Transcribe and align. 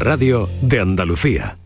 radio 0.00 0.48
de 0.62 0.80
Andalucía. 0.80 1.58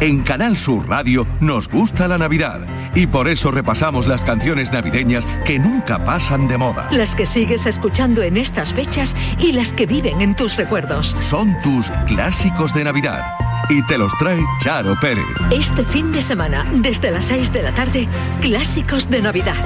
En 0.00 0.22
Canal 0.22 0.56
Sur 0.56 0.88
Radio 0.88 1.26
nos 1.40 1.68
gusta 1.68 2.06
la 2.06 2.18
Navidad 2.18 2.60
y 2.94 3.08
por 3.08 3.26
eso 3.26 3.50
repasamos 3.50 4.06
las 4.06 4.22
canciones 4.22 4.72
navideñas 4.72 5.26
que 5.44 5.58
nunca 5.58 6.04
pasan 6.04 6.46
de 6.46 6.56
moda. 6.56 6.88
Las 6.92 7.16
que 7.16 7.26
sigues 7.26 7.66
escuchando 7.66 8.22
en 8.22 8.36
estas 8.36 8.72
fechas 8.72 9.16
y 9.40 9.52
las 9.52 9.72
que 9.72 9.86
viven 9.86 10.20
en 10.20 10.36
tus 10.36 10.56
recuerdos. 10.56 11.16
Son 11.18 11.60
tus 11.62 11.90
clásicos 12.06 12.72
de 12.72 12.84
Navidad 12.84 13.24
y 13.68 13.84
te 13.86 13.98
los 13.98 14.16
trae 14.18 14.40
Charo 14.60 14.94
Pérez. 15.00 15.26
Este 15.50 15.84
fin 15.84 16.12
de 16.12 16.22
semana, 16.22 16.64
desde 16.76 17.10
las 17.10 17.24
6 17.24 17.52
de 17.52 17.62
la 17.64 17.74
tarde, 17.74 18.08
clásicos 18.40 19.10
de 19.10 19.20
Navidad. 19.20 19.56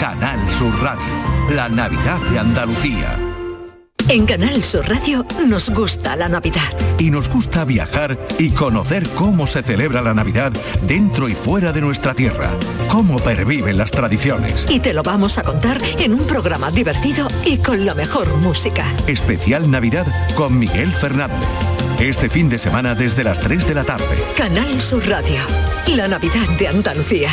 Canal 0.00 0.50
Sur 0.50 0.74
Radio, 0.82 1.06
la 1.54 1.68
Navidad 1.68 2.20
de 2.32 2.40
Andalucía. 2.40 3.25
En 4.08 4.24
Canal 4.24 4.62
Sur 4.62 4.88
Radio 4.88 5.26
nos 5.48 5.68
gusta 5.68 6.14
la 6.14 6.28
Navidad. 6.28 6.62
Y 6.96 7.10
nos 7.10 7.28
gusta 7.28 7.64
viajar 7.64 8.16
y 8.38 8.50
conocer 8.50 9.08
cómo 9.10 9.48
se 9.48 9.64
celebra 9.64 10.00
la 10.00 10.14
Navidad 10.14 10.52
dentro 10.82 11.28
y 11.28 11.34
fuera 11.34 11.72
de 11.72 11.80
nuestra 11.80 12.14
tierra, 12.14 12.50
cómo 12.88 13.16
perviven 13.16 13.76
las 13.76 13.90
tradiciones. 13.90 14.64
Y 14.70 14.78
te 14.78 14.92
lo 14.92 15.02
vamos 15.02 15.38
a 15.38 15.42
contar 15.42 15.80
en 15.98 16.14
un 16.14 16.24
programa 16.24 16.70
divertido 16.70 17.26
y 17.44 17.56
con 17.56 17.84
la 17.84 17.94
mejor 17.96 18.28
música. 18.36 18.86
Especial 19.08 19.68
Navidad 19.68 20.06
con 20.36 20.56
Miguel 20.56 20.92
Fernández. 20.92 21.48
Este 21.98 22.30
fin 22.30 22.48
de 22.48 22.58
semana 22.58 22.94
desde 22.94 23.24
las 23.24 23.40
3 23.40 23.66
de 23.66 23.74
la 23.74 23.82
tarde. 23.82 24.22
Canal 24.36 24.80
Sur 24.80 25.04
Radio, 25.08 25.40
la 25.88 26.06
Navidad 26.06 26.48
de 26.58 26.68
Andalucía. 26.68 27.30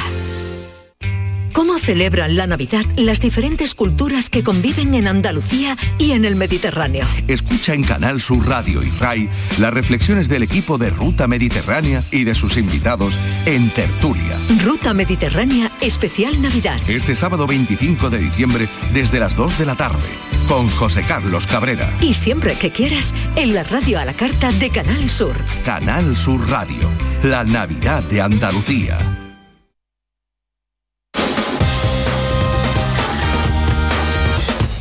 ¿Cómo 1.54 1.78
celebran 1.78 2.36
la 2.36 2.48
Navidad 2.48 2.84
las 2.98 3.22
diferentes 3.22 3.76
culturas 3.76 4.32
que 4.32 4.44
conviven 4.44 4.96
en 4.96 5.08
Andalucía 5.08 5.78
y 6.00 6.12
en 6.12 6.26
el 6.26 6.36
Mediterráneo? 6.36 7.06
Escucha 7.28 7.76
en 7.76 7.84
Canal 7.84 8.20
Sur 8.20 8.48
Radio 8.48 8.82
y 8.82 8.90
RAI 8.90 9.30
las 9.60 9.72
reflexiones 9.72 10.28
del 10.28 10.42
equipo 10.42 10.80
de 10.80 10.90
Ruta 10.90 11.28
Mediterránea 11.28 12.02
y 12.12 12.24
de 12.24 12.34
sus 12.34 12.58
invitados 12.58 13.20
en 13.46 13.70
Tertulia. 13.70 14.36
Ruta 14.64 14.96
Mediterránea 14.96 15.70
Especial 15.80 16.42
Navidad. 16.42 16.80
Este 16.90 17.16
sábado 17.16 17.46
25 17.46 18.10
de 18.10 18.18
diciembre 18.18 18.68
desde 18.92 19.20
las 19.20 19.36
2 19.36 19.60
de 19.60 19.66
la 19.68 19.76
tarde 19.76 20.10
con 20.48 20.68
José 20.70 21.04
Carlos 21.08 21.46
Cabrera. 21.46 21.90
Y 22.02 22.16
siempre 22.16 22.56
que 22.56 22.72
quieras 22.72 23.14
en 23.36 23.54
la 23.54 23.64
radio 23.64 24.00
a 24.00 24.06
la 24.06 24.14
carta 24.14 24.52
de 24.54 24.70
Canal 24.70 25.10
Sur. 25.10 25.36
Canal 25.64 26.18
Sur 26.18 26.50
Radio, 26.50 26.90
la 27.24 27.44
Navidad 27.44 28.04
de 28.04 28.22
Andalucía. 28.22 28.98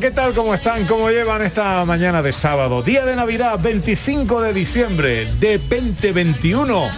¿Qué 0.00 0.10
tal? 0.10 0.34
¿Cómo 0.34 0.52
están? 0.52 0.84
¿Cómo 0.84 1.08
llevan 1.08 1.40
esta 1.40 1.82
mañana 1.86 2.20
de 2.20 2.30
sábado? 2.32 2.82
Día 2.82 3.06
de 3.06 3.16
Navidad, 3.16 3.58
25 3.58 4.42
de 4.42 4.52
diciembre 4.52 5.26
de 5.40 5.56
2021. 5.56 6.90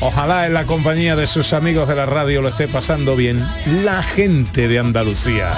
Ojalá 0.00 0.46
en 0.46 0.54
la 0.54 0.64
compañía 0.64 1.16
de 1.16 1.26
sus 1.26 1.52
amigos 1.52 1.86
de 1.86 1.96
la 1.96 2.06
radio 2.06 2.40
lo 2.40 2.48
esté 2.48 2.66
pasando 2.66 3.14
bien 3.14 3.46
la 3.84 4.02
gente 4.02 4.68
de 4.68 4.78
Andalucía. 4.78 5.50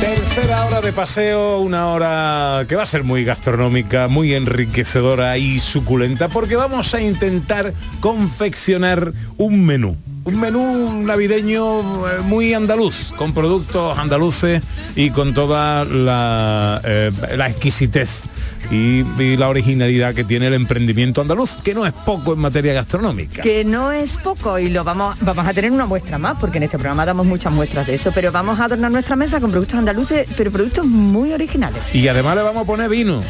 Tercera 0.00 0.66
hora 0.66 0.80
de 0.80 0.92
paseo, 0.92 1.58
una 1.58 1.88
hora 1.88 2.64
que 2.68 2.76
va 2.76 2.84
a 2.84 2.86
ser 2.86 3.02
muy 3.02 3.24
gastronómica, 3.24 4.06
muy 4.06 4.32
enriquecedora 4.34 5.38
y 5.38 5.58
suculenta, 5.58 6.28
porque 6.28 6.54
vamos 6.54 6.94
a 6.94 7.00
intentar 7.00 7.74
confeccionar 8.00 9.12
un 9.38 9.66
menú. 9.66 9.96
Un 10.24 10.38
menú 10.38 11.02
navideño 11.02 11.80
eh, 12.06 12.20
muy 12.22 12.54
andaluz, 12.54 13.12
con 13.16 13.34
productos 13.34 13.98
andaluces 13.98 14.62
y 14.94 15.10
con 15.10 15.34
toda 15.34 15.84
la, 15.84 16.80
eh, 16.84 17.10
la 17.36 17.48
exquisitez 17.48 18.22
y, 18.70 19.04
y 19.20 19.36
la 19.36 19.48
originalidad 19.48 20.14
que 20.14 20.24
tiene 20.24 20.46
el 20.46 20.54
emprendimiento 20.54 21.20
andaluz, 21.20 21.56
que 21.56 21.74
no 21.74 21.86
es 21.86 21.92
poco 21.92 22.32
en 22.32 22.38
materia 22.38 22.72
gastronómica. 22.72 23.42
Que 23.42 23.64
no 23.64 23.92
es 23.92 24.16
poco 24.16 24.58
y 24.58 24.70
lo 24.70 24.84
vamos, 24.84 25.16
vamos 25.20 25.46
a 25.46 25.52
tener 25.52 25.70
una 25.70 25.86
muestra 25.86 26.18
más, 26.18 26.38
porque 26.38 26.58
en 26.58 26.64
este 26.64 26.78
programa 26.78 27.04
damos 27.04 27.26
muchas 27.26 27.52
muestras 27.52 27.86
de 27.86 27.94
eso, 27.94 28.12
pero 28.14 28.32
vamos 28.32 28.60
a 28.60 28.64
adornar 28.64 28.90
nuestra 28.90 29.16
mesa 29.16 29.40
con 29.40 29.50
productos 29.50 29.78
andaluces, 29.78 30.28
pero 30.36 30.50
productos 30.50 30.86
muy 30.86 31.32
originales. 31.32 31.94
Y 31.94 32.08
además 32.08 32.36
le 32.36 32.42
vamos 32.42 32.64
a 32.64 32.66
poner 32.66 32.88
vino. 32.88 33.22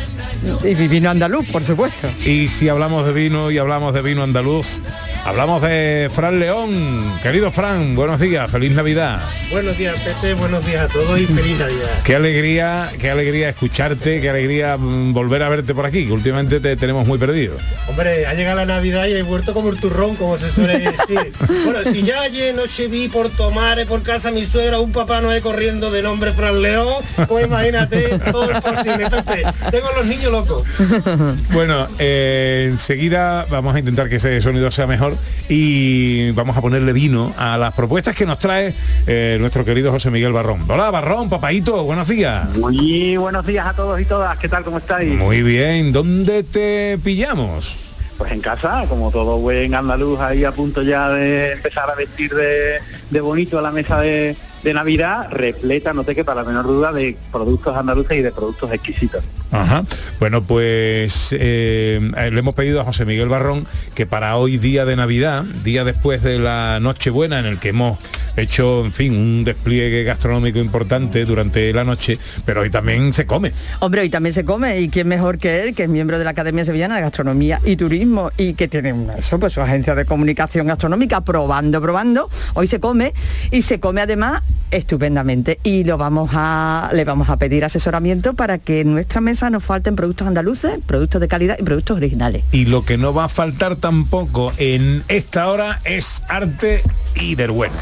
Y 0.64 0.74
vino 0.74 1.10
andaluz, 1.10 1.46
por 1.50 1.64
supuesto. 1.64 2.08
Y 2.24 2.48
si 2.48 2.68
hablamos 2.68 3.06
de 3.06 3.12
vino 3.12 3.50
y 3.50 3.58
hablamos 3.58 3.94
de 3.94 4.02
vino 4.02 4.22
andaluz, 4.22 4.80
hablamos 5.24 5.62
de 5.62 6.10
Fran 6.12 6.40
León. 6.40 7.18
Querido 7.22 7.52
Fran, 7.52 7.94
buenos 7.94 8.20
días, 8.20 8.50
feliz 8.50 8.72
Navidad. 8.72 9.22
Buenos 9.50 9.76
días, 9.78 9.96
Pepe, 10.00 10.34
buenos 10.34 10.64
días 10.66 10.82
a 10.82 10.88
todos 10.88 11.20
y 11.20 11.26
feliz 11.26 11.58
Navidad. 11.58 11.90
Qué 12.04 12.16
alegría, 12.16 12.90
qué 12.98 13.10
alegría 13.10 13.48
escucharte, 13.50 14.20
qué 14.20 14.30
alegría 14.30 14.76
mm, 14.76 15.12
volver 15.22 15.42
a 15.42 15.48
verte 15.48 15.72
por 15.72 15.86
aquí, 15.86 16.06
que 16.06 16.12
últimamente 16.12 16.58
te 16.58 16.76
tenemos 16.76 17.06
muy 17.06 17.16
perdido. 17.16 17.56
Hombre, 17.88 18.26
ha 18.26 18.34
llegado 18.34 18.56
la 18.56 18.66
Navidad 18.66 19.06
y 19.06 19.12
he 19.12 19.22
vuelto 19.22 19.54
como 19.54 19.70
el 19.70 19.78
turrón, 19.78 20.16
como 20.16 20.36
se 20.36 20.50
suele 20.52 20.78
decir. 20.78 21.32
bueno, 21.64 21.80
si 21.92 22.02
ya 22.02 22.22
ayer 22.22 22.54
noche 22.54 22.88
vi 22.88 23.08
por 23.08 23.28
tomar 23.30 23.86
por 23.86 24.02
casa 24.02 24.30
mi 24.30 24.46
suegra 24.46 24.80
un 24.80 24.92
papá 24.92 25.20
no 25.20 25.30
corriendo 25.40 25.90
de 25.90 26.02
nombre 26.02 26.32
Fran 26.32 26.60
León, 26.60 27.02
pues 27.28 27.46
imagínate 27.46 28.18
todo 28.30 28.50
es 28.50 28.60
posible, 28.60 29.08
Pepe. 29.08 29.44
Tengo 29.70 29.88
los 29.96 30.06
niños 30.06 30.32
locos. 30.32 30.64
Bueno, 31.52 31.86
eh, 31.98 32.68
enseguida 32.70 33.46
vamos 33.50 33.74
a 33.74 33.78
intentar 33.78 34.08
que 34.08 34.16
ese 34.16 34.40
sonido 34.40 34.70
sea 34.70 34.86
mejor 34.86 35.16
y 35.48 36.30
vamos 36.32 36.56
a 36.56 36.60
ponerle 36.60 36.92
vino 36.92 37.32
a 37.36 37.58
las 37.58 37.74
propuestas 37.74 38.16
que 38.16 38.26
nos 38.26 38.38
trae 38.38 38.74
eh, 39.06 39.36
nuestro 39.38 39.64
querido 39.64 39.92
José 39.92 40.10
Miguel 40.10 40.32
Barrón. 40.32 40.60
Hola 40.68 40.90
Barrón, 40.90 41.28
papaito, 41.28 41.84
buenos 41.84 42.08
días. 42.08 42.54
Muy 42.56 43.16
buenos 43.16 43.46
días 43.46 43.66
a 43.66 43.74
todos 43.74 44.00
y 44.00 44.04
todas. 44.04 44.38
¿Qué 44.38 44.48
tal? 44.48 44.64
¿Cómo 44.64 44.78
estáis? 44.78 45.11
Muy 45.18 45.42
bien, 45.42 45.92
¿dónde 45.92 46.42
te 46.42 46.98
pillamos? 46.98 47.76
Pues 48.18 48.32
en 48.32 48.40
casa, 48.40 48.84
como 48.88 49.10
todo 49.10 49.38
buen 49.38 49.74
andaluz, 49.74 50.20
ahí 50.20 50.44
a 50.44 50.52
punto 50.52 50.82
ya 50.82 51.10
de 51.10 51.52
empezar 51.52 51.90
a 51.90 51.94
vestir 51.94 52.34
de, 52.34 52.78
de 53.10 53.20
bonito 53.20 53.58
a 53.58 53.62
la 53.62 53.70
mesa 53.70 54.00
de, 54.00 54.36
de 54.62 54.74
Navidad, 54.74 55.28
repleta, 55.30 55.92
no 55.92 56.04
te 56.04 56.14
quepa 56.14 56.34
la 56.34 56.44
menor 56.44 56.66
duda, 56.66 56.92
de 56.92 57.16
productos 57.30 57.76
andaluces 57.76 58.18
y 58.18 58.22
de 58.22 58.32
productos 58.32 58.72
exquisitos. 58.72 59.24
Ajá. 59.50 59.84
Bueno, 60.18 60.42
pues 60.42 61.34
eh, 61.38 62.00
le 62.14 62.38
hemos 62.38 62.54
pedido 62.54 62.80
a 62.80 62.84
José 62.84 63.04
Miguel 63.04 63.28
Barrón 63.28 63.66
que 63.94 64.06
para 64.06 64.36
hoy 64.36 64.58
día 64.58 64.84
de 64.84 64.96
Navidad, 64.96 65.42
día 65.42 65.84
después 65.84 66.22
de 66.22 66.38
la 66.38 66.78
Nochebuena, 66.80 67.40
en 67.40 67.46
el 67.46 67.58
que 67.58 67.70
hemos 67.70 67.98
hecho, 68.36 68.84
en 68.84 68.92
fin, 68.92 69.14
un 69.14 69.44
despliegue 69.44 70.04
gastronómico 70.04 70.58
importante 70.58 71.24
durante 71.24 71.72
la 71.72 71.84
noche, 71.84 72.18
pero 72.44 72.62
hoy 72.62 72.70
también 72.70 73.12
se 73.12 73.26
come. 73.26 73.52
Hombre, 73.80 74.02
hoy 74.02 74.10
también 74.10 74.32
se 74.32 74.44
come 74.44 74.80
y 74.80 74.88
quién 74.88 75.08
mejor 75.08 75.38
que 75.38 75.60
él, 75.60 75.74
que 75.74 75.84
es 75.84 75.88
miembro 75.88 76.18
de 76.18 76.24
la 76.24 76.30
Academia 76.30 76.64
Sevillana 76.64 76.96
de 76.96 77.02
Gastronomía 77.02 77.60
y 77.64 77.76
Turismo 77.76 78.30
y 78.36 78.54
que 78.54 78.68
tiene 78.68 78.94
eso, 79.18 79.38
pues 79.38 79.52
su 79.52 79.60
agencia 79.60 79.94
de 79.94 80.04
comunicación 80.04 80.66
gastronómica 80.66 81.20
probando, 81.20 81.80
probando. 81.80 82.30
Hoy 82.54 82.66
se 82.66 82.80
come 82.80 83.12
y 83.50 83.62
se 83.62 83.80
come 83.80 84.00
además 84.00 84.42
estupendamente 84.70 85.58
y 85.62 85.84
lo 85.84 85.98
vamos 85.98 86.30
a 86.32 86.90
le 86.92 87.04
vamos 87.04 87.28
a 87.28 87.36
pedir 87.36 87.64
asesoramiento 87.64 88.34
para 88.34 88.58
que 88.58 88.80
en 88.80 88.92
nuestra 88.92 89.20
mesa 89.20 89.50
nos 89.50 89.64
falten 89.64 89.96
productos 89.96 90.26
andaluces, 90.26 90.78
productos 90.86 91.20
de 91.20 91.28
calidad 91.28 91.56
y 91.58 91.62
productos 91.62 91.96
originales. 91.96 92.44
Y 92.52 92.66
lo 92.66 92.84
que 92.84 92.98
no 92.98 93.14
va 93.14 93.24
a 93.24 93.28
faltar 93.28 93.76
tampoco 93.76 94.52
en 94.58 95.02
esta 95.08 95.48
hora 95.48 95.80
es 95.84 96.22
arte 96.28 96.82
y 97.14 97.34
del 97.34 97.50
bueno. 97.50 97.76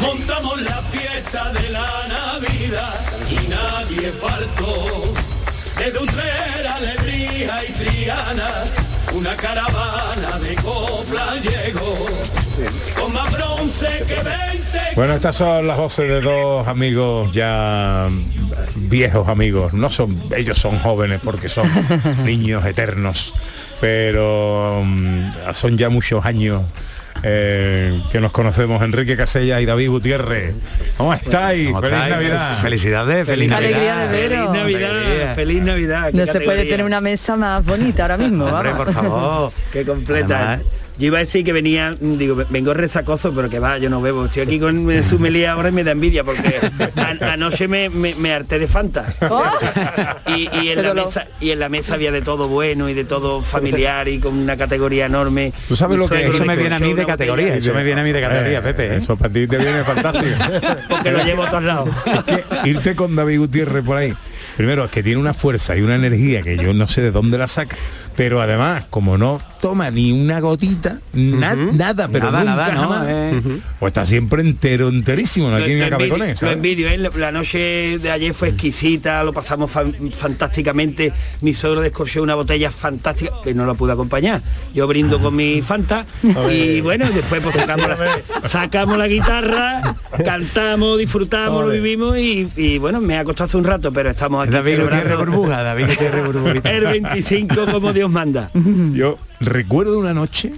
Montamos 0.00 0.62
la 0.62 0.76
fiesta 0.76 1.52
de 1.52 1.70
la 1.70 1.86
Navidad 2.08 2.94
y 3.28 3.48
nadie 3.48 4.12
faltó. 4.12 5.12
Desde 5.76 5.98
Utrera, 5.98 6.74
Alegría 6.76 7.64
y 7.68 7.72
Triana, 7.72 8.50
una 9.14 9.36
caravana 9.36 10.38
de 10.42 10.54
copla 10.56 11.34
llegó. 11.36 12.06
Con 12.98 13.12
más 13.12 13.32
bronce 13.32 14.04
que 14.06 14.14
20 14.14 14.49
Bueno, 15.00 15.14
estas 15.14 15.34
son 15.34 15.66
las 15.66 15.78
voces 15.78 16.06
de 16.10 16.20
dos 16.20 16.68
amigos 16.68 17.32
ya 17.32 18.10
viejos 18.76 19.30
amigos. 19.30 19.72
No 19.72 19.88
son, 19.88 20.20
ellos 20.36 20.58
son 20.58 20.78
jóvenes 20.78 21.20
porque 21.24 21.48
son 21.48 21.66
niños 22.26 22.66
eternos. 22.66 23.32
pero 23.80 24.82
mm, 24.84 25.30
son 25.54 25.78
ya 25.78 25.88
muchos 25.88 26.26
años 26.26 26.64
eh, 27.22 27.98
que 28.12 28.20
nos 28.20 28.30
conocemos, 28.30 28.82
Enrique 28.82 29.16
Casella 29.16 29.58
y 29.62 29.64
David 29.64 29.88
Gutiérrez. 29.88 30.54
¿Cómo 30.98 31.14
estáis? 31.14 31.68
¿Cómo 31.68 31.80
Feliz 31.80 31.94
estáis? 31.94 32.14
Navidad. 32.14 32.58
Felicidades, 32.60 33.26
feliz 33.26 33.48
Qué 33.48 33.54
Navidad. 33.54 33.78
alegría 33.78 33.96
de 33.96 34.28
veros. 34.28 34.50
Feliz 34.50 34.60
Navidad, 34.60 35.34
feliz 35.34 35.62
Navidad. 35.62 36.12
No 36.12 36.26
se 36.26 36.40
puede 36.42 36.66
tener 36.66 36.84
una 36.84 37.00
mesa 37.00 37.36
más 37.36 37.64
bonita 37.64 38.02
ahora 38.02 38.18
mismo, 38.18 38.44
Hombre, 38.44 38.72
vamos. 38.72 38.84
por 38.84 38.94
favor. 38.94 39.52
Qué 39.72 39.82
completa. 39.82 40.52
Además, 40.52 40.79
Yo 41.00 41.06
iba 41.06 41.16
a 41.16 41.20
decir 41.20 41.44
que 41.44 41.52
venía, 41.54 41.94
digo, 41.98 42.44
vengo 42.50 42.74
resacoso, 42.74 43.32
pero 43.34 43.48
que 43.48 43.58
va, 43.58 43.78
yo 43.78 43.88
no 43.88 44.00
bebo. 44.02 44.26
Estoy 44.26 44.42
aquí 44.42 44.60
con 44.60 44.90
eh, 44.90 45.02
su 45.02 45.18
melía 45.18 45.52
ahora 45.52 45.70
y 45.70 45.72
me 45.72 45.82
da 45.82 45.92
envidia 45.92 46.22
porque 46.24 46.60
a- 46.96 47.32
anoche 47.32 47.66
me, 47.68 47.88
me, 47.88 48.14
me 48.16 48.32
harté 48.34 48.58
de 48.58 48.68
Fanta. 48.68 49.06
Y, 50.26 50.48
y 50.62 50.68
en 50.68 50.82
la 50.82 50.92
mesa, 50.94 51.26
y 51.40 51.50
en 51.50 51.58
la 51.58 51.68
mesa 51.70 51.94
había 51.94 52.12
de 52.12 52.20
todo 52.22 52.48
bueno 52.48 52.88
y 52.88 52.94
de 52.94 53.04
todo 53.04 53.40
familiar 53.42 54.08
y 54.08 54.18
con 54.18 54.36
una 54.36 54.56
categoría 54.56 55.06
enorme. 55.06 55.52
¿Tú 55.68 55.74
sabes 55.74 55.98
lo 55.98 56.06
que 56.08 56.26
Eso 56.26 56.44
me 56.44 56.54
viene 56.56 56.74
a 56.74 56.78
mí 56.78 56.92
de 56.92 57.06
categoría, 57.06 57.54
eso 57.54 57.72
me 57.74 57.82
viene 57.82 58.00
a 58.02 58.04
mí 58.04 58.12
de 58.12 58.20
categoría, 58.20 58.58
Eh, 58.58 58.62
Pepe. 58.62 58.86
¿eh? 58.88 58.96
Eso 58.96 59.16
para 59.16 59.32
ti 59.32 59.46
te 59.46 59.56
viene 59.58 59.82
fantástico. 59.84 60.36
Porque 60.88 61.10
lo 61.12 61.24
llevo 61.24 61.44
a 61.44 61.48
todos 61.50 61.62
lados. 61.64 61.88
que 62.26 62.44
irte 62.68 62.94
con 62.94 63.16
David 63.16 63.38
Gutiérrez 63.38 63.82
por 63.84 63.96
ahí. 63.96 64.14
Primero, 64.56 64.84
es 64.84 64.90
que 64.90 65.02
tiene 65.02 65.18
una 65.18 65.32
fuerza 65.32 65.76
y 65.76 65.80
una 65.80 65.94
energía 65.94 66.42
que 66.42 66.58
yo 66.58 66.74
no 66.74 66.86
sé 66.86 67.00
de 67.00 67.10
dónde 67.10 67.38
la 67.38 67.48
saca, 67.48 67.76
pero 68.16 68.42
además, 68.42 68.84
como 68.90 69.16
no 69.16 69.40
toma 69.60 69.90
ni 69.90 70.10
una 70.12 70.40
gotita, 70.40 70.98
na- 71.12 71.54
nada, 71.54 72.08
pero 72.08 72.30
Nada, 72.30 72.38
nunca 72.44 72.56
nada, 72.56 72.74
¿no? 72.74 72.80
jamás, 72.80 73.06
Eh, 73.08 73.40
o 73.80 73.86
está 73.86 74.06
siempre 74.06 74.40
entero, 74.42 74.88
enterísimo, 74.88 75.48
no 75.50 75.56
hay 75.56 75.64
quien 75.64 75.82
acabe 75.82 76.08
con 76.08 76.22
eso. 76.22 76.46
lo 76.46 76.52
envidio, 76.52 76.88
¿eh? 76.88 76.96
La- 77.16 77.30
noche 77.30 77.98
de 77.98 78.10
ayer 78.10 78.34
fue 78.34 78.48
exquisita, 78.48 79.22
lo 79.22 79.32
pasamos 79.32 79.70
fan- 79.70 79.94
fantásticamente. 80.16 81.12
Mi 81.42 81.54
suegro 81.54 81.80
descorchó 81.80 82.22
una 82.22 82.34
botella 82.34 82.70
fantástica 82.70 83.32
que 83.44 83.54
no 83.54 83.66
la 83.66 83.74
pude 83.74 83.92
acompañar. 83.92 84.40
Yo 84.74 84.86
brindo 84.86 85.20
con 85.20 85.36
mi 85.36 85.62
Fanta 85.62 86.06
y 86.50 86.80
bueno, 86.80 87.06
después 87.14 87.40
pues 87.42 87.54
sacamos 87.54 87.88
la, 87.88 88.48
sacamos 88.48 88.96
la 88.98 89.06
guitarra, 89.08 89.96
cantamos, 90.24 90.98
disfrutamos, 90.98 91.64
lo 91.64 91.70
vivimos 91.70 92.16
y, 92.18 92.48
y, 92.56 92.78
bueno, 92.78 93.00
me 93.00 93.16
ha 93.18 93.24
costado 93.24 93.44
hace 93.46 93.56
un 93.56 93.64
rato, 93.64 93.92
pero 93.92 94.10
estamos 94.10 94.42
aquí 94.42 94.52
David 94.52 94.72
celebrando 94.76 95.16
burbuja, 95.18 95.62
David 95.62 95.86
el 96.64 96.84
25 96.86 97.66
como 97.70 97.92
Dios 97.92 98.10
manda. 98.10 98.50
Yo 98.54 99.18
recuerdo 99.40 99.98
una 99.98 100.14
noche, 100.14 100.52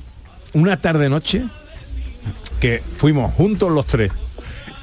una 0.53 0.81
tarde 0.81 1.09
noche, 1.09 1.45
que 2.61 2.83
fuimos 2.97 3.33
juntos 3.35 3.71
los 3.71 3.87
tres 3.87 4.13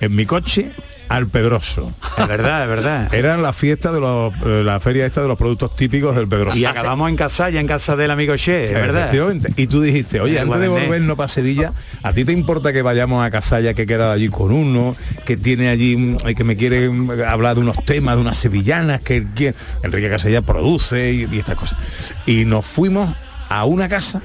en 0.01 0.15
mi 0.15 0.25
coche 0.25 0.71
al 1.09 1.27
Pedroso. 1.27 1.91
Es 2.17 2.27
verdad, 2.27 2.63
es 2.63 2.69
verdad. 2.69 3.13
Era 3.13 3.35
la 3.37 3.51
fiesta 3.51 3.91
de 3.91 3.99
los, 3.99 4.31
eh, 4.45 4.61
la 4.63 4.79
feria 4.79 5.05
esta 5.05 5.21
de 5.21 5.27
los 5.27 5.37
productos 5.37 5.75
típicos 5.75 6.15
del 6.15 6.27
Pedroso. 6.27 6.57
Y 6.57 6.65
acabamos 6.65 7.09
en 7.09 7.15
casa, 7.15 7.49
ya 7.49 7.59
en 7.59 7.67
casa 7.67 7.95
del 7.95 8.11
amigo 8.11 8.37
Che, 8.37 8.65
es 8.65 8.73
verdad. 8.73 9.03
Efectivamente. 9.03 9.53
Y 9.55 9.67
tú 9.67 9.81
dijiste, 9.81 10.21
oye, 10.21 10.39
antes 10.39 10.59
de 10.59 10.67
volvernos 10.67 11.17
para 11.17 11.27
Sevilla, 11.27 11.73
¿a 12.03 12.13
ti 12.13 12.25
te 12.25 12.31
importa 12.31 12.71
que 12.71 12.83
vayamos 12.83 13.25
a 13.25 13.31
Casalla 13.31 13.73
que 13.73 13.81
he 13.81 13.85
quedado 13.87 14.11
allí 14.11 14.29
con 14.29 14.51
uno, 14.51 14.95
que 15.25 15.35
tiene 15.35 15.69
allí, 15.69 15.97
mm, 15.97 16.17
que 16.37 16.43
me 16.43 16.55
quiere 16.55 16.89
mm, 16.89 17.11
hablar 17.27 17.55
de 17.55 17.61
unos 17.61 17.83
temas, 17.85 18.15
de 18.15 18.21
unas 18.21 18.37
sevillanas, 18.37 19.01
que 19.01 19.25
Enrique 19.83 20.09
Casalla 20.09 20.43
produce 20.43 21.11
y, 21.11 21.27
y 21.31 21.39
estas 21.39 21.55
cosas? 21.55 21.79
Y 22.27 22.45
nos 22.45 22.65
fuimos 22.65 23.09
a 23.49 23.65
una 23.65 23.89
casa. 23.89 24.21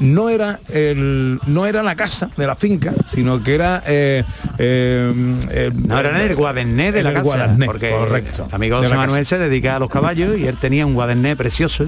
No 0.00 0.30
era 0.30 0.58
el, 0.70 1.38
no 1.46 1.66
era 1.66 1.82
la 1.82 1.94
casa 1.94 2.30
de 2.34 2.46
la 2.46 2.54
finca, 2.54 2.94
sino 3.04 3.42
que 3.42 3.54
era 3.54 3.82
eh, 3.86 4.24
eh, 4.56 5.38
eh, 5.50 5.70
No, 5.74 6.00
era 6.00 6.22
el 6.22 6.34
guaderné 6.34 6.90
de 6.90 7.02
la 7.02 7.10
el 7.10 7.16
casa. 7.16 7.54
Porque 7.66 7.90
correcto. 7.90 8.46
el 8.48 8.54
amigo 8.54 8.80
de 8.80 8.86
José 8.86 8.96
Manuel 8.96 9.20
casa. 9.20 9.36
se 9.36 9.38
dedica 9.38 9.76
a 9.76 9.78
los 9.78 9.90
caballos 9.90 10.38
y 10.38 10.46
él 10.46 10.56
tenía 10.56 10.86
un 10.86 10.94
guaderné 10.94 11.36
precioso 11.36 11.86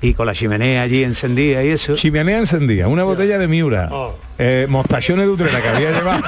y 0.00 0.14
con 0.14 0.26
la 0.26 0.34
chimenea 0.34 0.82
allí 0.82 1.04
encendida 1.04 1.62
y 1.62 1.68
eso. 1.68 1.94
Chimenea 1.94 2.40
encendida, 2.40 2.88
una 2.88 3.04
botella 3.04 3.38
de 3.38 3.46
Miura, 3.46 3.88
eh, 4.44 4.66
mostachones 4.68 5.26
de 5.26 5.30
Utrera 5.30 5.62
que 5.62 5.68
había 5.68 5.90
llevado 5.92 6.22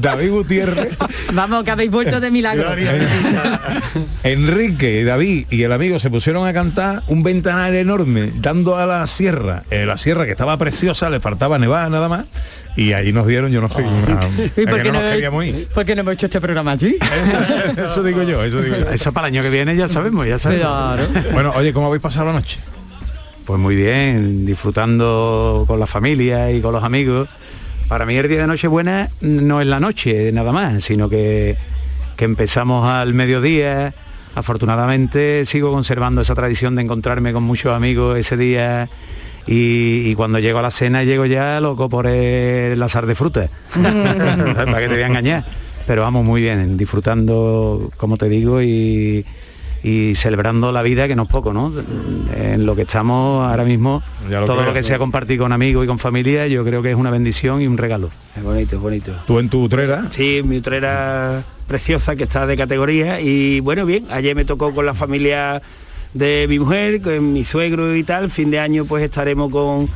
David 0.00 0.30
Gutiérrez, 0.30 0.96
Vamos, 1.32 1.62
que 1.62 1.70
habéis 1.70 1.90
vuelto 1.90 2.18
de 2.20 2.30
milagro. 2.32 2.68
Enrique 4.24 5.00
y 5.00 5.04
David 5.04 5.46
y 5.50 5.62
el 5.62 5.72
amigo 5.72 5.98
se 5.98 6.10
pusieron 6.10 6.46
a 6.46 6.52
cantar 6.52 7.02
un 7.08 7.22
ventanal 7.22 7.74
enorme 7.74 8.30
dando 8.36 8.76
a 8.76 8.86
la 8.86 9.06
sierra, 9.06 9.62
eh, 9.70 9.86
la 9.86 9.96
sierra 9.96 10.24
que 10.24 10.32
estaba 10.32 10.56
preciosa, 10.58 11.10
le 11.10 11.20
faltaba 11.20 11.58
nevar 11.58 11.90
nada 11.90 12.08
más 12.08 12.24
y 12.76 12.92
allí 12.92 13.12
nos 13.12 13.26
dieron, 13.26 13.50
yo 13.52 13.60
no 13.60 13.68
sé, 13.68 13.82
una- 13.82 14.20
¿Y 14.38 14.60
es 14.60 14.66
por 14.66 14.82
qué 14.82 14.84
no 14.90 14.92
nos 14.94 15.02
no- 15.04 15.10
queríamos 15.10 15.44
ir. 15.44 15.68
¿Por 15.72 15.84
qué 15.84 15.94
no 15.94 16.00
hemos 16.02 16.14
hecho 16.14 16.26
este 16.26 16.40
programa 16.40 16.72
allí? 16.72 16.96
eso 17.76 18.02
digo 18.02 18.22
yo, 18.22 18.42
eso 18.44 18.60
digo 18.62 18.76
yo. 18.76 18.90
Eso 18.90 19.12
para 19.12 19.28
el 19.28 19.34
año 19.34 19.42
que 19.42 19.50
viene 19.50 19.76
ya 19.76 19.88
sabemos, 19.88 20.26
ya 20.26 20.38
sabemos. 20.38 20.66
Claro. 20.66 21.08
Bueno, 21.32 21.52
oye, 21.56 21.72
¿cómo 21.72 21.86
habéis 21.86 22.02
pasado 22.02 22.26
la 22.26 22.32
noche? 22.32 22.58
Pues 23.48 23.58
muy 23.58 23.76
bien, 23.76 24.44
disfrutando 24.44 25.64
con 25.66 25.80
la 25.80 25.86
familia 25.86 26.52
y 26.52 26.60
con 26.60 26.70
los 26.74 26.84
amigos. 26.84 27.30
Para 27.88 28.04
mí 28.04 28.14
el 28.14 28.28
día 28.28 28.42
de 28.42 28.46
Nochebuena 28.46 29.08
no 29.22 29.62
es 29.62 29.66
la 29.66 29.80
noche 29.80 30.30
nada 30.32 30.52
más, 30.52 30.84
sino 30.84 31.08
que, 31.08 31.56
que 32.14 32.26
empezamos 32.26 32.86
al 32.86 33.14
mediodía. 33.14 33.94
Afortunadamente 34.34 35.46
sigo 35.46 35.72
conservando 35.72 36.20
esa 36.20 36.34
tradición 36.34 36.74
de 36.76 36.82
encontrarme 36.82 37.32
con 37.32 37.42
muchos 37.42 37.74
amigos 37.74 38.18
ese 38.18 38.36
día 38.36 38.86
y, 39.46 40.02
y 40.04 40.14
cuando 40.14 40.40
llego 40.40 40.58
a 40.58 40.62
la 40.62 40.70
cena 40.70 41.04
llego 41.04 41.24
ya 41.24 41.58
loco 41.62 41.88
por 41.88 42.06
el 42.06 42.82
azar 42.82 43.06
de 43.06 43.14
frutas. 43.14 43.48
Para 43.72 44.78
que 44.78 44.88
te 44.88 44.94
voy 44.94 45.02
a 45.04 45.06
engañar. 45.06 45.46
Pero 45.86 46.02
vamos 46.02 46.22
muy 46.22 46.42
bien, 46.42 46.76
disfrutando, 46.76 47.88
como 47.96 48.18
te 48.18 48.28
digo, 48.28 48.60
y, 48.60 49.24
y 49.82 50.14
celebrando 50.14 50.72
la 50.72 50.82
vida, 50.82 51.06
que 51.06 51.14
no 51.16 51.22
es 51.24 51.28
poco, 51.28 51.52
¿no? 51.52 51.72
En 52.36 52.66
lo 52.66 52.74
que 52.74 52.82
estamos 52.82 53.48
ahora 53.48 53.64
mismo, 53.64 54.02
Ya 54.30 54.40
lo 54.40 54.46
todo 54.46 54.56
creo. 54.56 54.68
lo 54.68 54.74
que 54.74 54.82
sea 54.82 54.98
compartir 54.98 55.38
con 55.38 55.52
amigos 55.52 55.84
y 55.84 55.86
con 55.86 55.98
familia, 55.98 56.46
yo 56.46 56.64
creo 56.64 56.82
que 56.82 56.90
es 56.90 56.96
una 56.96 57.10
bendición 57.10 57.62
y 57.62 57.66
un 57.66 57.78
regalo. 57.78 58.10
Es 58.36 58.42
bonito, 58.42 58.76
es 58.76 58.82
bonito. 58.82 59.12
Tú 59.26 59.38
en 59.38 59.48
tu 59.48 59.62
Utrera, 59.62 60.04
Sí, 60.10 60.40
mi 60.44 60.58
utrera 60.58 61.42
preciosa 61.66 62.16
que 62.16 62.24
está 62.24 62.46
de 62.46 62.56
categoría 62.56 63.20
y 63.20 63.60
bueno, 63.60 63.84
bien, 63.86 64.04
ayer 64.10 64.34
me 64.34 64.44
tocó 64.44 64.74
con 64.74 64.86
la 64.86 64.94
familia 64.94 65.60
de 66.14 66.46
mi 66.48 66.58
mujer, 66.58 67.02
con 67.02 67.32
mi 67.32 67.44
suegro 67.44 67.94
y 67.94 68.02
tal, 68.02 68.30
fin 68.30 68.50
de 68.50 68.58
año 68.58 68.84
pues 68.86 69.04
estaremos 69.04 69.52
con, 69.52 69.88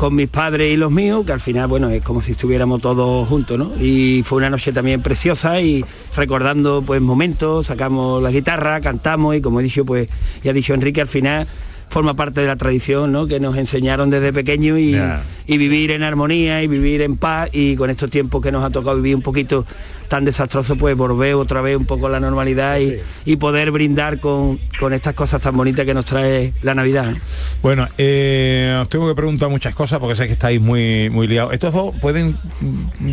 con 0.00 0.14
mis 0.14 0.30
padres 0.30 0.72
y 0.72 0.78
los 0.78 0.90
míos, 0.90 1.26
que 1.26 1.32
al 1.32 1.40
final, 1.40 1.66
bueno, 1.66 1.90
es 1.90 2.02
como 2.02 2.22
si 2.22 2.32
estuviéramos 2.32 2.80
todos 2.80 3.28
juntos, 3.28 3.58
¿no? 3.58 3.72
Y 3.78 4.22
fue 4.24 4.38
una 4.38 4.48
noche 4.48 4.72
también 4.72 5.02
preciosa 5.02 5.60
y 5.60 5.84
recordando 6.16 6.82
pues 6.86 7.02
momentos, 7.02 7.66
sacamos 7.66 8.22
la 8.22 8.30
guitarra, 8.30 8.80
cantamos 8.80 9.36
y 9.36 9.42
como 9.42 9.60
he 9.60 9.62
dicho, 9.62 9.84
pues 9.84 10.08
ya 10.42 10.52
ha 10.52 10.54
dicho 10.54 10.72
Enrique, 10.72 11.02
al 11.02 11.06
final 11.06 11.46
forma 11.90 12.14
parte 12.14 12.40
de 12.40 12.46
la 12.46 12.56
tradición, 12.56 13.12
¿no? 13.12 13.26
Que 13.26 13.40
nos 13.40 13.58
enseñaron 13.58 14.08
desde 14.08 14.32
pequeño 14.32 14.78
y, 14.78 14.98
vivir 15.46 15.90
en 15.90 16.02
armonía 16.02 16.62
y 16.62 16.66
vivir 16.66 17.02
en 17.02 17.18
paz 17.18 17.50
y 17.52 17.76
con 17.76 17.90
estos 17.90 18.10
tiempos 18.10 18.42
que 18.42 18.50
nos 18.50 18.64
ha 18.64 18.70
tocado 18.70 18.96
vivir 18.96 19.14
un 19.14 19.22
poquito 19.22 19.66
tan 20.10 20.24
desastroso, 20.24 20.76
pues 20.76 20.96
volver 20.96 21.34
otra 21.36 21.60
vez 21.62 21.76
un 21.76 21.86
poco 21.86 22.08
a 22.08 22.10
la 22.10 22.18
normalidad 22.20 22.78
y, 22.80 22.96
y 23.24 23.36
poder 23.36 23.70
brindar 23.70 24.18
con, 24.18 24.58
con 24.80 24.92
estas 24.92 25.14
cosas 25.14 25.40
tan 25.40 25.56
bonitas 25.56 25.86
que 25.86 25.94
nos 25.94 26.04
trae 26.04 26.52
la 26.62 26.74
Navidad. 26.74 27.12
¿no? 27.12 27.16
Bueno, 27.62 27.88
eh, 27.96 28.76
os 28.82 28.88
tengo 28.88 29.06
que 29.08 29.14
preguntar 29.14 29.48
muchas 29.50 29.72
cosas 29.74 30.00
porque 30.00 30.16
sé 30.16 30.26
que 30.26 30.32
estáis 30.32 30.60
muy, 30.60 31.08
muy 31.10 31.28
liados. 31.28 31.52
Estos 31.52 31.72
dos 31.72 31.94
pueden 32.00 32.36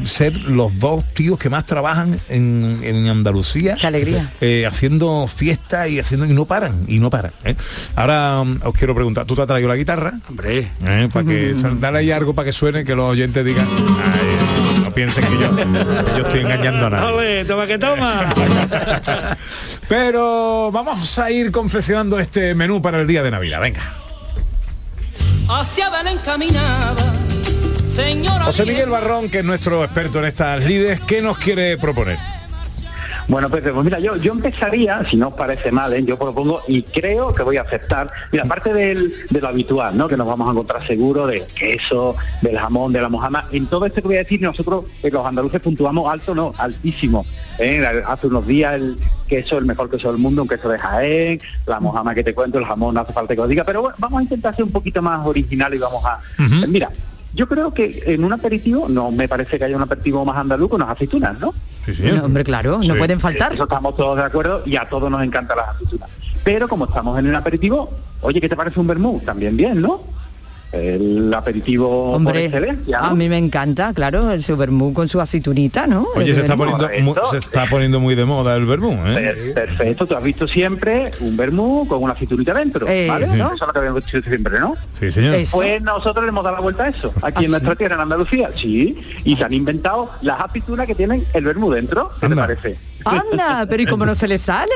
ser 0.06 0.36
los 0.42 0.78
dos 0.80 1.06
tíos 1.14 1.38
que 1.38 1.50
más 1.52 1.66
trabajan 1.68 2.20
en, 2.30 2.80
en 2.82 3.08
Andalucía. 3.08 3.78
Qué 3.80 3.86
alegría. 3.88 4.34
eh, 4.42 4.66
haciendo 4.66 5.28
fiestas 5.28 5.90
y 5.90 6.00
haciendo 6.00 6.26
y 6.26 6.34
no 6.34 6.46
paran 6.46 6.84
y 6.88 6.98
no 6.98 7.10
paran 7.12 7.32
¿eh? 7.44 7.56
ahora 7.96 8.44
mm, 8.44 8.62
os 8.64 8.74
quiero 8.74 8.96
preguntar 8.96 9.26
tú 9.26 9.36
te 9.36 9.42
has 9.42 9.48
traído 9.48 9.70
la 9.70 9.76
guitarra 9.76 10.14
Hombre, 10.30 10.72
¿Eh? 10.84 11.10
para 11.14 11.26
que 11.26 11.54
dale 11.80 12.00
ahí 12.00 12.12
algo 12.12 12.34
para 12.34 12.48
que 12.48 12.54
suene 12.54 12.84
que 12.84 12.96
los 12.96 13.12
oyentes 13.12 13.46
digan 13.46 13.68
"Ay, 13.68 14.36
no 14.57 14.57
piensen 14.98 15.26
que 15.26 15.38
yo, 15.38 15.52
yo 16.18 16.24
estoy 16.24 16.40
engañando 16.40 16.88
a 16.88 16.90
nadie 16.90 17.14
¡Ole, 17.14 17.46
toma 17.46 17.68
que 17.68 17.78
toma! 17.78 18.34
pero 19.88 20.72
vamos 20.72 21.20
a 21.20 21.30
ir 21.30 21.52
confeccionando 21.52 22.20
este 22.20 22.56
menú 22.56 22.82
para 22.82 23.00
el 23.00 23.06
día 23.06 23.22
de 23.22 23.30
Navidad 23.30 23.62
venga 23.62 23.82
hacia 25.50 25.90
Belén 25.92 26.18
caminaba, 26.26 26.96
señora. 27.88 28.46
José 28.46 28.66
Miguel 28.66 28.90
Barrón 28.90 29.30
que 29.30 29.40
es 29.40 29.46
nuestro 29.46 29.84
experto 29.84 30.18
en 30.18 30.26
estas 30.26 30.66
lides 30.66 31.00
¿qué 31.02 31.22
nos 31.22 31.38
quiere 31.38 31.78
proponer? 31.78 32.18
Bueno, 33.28 33.50
Pepe, 33.50 33.74
pues 33.74 33.84
mira, 33.84 34.00
yo, 34.00 34.16
yo 34.16 34.32
empezaría, 34.32 35.04
si 35.04 35.18
no 35.18 35.28
os 35.28 35.34
parece 35.34 35.70
mal, 35.70 35.92
¿eh? 35.92 36.02
yo 36.02 36.18
propongo 36.18 36.62
y 36.66 36.82
creo 36.84 37.34
que 37.34 37.44
voy 37.44 37.58
a 37.58 37.64
aceptar, 37.64 38.10
mira, 38.32 38.46
aparte 38.46 38.74
del, 38.74 39.14
de 39.30 39.42
lo 39.42 39.50
habitual, 39.50 39.98
¿no? 39.98 40.08
Que 40.08 40.16
nos 40.16 40.26
vamos 40.26 40.48
a 40.48 40.52
encontrar 40.52 40.88
seguro 40.88 41.28
del 41.28 41.46
queso, 41.48 42.16
del 42.42 42.58
jamón, 42.58 42.94
de 42.94 43.02
la 43.02 43.10
mojama, 43.10 43.50
en 43.52 43.68
todo 43.68 43.86
esto 43.86 44.02
que 44.02 44.08
voy 44.08 44.16
a 44.16 44.20
decir, 44.20 44.42
nosotros 44.42 44.86
eh, 45.04 45.12
los 45.12 45.26
andaluces 45.26 45.60
puntuamos 45.60 46.10
alto, 46.10 46.34
no, 46.34 46.54
altísimo. 46.58 47.26
¿eh? 47.60 47.86
Hace 48.08 48.28
unos 48.28 48.48
días 48.48 48.76
el 48.76 48.98
queso, 49.28 49.58
el 49.58 49.66
mejor 49.66 49.90
queso 49.90 50.10
del 50.10 50.22
mundo, 50.22 50.44
un 50.44 50.48
queso 50.48 50.70
de 50.70 50.80
Jaén, 50.80 51.42
la 51.66 51.82
mojama 51.82 52.16
que 52.16 52.24
te 52.24 52.34
cuento, 52.34 52.60
el 52.60 52.66
jamón, 52.66 52.96
no 52.96 53.02
hace 53.02 53.12
falta 53.12 53.36
que 53.36 53.42
os 53.42 53.50
diga, 53.50 53.66
pero 53.66 53.82
bueno, 53.82 53.96
vamos 54.00 54.22
a 54.22 54.24
intentar 54.24 54.56
ser 54.56 54.64
un 54.64 54.72
poquito 54.72 55.02
más 55.02 55.28
original 55.28 55.74
y 55.74 55.80
vamos 55.80 56.02
a... 56.06 56.22
Mira, 56.66 56.92
yo 57.38 57.48
creo 57.48 57.74
que 57.74 58.04
en 58.08 58.24
un 58.24 58.34
aperitivo, 58.34 58.90
no 58.90 59.12
me 59.12 59.28
parece 59.30 59.58
que 59.60 59.66
haya 59.66 59.76
un 59.78 59.84
aperitivo 59.84 60.26
más 60.26 60.36
andaluz 60.38 60.70
con 60.72 60.80
las 60.82 60.90
aceitunas, 60.90 61.40
¿no? 61.40 61.54
Sí, 61.86 61.94
sí. 61.94 62.04
No, 62.12 62.26
hombre, 62.26 62.44
claro, 62.44 62.80
no 62.80 62.94
Sí. 62.94 63.00
pueden 63.00 63.20
faltar. 63.20 63.54
Eso 63.54 63.64
estamos 63.64 63.96
todos 63.96 64.18
de 64.18 64.24
acuerdo 64.24 64.64
y 64.66 64.76
a 64.76 64.90
todos 64.90 65.10
nos 65.10 65.24
encantan 65.24 65.58
las 65.58 65.70
aceitunas. 65.76 66.10
Pero 66.44 66.68
como 66.68 66.86
estamos 66.86 67.18
en 67.20 67.28
un 67.28 67.36
aperitivo, 67.36 67.92
oye, 68.22 68.42
¿qué 68.42 68.50
te 68.50 68.56
parece 68.56 68.80
un 68.80 68.88
vermú? 68.88 69.22
También 69.24 69.56
bien, 69.56 69.82
¿no? 69.82 70.02
El 70.72 71.34
aperitivo 71.34 72.08
por 72.08 72.16
Hombre, 72.18 72.46
excelencia, 72.46 73.00
¿no? 73.00 73.06
a 73.08 73.14
mí 73.16 73.30
me 73.30 73.38
encanta, 73.38 73.94
claro, 73.94 74.30
el 74.32 74.44
su 74.44 74.58
vermú 74.58 74.94
con 74.94 75.08
su 75.08 75.22
aceitunita, 75.22 75.88
¿no? 75.88 76.06
Oye, 76.16 76.34
se 76.36 76.42
está, 76.42 76.58
poniendo, 76.58 76.90
mu- 77.04 77.16
se 77.32 77.38
está 77.38 77.66
poniendo 77.68 78.00
muy 78.02 78.16
de 78.16 78.26
moda 78.26 78.56
el 78.56 78.66
vermú, 78.66 78.92
¿eh? 79.08 79.14
Per- 79.16 79.54
Perfecto, 79.54 80.06
tú 80.06 80.16
has 80.16 80.24
visto 80.24 80.46
siempre 80.48 81.12
un 81.22 81.38
vermú 81.38 81.88
con 81.88 82.04
una 82.04 82.16
cinturita 82.16 82.54
dentro, 82.54 82.86
¿vale? 82.86 83.28
Sí. 83.28 83.34
Eso 83.36 83.54
es 83.54 83.60
lo 83.62 83.68
que 83.74 83.80
habíamos 83.80 84.06
dicho 84.06 84.22
siempre, 84.28 84.60
¿no? 84.60 84.76
Sí, 84.92 85.12
señor. 85.12 85.38
Pues 85.52 85.82
nosotros 85.82 86.26
le 86.26 86.30
hemos 86.30 86.44
dado 86.44 86.58
la 86.58 86.62
vuelta 86.62 86.84
a 86.84 86.90
eso, 86.90 87.14
aquí 87.22 87.46
en 87.46 87.52
nuestra 87.52 87.76
tierra, 87.76 87.96
en 87.96 88.02
Andalucía, 88.02 88.50
sí, 88.56 88.98
y 89.24 89.38
se 89.38 89.44
han 89.46 89.54
inventado 89.54 90.10
las 90.22 90.40
aceitunas 90.42 90.86
que 90.86 90.96
tienen 90.96 91.26
el 91.34 91.46
vermú 91.46 91.72
dentro, 91.72 92.12
¿qué 92.20 92.28
te 92.28 92.36
parece? 92.36 92.78
Anda, 93.08 93.66
pero 93.70 93.84
¿y 93.84 93.86
cómo 93.86 94.06
no 94.06 94.14
se 94.16 94.28
le 94.28 94.38
sale? 94.38 94.72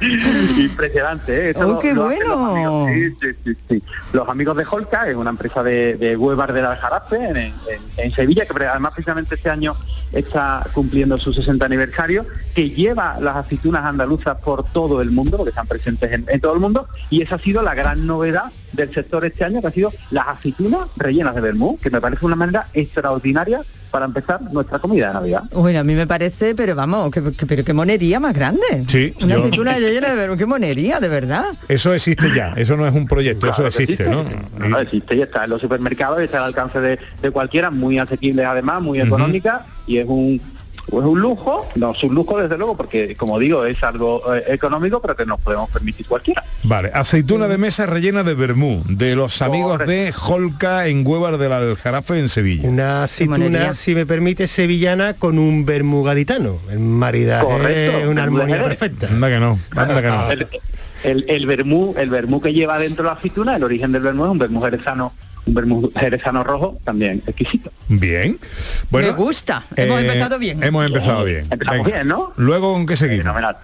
Impresionante, 0.58 1.32
¿eh? 1.46 1.50
Esto 1.50 1.66
Oh, 1.66 1.72
lo- 1.72 1.78
qué 1.78 1.94
lo 1.94 2.06
hacen 2.06 2.28
los 2.28 2.38
bueno. 2.38 2.86
amigos- 2.86 3.16
sí, 3.20 3.28
sí, 3.44 3.56
sí. 3.68 3.82
Los 4.12 4.28
amigos 4.28 4.56
de 4.56 4.64
Holca, 4.70 5.08
es 5.08 5.14
una 5.16 5.30
empresa 5.30 5.62
de, 5.62 5.96
de 5.96 6.16
Huevar 6.16 6.52
del 6.52 6.64
Aljarafe, 6.66 7.16
en, 7.16 7.36
en- 7.36 7.54
en 7.96 8.12
Sevilla, 8.12 8.46
que 8.46 8.64
además 8.66 8.92
precisamente 8.94 9.34
este 9.34 9.50
año 9.50 9.76
está 10.12 10.66
cumpliendo 10.72 11.16
su 11.18 11.32
60 11.32 11.64
aniversario, 11.64 12.26
que 12.54 12.70
lleva 12.70 13.18
las 13.20 13.36
aceitunas 13.36 13.84
andaluzas 13.84 14.36
por 14.38 14.64
todo 14.64 15.00
el 15.02 15.10
mundo, 15.10 15.36
porque 15.36 15.50
están 15.50 15.66
presentes 15.66 16.10
en, 16.12 16.24
en 16.28 16.40
todo 16.40 16.54
el 16.54 16.60
mundo, 16.60 16.88
y 17.10 17.22
esa 17.22 17.36
ha 17.36 17.38
sido 17.38 17.62
la 17.62 17.74
gran 17.74 18.06
novedad 18.06 18.44
del 18.72 18.92
sector 18.94 19.24
este 19.24 19.44
año, 19.44 19.60
que 19.60 19.66
ha 19.68 19.72
sido 19.72 19.92
las 20.10 20.28
aceitunas 20.28 20.88
rellenas 20.96 21.34
de 21.34 21.40
vermú, 21.40 21.78
que 21.78 21.90
me 21.90 22.00
parece 22.00 22.24
una 22.26 22.36
manera 22.36 22.68
extraordinaria 22.72 23.62
para 23.90 24.04
empezar 24.06 24.40
nuestra 24.52 24.78
comida 24.78 25.08
de 25.08 25.14
Navidad. 25.14 25.42
Bueno, 25.52 25.80
a 25.80 25.84
mí 25.84 25.94
me 25.94 26.06
parece, 26.06 26.54
pero 26.54 26.74
vamos, 26.74 27.10
que, 27.10 27.22
que- 27.32 27.46
pero 27.46 27.64
qué 27.64 27.72
monería 27.72 28.20
más 28.20 28.32
grande. 28.34 28.60
Sí, 28.88 29.12
Una 29.20 29.34
yo- 29.34 29.40
aceituna 29.40 29.78
llena 29.78 30.14
de 30.14 30.36
qué 30.36 30.46
monería, 30.46 31.00
de 31.00 31.08
verdad. 31.08 31.46
Eso 31.68 31.92
existe 31.92 32.28
ya, 32.34 32.52
eso 32.56 32.76
no 32.76 32.86
es 32.86 32.94
un 32.94 33.06
proyecto, 33.06 33.48
Claro 33.48 33.66
eso 33.68 33.82
existe, 33.82 34.04
¿no? 34.08 34.24
No, 34.68 34.78
existe 34.78 35.16
y 35.16 35.22
está 35.22 35.44
en 35.44 35.50
los 35.50 35.60
supermercados 35.60 36.20
y 36.20 36.24
está 36.24 36.38
al 36.38 36.44
alcance 36.44 36.80
de, 36.80 36.98
de 37.20 37.30
cualquiera, 37.30 37.70
muy 37.70 37.98
asequible 37.98 38.44
además, 38.44 38.80
muy 38.82 39.00
económica 39.00 39.66
y 39.86 39.98
es 39.98 40.06
un 40.08 40.40
pues 40.88 41.04
un 41.06 41.20
lujo, 41.20 41.66
no 41.76 41.92
es 41.92 42.02
un 42.02 42.14
lujo 42.14 42.40
desde 42.40 42.56
luego 42.56 42.76
porque 42.76 43.14
como 43.16 43.38
digo 43.38 43.64
es 43.64 43.82
algo 43.82 44.34
eh, 44.34 44.44
económico 44.48 45.00
pero 45.00 45.16
que 45.16 45.26
nos 45.26 45.40
podemos 45.40 45.70
permitir 45.70 46.06
cualquiera. 46.06 46.44
Vale, 46.62 46.90
aceituna 46.94 47.48
de 47.48 47.58
mesa 47.58 47.86
rellena 47.86 48.22
de 48.22 48.34
vermú, 48.34 48.82
de 48.88 49.16
los 49.16 49.40
amigos 49.42 49.78
de 49.86 50.12
Holca 50.28 50.86
en 50.86 51.06
Huevar 51.06 51.38
del 51.38 51.52
Aljarafe 51.52 52.18
en 52.18 52.28
Sevilla. 52.28 52.68
Una 52.68 53.04
aceituna, 53.04 53.74
si 53.74 53.94
me 53.94 54.06
permite, 54.06 54.46
sevillana 54.48 55.14
con 55.14 55.38
un 55.38 55.64
vermú 55.64 56.02
gaditano. 56.02 56.58
El 56.70 56.80
maridaje 56.80 57.44
Correcto, 57.44 57.98
es 57.98 58.06
una 58.06 58.22
armonía 58.24 58.56
Jerez. 58.56 58.78
perfecta. 58.78 59.06
Anda 59.08 59.28
que 59.28 59.40
no, 59.40 59.58
anda 59.76 60.02
que 60.02 60.08
no. 60.08 60.30
El, 60.30 60.46
el, 61.04 61.24
el 61.28 61.46
vermú, 61.46 61.94
el 61.96 62.10
vermú 62.10 62.40
que 62.40 62.52
lleva 62.52 62.78
dentro 62.78 63.04
la 63.04 63.12
aceituna, 63.12 63.56
el 63.56 63.64
origen 63.64 63.92
del 63.92 64.02
vermú 64.02 64.24
es 64.24 64.30
un 64.30 64.38
vermú 64.38 64.60
jerezano, 64.60 65.12
un 65.50 65.54
vermú 65.54 65.90
jerezano 65.96 66.44
rojo 66.44 66.78
también 66.84 67.22
exquisito. 67.26 67.70
Bien. 67.88 68.38
Bueno, 68.90 69.08
Me 69.08 69.14
gusta, 69.14 69.64
hemos 69.76 70.00
eh, 70.00 70.06
empezado 70.06 70.38
bien. 70.38 70.62
Hemos 70.62 70.86
empezado 70.86 71.24
bien. 71.24 71.46
Empezamos 71.50 71.84
Venga. 71.84 71.96
bien, 71.98 72.08
¿no? 72.08 72.32
Luego, 72.36 72.72
¿con 72.72 72.86
qué 72.86 72.96
seguimos? 72.96 73.24
Fenomenal. 73.24 73.56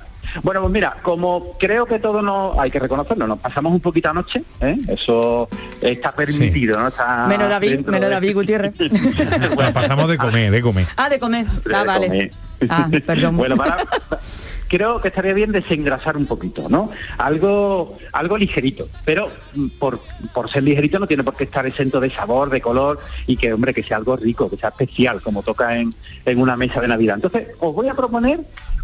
Bueno, 0.42 0.60
pues 0.60 0.72
mira, 0.72 0.96
como 1.02 1.56
creo 1.58 1.86
que 1.86 1.98
todo 2.00 2.20
no 2.20 2.60
hay 2.60 2.70
que 2.70 2.78
reconocerlo, 2.80 3.26
nos 3.26 3.38
pasamos 3.38 3.72
un 3.72 3.80
poquito 3.80 4.10
anoche, 4.10 4.42
¿eh? 4.60 4.76
eso 4.88 5.48
está 5.80 6.12
permitido, 6.12 6.78
¿no? 6.78 6.88
Está 6.88 7.26
Menos 7.28 7.48
David, 7.48 7.86
menos 7.86 8.00
de- 8.00 8.08
David 8.10 8.34
Gutiérrez. 8.34 8.74
Bueno, 9.54 9.72
pasamos 9.72 10.10
de 10.10 10.18
comer, 10.18 10.50
de 10.50 10.60
comer. 10.60 10.86
ah, 10.96 11.08
de 11.08 11.18
comer. 11.20 11.46
Ah, 11.72 11.78
de 11.80 11.86
vale. 11.86 12.06
comer. 12.08 12.32
Ah, 12.68 12.88
perdón. 13.06 13.36
bueno, 13.36 13.56
para, 13.56 13.78
creo 14.68 15.00
que 15.00 15.08
estaría 15.08 15.34
bien 15.34 15.52
desengrasar 15.52 16.16
un 16.16 16.26
poquito, 16.26 16.68
¿no? 16.68 16.90
Algo, 17.18 17.96
algo 18.12 18.36
ligerito, 18.36 18.88
pero 19.04 19.30
mm, 19.54 19.68
por, 19.78 20.00
por 20.34 20.50
ser 20.50 20.62
ligerito 20.62 20.98
no 20.98 21.06
tiene 21.06 21.24
por 21.24 21.36
qué 21.36 21.44
estar 21.44 21.66
exento 21.66 22.00
de 22.00 22.10
sabor, 22.10 22.50
de 22.50 22.60
color 22.60 23.00
y 23.26 23.36
que, 23.36 23.52
hombre, 23.52 23.74
que 23.74 23.82
sea 23.82 23.96
algo 23.96 24.16
rico, 24.16 24.50
que 24.50 24.56
sea 24.56 24.70
especial, 24.70 25.20
como 25.22 25.42
toca 25.42 25.76
en, 25.76 25.94
en 26.24 26.40
una 26.40 26.56
mesa 26.56 26.80
de 26.80 26.88
Navidad. 26.88 27.16
Entonces, 27.16 27.48
os 27.60 27.74
voy 27.74 27.88
a 27.88 27.94
proponer 27.94 28.40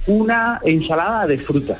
una 0.07 0.61
ensalada 0.65 1.27
de 1.27 1.39
frutas. 1.39 1.79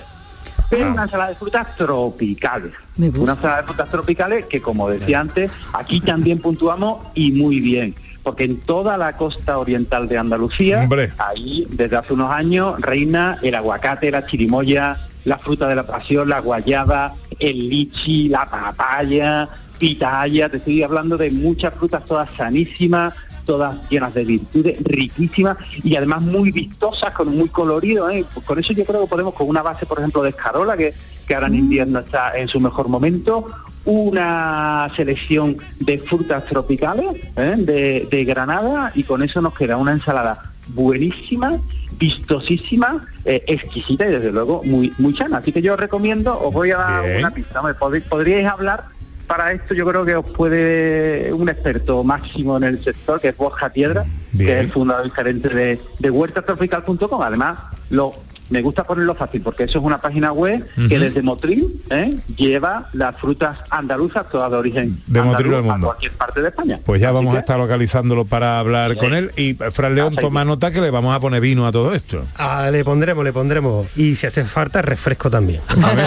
Pero 0.71 0.91
una 0.91 1.03
ensalada 1.03 1.31
de 1.31 1.37
frutas 1.37 1.77
tropicales. 1.77 2.73
Una 2.97 3.33
ensalada 3.33 3.61
de 3.61 3.67
frutas 3.67 3.91
tropicales 3.91 4.47
que, 4.47 4.63
como 4.63 4.89
decía 4.89 5.21
antes, 5.21 5.51
aquí 5.75 6.01
también 6.01 6.39
puntuamos 6.39 7.07
y 7.15 7.33
muy 7.33 7.61
bien. 7.61 7.95
Porque 8.23 8.45
en 8.45 8.61
toda 8.61 8.97
la 8.97 9.17
costa 9.17 9.59
oriental 9.59 10.09
de 10.09 10.19
Andalucía, 10.19 10.89
ahí 11.19 11.67
desde 11.71 11.97
hace 11.97 12.13
unos 12.13 12.31
años 12.31 12.81
reina 12.81 13.39
el 13.43 13.55
aguacate, 13.55 14.11
la 14.11 14.27
chirimoya, 14.27 14.97
la 15.25 15.39
fruta 15.39 15.69
de 15.69 15.75
la 15.75 15.87
pasión, 15.87 16.29
la 16.29 16.41
guayaba, 16.41 17.15
el 17.39 17.69
lichi, 17.69 18.29
la 18.29 18.49
papaya, 18.49 19.49
pitaya, 19.79 20.49
te 20.49 20.59
estoy 20.59 20.83
hablando 20.83 21.17
de 21.17 21.31
muchas 21.31 21.75
frutas 21.75 22.05
todas 22.07 22.29
sanísimas, 22.37 23.15
todas 23.45 23.77
llenas 23.91 24.15
de 24.15 24.25
virtudes, 24.25 24.77
riquísimas 24.85 25.57
y 25.83 25.97
además 25.97 26.23
muy 26.23 26.53
vistosas, 26.53 27.13
con 27.13 27.37
muy 27.37 27.49
colorido. 27.49 28.09
¿eh? 28.11 28.25
Pues 28.33 28.47
Con 28.47 28.59
eso 28.59 28.73
yo 28.73 28.85
creo 28.85 29.03
que 29.03 29.09
podemos, 29.09 29.35
con 29.35 29.49
una 29.49 29.63
base, 29.63 29.87
por 29.87 29.99
ejemplo, 29.99 30.23
de 30.23 30.31
escarola, 30.31 30.77
que, 30.77 30.95
que 31.27 31.35
ahora 31.35 31.49
en 31.49 31.57
invierno 31.57 32.01
está 32.01 32.37
en 32.39 32.49
su 32.49 32.61
mejor 32.61 32.89
momento, 32.89 33.47
una 33.85 34.89
selección 34.97 35.57
de 35.81 35.99
frutas 35.99 36.45
tropicales 36.47 37.17
¿eh? 37.37 37.55
de, 37.59 38.09
de 38.11 38.25
Granada 38.25 38.93
y 38.95 39.03
con 39.05 39.23
eso 39.23 39.41
nos 39.41 39.55
queda 39.55 39.77
una 39.77 39.93
ensalada 39.93 40.51
buenísima, 40.69 41.59
vistosísima, 41.99 43.05
eh, 43.25 43.43
exquisita 43.47 44.07
y 44.07 44.13
desde 44.13 44.31
luego 44.31 44.63
muy 44.65 44.93
muy 44.99 45.17
sana. 45.17 45.39
Así 45.39 45.53
que 45.53 45.61
yo 45.63 45.75
os 45.75 45.81
recomiendo, 45.81 46.39
os 46.41 46.53
voy 46.53 46.71
a 46.71 46.77
dar 46.77 47.05
Bien. 47.05 47.19
una 47.19 47.31
pista. 47.35 47.61
Hombre, 47.61 47.75
pod- 47.79 48.03
podríais 48.09 48.47
hablar 48.47 48.85
para 49.27 49.53
esto 49.53 49.73
yo 49.75 49.87
creo 49.87 50.05
que 50.05 50.15
os 50.17 50.31
puede 50.31 51.33
un 51.33 51.49
experto 51.49 52.05
máximo 52.05 52.57
en 52.59 52.65
el 52.65 52.85
sector, 52.85 53.21
que 53.21 53.29
es 53.29 53.37
Borja 53.37 53.71
Piedra, 53.71 54.05
que 54.37 54.45
es 54.45 54.65
el 54.65 54.71
fundador 54.73 55.07
y 55.07 55.11
gerente 55.11 55.49
de, 55.49 55.81
de 55.99 56.11
huertatropical.com. 56.11 57.23
Además, 57.23 57.59
lo, 57.91 58.13
me 58.53 58.63
gusta 58.63 58.85
ponerlo 58.85 59.15
fácil 59.15 59.41
porque 59.43 59.65
eso 59.65 59.79
es 59.79 59.85
una 59.85 59.99
página 60.01 60.31
web 60.33 60.67
que 60.89 60.99
desde 60.99 61.23
Motril 61.23 61.81
¿eh? 61.91 62.15
lleva 62.37 62.89
las 62.93 63.17
frutas 63.17 63.59
andaluzas, 63.71 64.29
todas 64.31 64.51
de 64.51 64.57
origen 64.59 65.03
De 65.07 65.21
andaluz, 65.21 65.33
Motril 65.39 65.55
al 65.55 65.59
a 65.59 65.63
mundo. 65.73 65.87
cualquier 65.89 66.13
parte 66.13 66.43
de 66.43 66.49
España. 66.49 66.81
Pues 66.85 67.01
ya 67.01 67.09
Así 67.09 67.15
vamos 67.15 67.33
que- 67.33 67.37
a 67.39 67.41
estar 67.41 67.59
localizándolo 67.59 68.25
para 68.27 68.59
hablar 68.59 68.97
con 68.97 69.15
él. 69.15 69.31
Y 69.37 69.51
eh, 69.51 69.71
Fran 69.71 69.95
León, 69.95 70.15
toma 70.17 70.45
nota 70.45 70.71
que 70.71 70.81
le 70.81 70.91
vamos 70.91 71.15
a 71.17 71.21
poner 71.21 71.41
vino 71.41 71.67
a 71.67 71.73
todo 71.73 71.95
esto. 71.95 72.27
Ah, 72.37 72.69
le 72.71 72.85
pondremos, 72.85 73.25
le 73.25 73.33
pondremos. 73.33 73.87
Y 73.97 74.17
si 74.17 74.27
hace 74.27 74.45
falta, 74.45 74.83
refresco 74.83 75.31
también. 75.31 75.61
No, 75.77 75.89
hombre, 75.89 76.05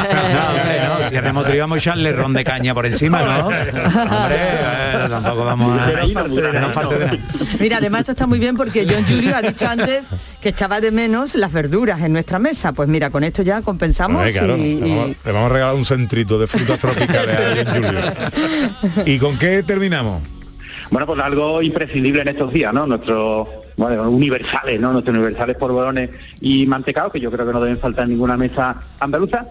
no, 0.87 1.09
si 1.09 1.15
hacemos 1.17 1.45
trío 1.45 1.61
vamos 1.63 1.75
a 1.77 1.79
echarle 1.79 2.11
ron 2.11 2.33
de 2.33 2.43
caña 2.43 2.73
por 2.73 2.85
encima, 2.85 3.21
¿no? 3.23 3.47
Hombre, 3.47 4.35
eh, 4.35 5.07
tampoco 5.09 5.45
vamos 5.45 5.79
a... 5.79 5.87
No 5.87 6.23
de 6.27 6.59
no 6.59 6.89
de. 6.89 7.19
Mira, 7.59 7.77
además 7.77 8.01
esto 8.01 8.11
está 8.11 8.27
muy 8.27 8.39
bien 8.39 8.55
porque 8.55 8.85
John 8.89 9.03
Julio 9.05 9.35
ha 9.35 9.41
dicho 9.41 9.67
antes 9.67 10.05
que 10.41 10.49
echaba 10.49 10.79
de 10.81 10.91
menos 10.91 11.35
las 11.35 11.51
verduras 11.51 12.01
en 12.01 12.13
nuestra 12.13 12.34
mesa. 12.39 12.73
Pues 12.73 12.87
mira, 12.87 13.09
con 13.09 13.23
esto 13.23 13.41
ya 13.43 13.61
compensamos 13.61 14.27
claro, 14.31 14.57
y- 14.57 14.75
le, 14.75 14.89
vamos, 14.95 15.15
le 15.25 15.31
vamos 15.31 15.51
a 15.51 15.53
regalar 15.53 15.75
un 15.75 15.85
centrito 15.85 16.39
de 16.39 16.47
frutas 16.47 16.79
tropicales 16.79 17.35
a 17.37 17.55
John 17.55 17.73
Julio. 17.75 19.03
¿Y 19.05 19.17
con 19.19 19.37
qué 19.37 19.63
terminamos? 19.63 20.21
Bueno, 20.91 21.07
pues 21.07 21.19
algo 21.19 21.61
imprescindible 21.61 22.21
en 22.21 22.27
estos 22.29 22.53
días, 22.53 22.73
¿no? 22.73 22.85
Nuestros 22.85 23.47
bueno, 23.77 24.09
universales, 24.09 24.79
¿no? 24.79 24.91
Nuestros 24.93 25.15
universales 25.15 25.57
polvorones 25.57 26.09
y 26.41 26.65
mantecados, 26.67 27.11
que 27.11 27.19
yo 27.19 27.31
creo 27.31 27.45
que 27.45 27.53
no 27.53 27.61
deben 27.61 27.79
faltar 27.79 28.03
en 28.03 28.11
ninguna 28.11 28.37
mesa 28.37 28.75
andaluza. 28.99 29.47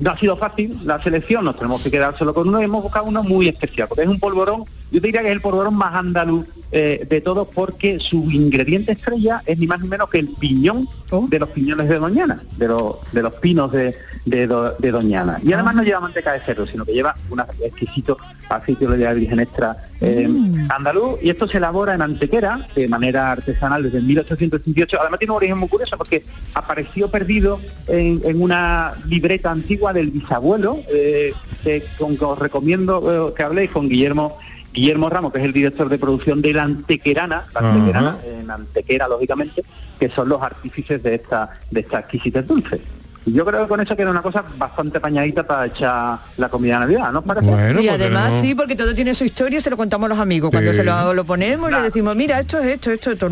No 0.00 0.10
ha 0.10 0.18
sido 0.18 0.36
fácil 0.36 0.80
la 0.84 1.00
selección, 1.02 1.44
nos 1.44 1.56
tenemos 1.56 1.80
que 1.82 1.90
quedar 1.90 2.18
solo 2.18 2.34
con 2.34 2.48
uno 2.48 2.60
y 2.60 2.64
hemos 2.64 2.82
buscado 2.82 3.04
uno 3.06 3.22
muy 3.22 3.48
especial, 3.48 3.86
porque 3.88 4.02
es 4.02 4.08
un 4.08 4.18
polvorón, 4.18 4.64
yo 4.92 5.00
te 5.00 5.06
diría 5.08 5.22
que 5.22 5.28
es 5.28 5.32
el 5.34 5.40
polvorón 5.40 5.74
más 5.74 5.94
andaluz 5.94 6.46
eh, 6.70 7.06
de 7.08 7.20
todos, 7.20 7.48
porque 7.54 7.98
su 8.00 8.30
ingrediente 8.30 8.92
estrella 8.92 9.42
es 9.46 9.58
ni 9.58 9.66
más 9.66 9.80
ni 9.80 9.88
menos 9.88 10.08
que 10.08 10.18
el 10.18 10.28
piñón 10.28 10.88
de 11.28 11.38
los 11.38 11.48
piñones 11.50 11.88
de 11.88 11.98
Doñana, 11.98 12.42
de, 12.56 12.68
los 12.68 12.96
de 13.12 13.22
los 13.22 13.34
pinos 13.34 13.70
de, 13.72 13.94
de, 14.24 14.46
Do- 14.46 14.72
de 14.78 14.90
Doñana. 14.90 15.38
Y 15.42 15.52
además 15.52 15.74
no 15.74 15.82
lleva 15.82 16.00
manteca 16.00 16.32
de 16.32 16.40
cerdo, 16.40 16.66
sino 16.66 16.84
que 16.86 16.92
lleva 16.94 17.14
un 17.28 17.40
exquisito 17.62 18.16
aceite 18.48 18.86
de 18.86 18.92
oliva 18.94 19.12
virgen 19.12 19.40
extra 19.40 19.76
eh, 20.00 20.28
andaluz, 20.70 21.18
y 21.22 21.28
esto 21.30 21.46
se 21.48 21.58
elabora 21.58 21.92
en 21.94 22.00
Antequera 22.02 22.66
de 22.74 22.88
manera 22.88 23.32
artesanal 23.32 23.82
desde 23.82 24.00
1858. 24.00 24.96
Además 25.00 25.18
tiene 25.18 25.32
un 25.32 25.36
origen 25.36 25.58
muy 25.58 25.68
curioso 25.68 25.96
porque 25.98 26.24
apareció 26.54 27.10
perdido 27.10 27.60
en, 27.88 28.20
en 28.24 28.40
una 28.42 28.94
libreta 29.06 29.50
antigua 29.50 29.92
del 29.92 30.10
bisabuelo, 30.10 30.80
eh, 30.88 31.34
que, 31.62 31.84
con 31.98 32.16
que 32.16 32.24
os 32.24 32.38
recomiendo 32.38 33.28
eh, 33.30 33.34
que 33.36 33.42
habléis 33.42 33.70
con 33.70 33.88
Guillermo 33.88 34.38
Guillermo 34.72 35.10
Ramos, 35.10 35.32
que 35.32 35.38
es 35.38 35.44
el 35.44 35.52
director 35.52 35.88
de 35.88 35.98
producción 35.98 36.40
de 36.42 36.52
la 36.52 36.62
Antequerana, 36.64 37.44
la. 37.54 37.60
Antequerana, 37.60 38.18
en 38.24 38.50
Antequera, 38.50 39.08
lógicamente, 39.08 39.62
que 39.98 40.08
son 40.08 40.28
los 40.28 40.42
artífices 40.42 41.02
de 41.02 41.16
esta 41.16 41.50
de 41.70 41.80
esta 41.80 42.00
exquisitez 42.00 42.46
dulce. 42.46 42.80
Y 43.24 43.32
yo 43.32 43.44
creo 43.44 43.62
que 43.62 43.68
con 43.68 43.80
eso 43.80 43.94
queda 43.96 44.10
una 44.10 44.22
cosa 44.22 44.44
bastante 44.58 44.98
apañadita 44.98 45.46
para 45.46 45.66
echar 45.66 46.18
la 46.38 46.48
comida 46.48 46.74
de 46.74 46.80
Navidad, 46.80 47.12
¿no 47.12 47.20
os 47.20 47.24
parece? 47.24 47.82
y 47.82 47.88
además 47.88 48.40
sí, 48.40 48.54
porque 48.54 48.74
todo 48.74 48.94
tiene 48.94 49.14
su 49.14 49.24
historia 49.24 49.58
y 49.58 49.60
se 49.60 49.70
lo 49.70 49.76
contamos 49.76 50.06
a 50.06 50.08
los 50.08 50.18
amigos. 50.18 50.50
Cuando 50.50 50.72
se 50.72 50.82
lo, 50.82 51.14
lo 51.14 51.24
ponemos 51.24 51.70
le 51.70 51.82
decimos, 51.82 52.16
mira, 52.16 52.40
esto 52.40 52.58
es 52.58 52.66
esto, 52.66 52.90
esto, 52.90 53.12
esto. 53.12 53.30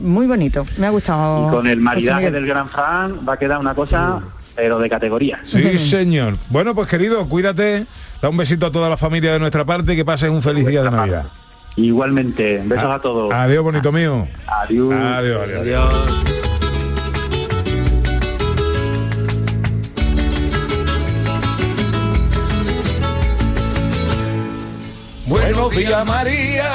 muy 0.00 0.26
bonito. 0.26 0.66
Me 0.76 0.86
ha 0.86 0.90
gustado. 0.90 1.48
Y 1.48 1.50
con 1.50 1.66
el 1.66 1.80
maridaje 1.80 2.30
del 2.30 2.46
Gran 2.46 2.68
Fran 2.68 3.26
va 3.26 3.34
a 3.34 3.38
quedar 3.38 3.60
una 3.60 3.74
cosa 3.74 4.20
pero 4.54 4.78
de 4.78 4.90
categoría. 4.90 5.40
Sí, 5.42 5.78
señor. 5.78 6.36
Bueno, 6.50 6.74
pues 6.74 6.86
querido, 6.86 7.26
cuídate. 7.28 7.86
Da 8.20 8.28
un 8.28 8.36
besito 8.36 8.66
a 8.66 8.70
toda 8.70 8.88
la 8.88 8.96
familia 8.96 9.32
de 9.32 9.38
nuestra 9.38 9.64
parte 9.64 9.94
y 9.94 9.96
que 9.96 10.04
pases 10.04 10.28
un 10.28 10.42
feliz 10.42 10.66
día 10.66 10.82
de 10.82 10.90
Navidad. 10.90 11.26
Igualmente, 11.76 12.62
besos 12.64 12.90
a, 12.90 13.00
todos. 13.00 13.32
Adiós, 13.32 13.62
bonito 13.64 13.90
mío. 13.92 14.28
Adiós. 14.46 14.92
Adiós, 14.92 15.42
adiós. 15.44 15.60
adiós. 15.60 16.30
Buenos 25.26 25.70
días 25.70 26.06
María, 26.06 26.70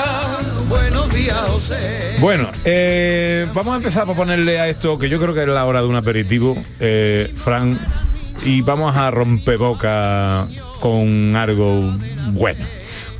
buenos 0.69 1.13
días 1.13 1.37
José. 1.49 2.15
Bueno, 2.21 2.49
eh, 2.63 3.45
vamos 3.53 3.73
a 3.73 3.77
empezar 3.77 4.05
por 4.05 4.15
ponerle 4.15 4.61
a 4.61 4.69
esto, 4.69 4.97
que 4.97 5.09
yo 5.09 5.19
creo 5.19 5.33
que 5.33 5.41
es 5.41 5.47
la 5.49 5.65
hora 5.65 5.81
de 5.81 5.87
un 5.87 5.95
aperitivo, 5.97 6.55
eh, 6.79 7.33
Fran, 7.35 7.77
y 8.45 8.61
vamos 8.61 8.95
a 8.95 9.11
romper 9.11 9.57
boca 9.57 10.47
con 10.79 11.35
algo 11.35 11.93
bueno. 12.31 12.65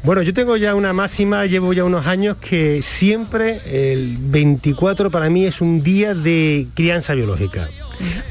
Bueno, 0.03 0.21
yo 0.21 0.35
tengo 0.35 0.55
ya 0.55 0.75
una 0.75 0.93
máxima, 0.93 1.47
llevo 1.47 1.73
ya 1.73 1.83
unos 1.83 2.05
años 2.05 2.37
que 2.37 2.83
siempre 2.83 3.59
el 3.65 4.17
24 4.19 5.09
para 5.09 5.31
mí 5.31 5.45
es 5.45 5.61
un 5.61 5.81
día 5.81 6.13
de 6.13 6.67
crianza 6.75 7.15
biológica. 7.15 7.69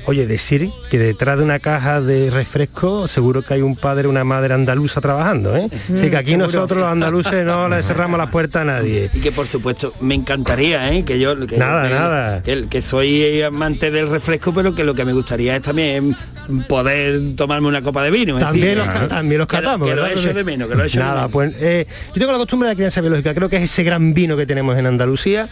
Oye, 0.06 0.26
decir 0.26 0.68
que 0.90 0.99
detrás 0.99 1.38
de 1.38 1.44
una 1.44 1.59
caja 1.59 2.00
de 2.00 2.30
refresco 2.30 3.09
seguro 3.09 3.42
que 3.42 3.54
hay 3.54 3.62
un 3.62 3.76
padre, 3.76 4.06
una 4.09 4.25
madre 4.25 4.54
andaluza 4.54 5.00
trabajando, 5.00 5.56
¿eh? 5.56 5.68
Así 5.94 6.11
que 6.11 6.16
aquí 6.16 6.30
seguro. 6.33 6.47
nosotros 6.47 6.78
los 6.80 6.88
andaluces 6.88 7.44
no 7.44 7.68
le 7.68 7.83
cerramos 7.83 8.18
la 8.18 8.30
puerta 8.30 8.61
a 8.62 8.64
nadie. 8.64 9.11
Y 9.14 9.21
que 9.21 9.33
por 9.33 9.47
supuesto 9.49 9.92
me 10.00 10.14
encantaría, 10.14 10.92
¿eh? 10.92 11.04
que 11.04 11.18
yo 11.18 11.35
que, 11.47 11.56
Nada, 11.56 11.88
que- 11.88 11.94
nada. 11.94 12.42
Que, 12.42 12.66
que 12.68 12.83
soy 12.83 13.42
amante 13.42 13.90
del 13.90 14.09
refresco, 14.11 14.52
pero 14.52 14.75
que 14.75 14.85
lo 14.85 14.94
que 14.94 15.04
me 15.04 15.12
gustaría 15.12 15.56
es 15.56 15.62
también 15.62 16.14
poder 16.68 17.21
tomarme 17.37 17.68
una 17.68 17.83
copa 17.83 18.02
de 18.02 18.11
vino. 18.11 18.38
También 18.38 18.66
decir, 18.76 18.78
los, 18.78 18.87
ca- 18.94 19.09
también 19.09 19.38
los 19.38 19.49
que 19.49 19.56
lo- 19.56 19.62
catamos, 19.62 19.88
Que 19.88 19.94
lo 19.94 20.02
¿verdad? 20.02 20.18
echo 20.18 20.35
de 20.35 20.44
menos, 20.44 20.68
que 20.68 20.75
lo 20.75 20.85
echo 20.85 20.99
de 20.99 21.04
Nada, 21.04 21.14
menos. 21.16 21.30
pues 21.33 21.52
eh, 21.61 21.87
yo 22.09 22.14
tengo 22.14 22.33
la 22.33 22.38
costumbre 22.38 22.68
de 22.68 22.73
la 22.75 22.76
crianza 22.76 23.00
biológica, 23.00 23.35
creo 23.35 23.49
que 23.49 23.56
es 23.56 23.62
ese 23.64 23.83
gran 23.85 24.14
vino 24.14 24.37
que 24.37 24.47
tenemos 24.47 24.76
en 24.76 24.87
Andalucía, 24.87 25.49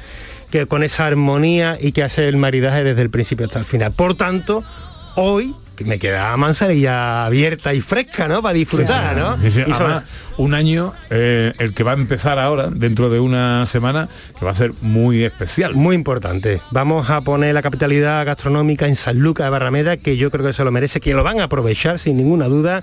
que 0.52 0.66
con 0.66 0.84
esa 0.84 1.06
armonía 1.08 1.76
y 1.80 1.90
que 1.90 2.04
hace 2.04 2.28
el 2.28 2.36
maridaje 2.36 2.84
desde 2.84 3.02
el 3.02 3.10
principio 3.10 3.46
hasta 3.46 3.58
el 3.58 3.64
final. 3.64 3.90
Por 3.90 4.14
tanto, 4.14 4.62
hoy 5.16 5.56
que 5.74 5.84
me 5.86 5.98
queda 5.98 6.36
manzanilla 6.36 7.24
abierta 7.24 7.72
y 7.72 7.80
fresca, 7.80 8.28
¿no? 8.28 8.42
Para 8.42 8.52
disfrutar, 8.52 9.16
¿no? 9.16 9.40
Sí, 9.40 9.50
sí, 9.50 9.60
Y 9.60 9.64
sobre- 9.72 9.76
además, 9.86 10.02
un 10.36 10.52
año, 10.52 10.92
eh, 11.08 11.54
el 11.58 11.72
que 11.72 11.82
va 11.82 11.92
a 11.92 11.94
empezar 11.94 12.38
ahora, 12.38 12.68
dentro 12.70 13.08
de 13.08 13.18
una 13.20 13.64
semana, 13.64 14.06
que 14.38 14.44
va 14.44 14.50
a 14.50 14.54
ser 14.54 14.72
muy 14.82 15.24
especial. 15.24 15.74
Muy 15.74 15.94
importante. 15.96 16.60
Vamos 16.72 17.08
a 17.08 17.22
poner 17.22 17.54
la 17.54 17.62
capitalidad 17.62 18.26
gastronómica 18.26 18.86
en 18.86 18.96
San 18.96 19.18
Lucas 19.18 19.46
de 19.46 19.50
Barrameda, 19.50 19.96
que 19.96 20.18
yo 20.18 20.30
creo 20.30 20.44
que 20.44 20.52
se 20.52 20.62
lo 20.62 20.70
merece, 20.70 21.00
que 21.00 21.14
lo 21.14 21.24
van 21.24 21.40
a 21.40 21.44
aprovechar 21.44 21.98
sin 21.98 22.18
ninguna 22.18 22.48
duda. 22.48 22.82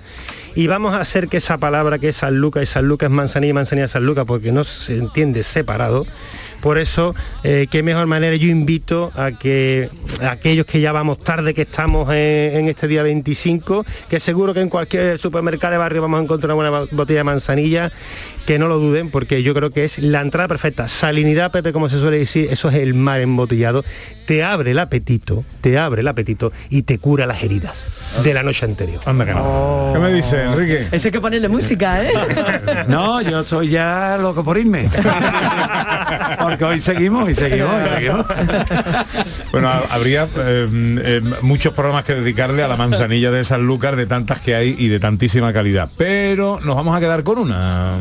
Y 0.56 0.66
vamos 0.66 0.92
a 0.92 1.00
hacer 1.00 1.28
que 1.28 1.36
esa 1.36 1.58
palabra 1.58 2.00
que 2.00 2.08
es 2.08 2.16
San 2.16 2.38
Lucas 2.40 2.64
y 2.64 2.66
San 2.66 2.88
Lucas 2.88 3.06
es 3.06 3.12
manzanilla 3.14 3.50
y 3.50 3.54
manzanilla 3.54 3.86
San 3.86 4.04
Lucas, 4.04 4.24
porque 4.26 4.50
no 4.50 4.64
se 4.64 4.96
entiende 4.96 5.44
separado. 5.44 6.06
Por 6.60 6.78
eso, 6.78 7.14
eh, 7.42 7.66
qué 7.70 7.82
mejor 7.82 8.06
manera 8.06 8.36
yo 8.36 8.48
invito 8.48 9.10
a 9.16 9.32
que 9.32 9.88
a 10.22 10.32
aquellos 10.32 10.66
que 10.66 10.80
ya 10.80 10.92
vamos 10.92 11.18
tarde, 11.18 11.54
que 11.54 11.62
estamos 11.62 12.08
en, 12.10 12.16
en 12.56 12.68
este 12.68 12.86
día 12.86 13.02
25, 13.02 13.84
que 14.08 14.20
seguro 14.20 14.52
que 14.52 14.60
en 14.60 14.68
cualquier 14.68 15.18
supermercado 15.18 15.72
de 15.72 15.78
barrio 15.78 16.02
vamos 16.02 16.20
a 16.20 16.22
encontrar 16.24 16.54
una 16.54 16.68
ba- 16.70 16.86
botella 16.92 17.20
de 17.20 17.24
manzanilla, 17.24 17.92
que 18.46 18.58
no 18.58 18.66
lo 18.68 18.78
duden, 18.78 19.10
porque 19.10 19.42
yo 19.42 19.54
creo 19.54 19.70
que 19.70 19.84
es 19.84 19.98
la 19.98 20.20
entrada 20.20 20.48
perfecta. 20.48 20.88
Salinidad, 20.88 21.50
Pepe, 21.52 21.72
como 21.72 21.88
se 21.88 21.98
suele 21.98 22.18
decir, 22.18 22.48
eso 22.50 22.68
es 22.68 22.74
el 22.76 22.94
mar 22.94 23.20
embotellado. 23.20 23.84
Te 24.26 24.44
abre 24.44 24.72
el 24.72 24.78
apetito, 24.78 25.44
te 25.60 25.78
abre 25.78 26.02
el 26.02 26.08
apetito 26.08 26.52
y 26.68 26.82
te 26.82 26.98
cura 26.98 27.26
las 27.26 27.42
heridas 27.42 27.82
de 28.22 28.34
la 28.34 28.42
noche 28.42 28.64
anterior. 28.66 29.00
Anda 29.06 29.24
que 29.24 29.34
no. 29.34 29.90
¿Qué 29.94 29.98
me 30.00 30.12
dice, 30.12 30.42
Enrique? 30.44 30.88
Eso 30.92 31.08
hay 31.08 31.12
que 31.12 31.20
ponerle 31.20 31.48
música, 31.48 32.04
¿eh? 32.04 32.10
No, 32.88 33.20
yo 33.22 33.42
soy 33.44 33.68
ya 33.70 34.18
loco 34.20 34.42
por 34.44 34.58
irme. 34.58 34.88
Porque 36.50 36.64
hoy 36.64 36.80
seguimos 36.80 37.28
y 37.30 37.34
seguimos 37.34 37.74
y 37.84 37.88
seguimos. 37.88 38.26
Bueno, 39.52 39.68
ha- 39.68 39.84
habría 39.90 40.24
eh, 40.36 40.68
eh, 41.02 41.20
muchos 41.42 41.72
programas 41.74 42.04
que 42.04 42.14
dedicarle 42.14 42.62
a 42.62 42.68
la 42.68 42.76
manzanilla 42.76 43.30
de 43.30 43.44
Sanlúcar, 43.44 43.96
de 43.96 44.06
tantas 44.06 44.40
que 44.40 44.54
hay 44.54 44.74
y 44.78 44.88
de 44.88 44.98
tantísima 45.00 45.52
calidad. 45.52 45.88
Pero 45.96 46.60
nos 46.60 46.76
vamos 46.76 46.96
a 46.96 47.00
quedar 47.00 47.22
con 47.22 47.38
una. 47.38 47.98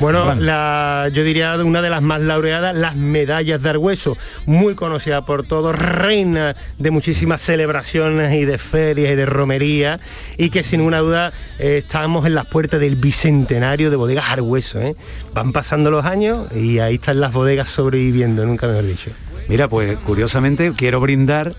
Bueno, 0.00 0.34
la, 0.36 1.10
yo 1.12 1.24
diría 1.24 1.56
una 1.56 1.82
de 1.82 1.90
las 1.90 2.02
más 2.02 2.20
laureadas, 2.20 2.74
las 2.76 2.94
medallas 2.94 3.60
de 3.60 3.70
Argüeso, 3.70 4.16
muy 4.46 4.74
conocida 4.74 5.22
por 5.22 5.44
todos, 5.44 5.76
reina 5.76 6.54
de 6.78 6.90
muchísimas 6.92 7.40
celebraciones 7.40 8.32
y 8.34 8.44
de 8.44 8.58
ferias 8.58 9.12
y 9.12 9.16
de 9.16 9.26
romería, 9.26 9.98
y 10.36 10.50
que 10.50 10.62
sin 10.62 10.78
ninguna 10.78 10.98
duda 10.98 11.32
eh, 11.58 11.78
estamos 11.78 12.26
en 12.26 12.36
las 12.36 12.46
puertas 12.46 12.78
del 12.78 12.94
bicentenario 12.94 13.90
de 13.90 13.96
bodegas 13.96 14.26
Argüeso. 14.30 14.80
¿eh? 14.80 14.94
Van 15.34 15.52
pasando 15.52 15.90
los 15.90 16.04
años 16.04 16.46
y 16.54 16.78
ahí 16.78 16.94
están 16.94 17.18
las 17.18 17.32
bodegas 17.32 17.68
sobreviviendo, 17.68 18.46
nunca 18.46 18.68
mejor 18.68 18.86
dicho. 18.86 19.10
Mira, 19.48 19.66
pues 19.66 19.96
curiosamente 19.98 20.72
quiero 20.76 21.00
brindar 21.00 21.54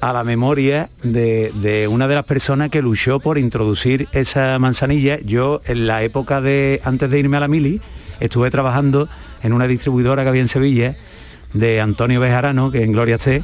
a 0.00 0.12
la 0.12 0.24
memoria 0.24 0.90
de, 1.02 1.52
de 1.54 1.88
una 1.88 2.08
de 2.08 2.14
las 2.14 2.24
personas 2.24 2.70
que 2.70 2.82
luchó 2.82 3.20
por 3.20 3.38
introducir 3.38 4.08
esa 4.12 4.58
manzanilla. 4.58 5.18
Yo 5.20 5.60
en 5.64 5.86
la 5.86 6.02
época 6.02 6.40
de 6.40 6.80
antes 6.84 7.10
de 7.10 7.18
irme 7.18 7.36
a 7.36 7.40
la 7.40 7.48
mili 7.48 7.80
estuve 8.20 8.50
trabajando 8.50 9.08
en 9.42 9.52
una 9.52 9.66
distribuidora 9.66 10.22
que 10.22 10.28
había 10.28 10.42
en 10.42 10.48
Sevilla 10.48 10.96
de 11.52 11.80
Antonio 11.80 12.20
Bejarano, 12.20 12.70
que 12.70 12.84
en 12.84 12.92
Gloria 12.92 13.16
esté, 13.16 13.42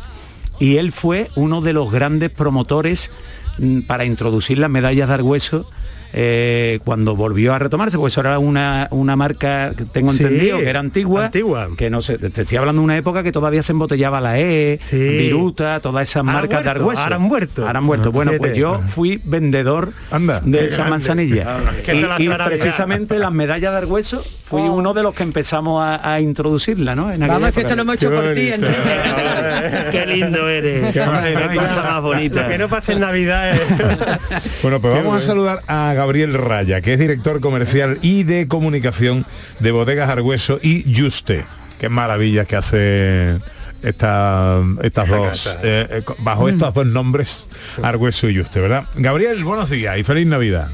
y 0.59 0.77
él 0.77 0.93
fue 0.93 1.29
uno 1.35 1.61
de 1.61 1.73
los 1.73 1.91
grandes 1.91 2.31
promotores 2.31 3.11
mm, 3.59 3.83
para 3.83 4.05
introducir 4.05 4.59
las 4.59 4.71
medallas 4.71 5.09
de 5.09 5.15
Argüeso 5.15 5.69
eh, 6.13 6.81
cuando 6.85 7.15
volvió 7.17 7.55
a 7.55 7.59
retomarse, 7.59 7.97
porque 7.97 8.09
eso 8.13 8.21
era 8.21 8.39
una, 8.39 8.89
una 8.91 9.17
marca 9.17 9.73
que 9.77 9.85
tengo 9.85 10.13
Sí, 10.13 10.23
entendido 10.23 10.59
que 10.59 10.69
era 10.69 10.81
antigua, 10.81 11.27
antigua. 11.27 11.69
que 11.77 11.91
no 11.91 12.01
sé, 12.03 12.19
te 12.19 12.43
estoy 12.43 12.57
hablando 12.59 12.81
de 12.81 12.85
una 12.85 12.97
época 12.97 13.23
que 13.23 13.33
todavía 13.33 13.63
se 13.63 13.73
embotellaba 13.73 14.21
la 14.21 14.39
E, 14.39 14.79
Sí. 14.83 14.97
Viruta, 14.99 15.81
todas 15.81 16.09
esas 16.09 16.25
marcas 16.25 16.63
de 16.65 16.71
Argüeso. 16.71 17.03
ahora 17.03 17.17
han 17.17 17.23
muerto. 17.23 17.67
Ahora 17.67 17.79
han 17.79 17.85
muerto. 17.85 18.13
Bueno, 18.13 18.33
pues 18.39 18.57
yo 18.57 18.81
fui 18.89 19.21
vendedor 19.25 19.93
Anda, 20.11 20.41
de 20.45 20.67
esa 20.67 20.77
grande. 20.77 20.91
manzanilla. 20.91 21.59
La 21.87 22.21
Y, 22.23 22.29
precisamente 22.29 23.19
las 23.19 23.33
medallas 23.33 23.73
de 23.73 23.79
Argüeso 23.79 24.23
fui 24.45 24.63
Oh. 24.63 24.73
uno 24.75 24.95
de 24.95 25.03
los 25.03 25.15
que 25.15 25.23
empezamos 25.25 25.85
a, 25.85 26.13
a 26.13 26.21
introducirla, 26.21 26.95
¿no? 26.95 27.11
En 27.13 27.21
Vamos, 27.21 27.53
si 27.55 27.61
época. 27.61 27.61
esto 27.63 27.77
lo 27.77 27.83
hemos 27.83 27.95
hecho 27.97 28.11
Qué 28.11 28.17
por 28.17 28.35
ti, 28.35 28.51
bonito. 28.51 28.67
Enrique. 28.67 29.91
Qué 29.91 30.07
lindo 30.07 30.49
eres. 30.49 30.93
Qué 30.95 31.01
Qué, 31.01 31.35
bonito. 31.35 31.61
cosa 31.63 31.83
más 31.83 32.03
bonita. 32.03 32.49
Que 32.49 32.59
no 32.59 32.69
pase 32.69 32.93
en 32.93 33.01
Navidad. 33.01 33.55
eh. 33.57 33.61
Bueno, 34.63 34.81
pues 34.81 34.95
vamos 34.95 35.17
a 35.23 35.27
saludar 35.27 35.63
a 35.67 35.95
Gabriel 35.97 36.35
Raya, 36.35 36.81
que 36.81 36.93
es 36.95 36.99
director 36.99 37.41
comercial 37.41 37.99
y 38.03 38.23
de 38.23 38.47
comunicación 38.49 39.27
de 39.61 39.73
Bodegas 39.73 40.09
Argüeso 40.09 40.59
y 40.63 40.85
Juste. 40.97 41.45
Qué 41.79 41.89
maravillas 41.89 42.47
que 42.47 42.57
hace 42.57 43.39
esta- 43.83 44.61
estas 44.83 45.09
dos, 45.09 45.59
eh, 45.63 45.87
eh, 45.91 46.03
bajo 46.19 46.49
estos 46.49 46.73
dos 46.75 46.87
nombres, 46.87 47.49
Argüeso 47.83 48.29
y 48.29 48.37
Juste, 48.39 48.61
¿verdad? 48.61 48.85
Gabriel, 48.97 49.45
buenos 49.45 49.71
días 49.71 49.99
y 49.99 50.05
feliz 50.05 50.27
Navidad. 50.27 50.69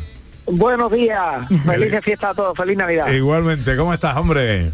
Buenos 0.47 0.91
días, 0.93 1.47
felices 1.67 2.01
fiestas 2.05 2.31
a 2.31 2.35
todos, 2.35 2.57
feliz 2.57 2.77
Navidad. 2.77 3.09
Igualmente, 3.13 3.77
¿cómo 3.77 3.93
estás, 3.95 4.17
hombre? 4.17 4.71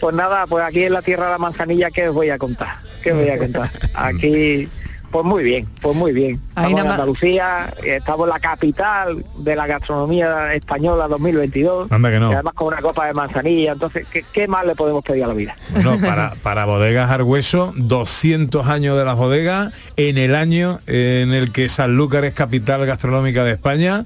Pues 0.00 0.14
nada, 0.14 0.46
pues 0.46 0.64
aquí 0.64 0.84
en 0.84 0.92
la 0.92 1.02
tierra 1.02 1.26
de 1.26 1.32
la 1.32 1.38
manzanilla, 1.38 1.90
¿qué 1.90 2.08
os 2.08 2.14
voy 2.14 2.30
a 2.30 2.38
contar? 2.38 2.76
¿Qué 3.02 3.12
os 3.12 3.18
voy 3.18 3.28
a 3.30 3.38
contar? 3.38 3.70
Aquí, 3.94 4.68
pues 5.10 5.24
muy 5.24 5.42
bien, 5.42 5.68
pues 5.80 5.96
muy 5.96 6.12
bien. 6.12 6.40
Ahí 6.54 6.72
Estamos 6.72 6.80
en 6.80 6.90
Andalucía, 6.90 7.74
eh, 7.82 7.96
estamos 7.96 8.26
en 8.26 8.30
la 8.30 8.40
capital 8.40 9.24
de 9.38 9.56
la 9.56 9.66
gastronomía 9.66 10.54
española 10.54 11.08
2022. 11.08 11.90
Anda 11.90 12.10
que 12.10 12.20
no. 12.20 12.30
Y 12.30 12.34
además 12.34 12.54
con 12.54 12.68
una 12.68 12.80
copa 12.82 13.06
de 13.06 13.14
manzanilla, 13.14 13.72
entonces, 13.72 14.06
¿qué, 14.12 14.24
qué 14.32 14.48
más 14.48 14.66
le 14.66 14.74
podemos 14.74 15.02
pedir 15.04 15.24
a 15.24 15.28
la 15.28 15.34
vida? 15.34 15.56
Bueno, 15.70 15.98
para, 16.04 16.34
para 16.42 16.66
Bodegas 16.66 17.10
Argüeso, 17.10 17.72
200 17.76 18.66
años 18.66 18.98
de 18.98 19.04
las 19.04 19.16
bodegas, 19.16 19.72
en 19.96 20.18
el 20.18 20.34
año 20.34 20.80
en 20.86 21.32
el 21.32 21.52
que 21.52 21.68
Sanlúcar 21.68 22.24
es 22.24 22.34
capital 22.34 22.84
gastronómica 22.86 23.44
de 23.44 23.52
España. 23.52 24.04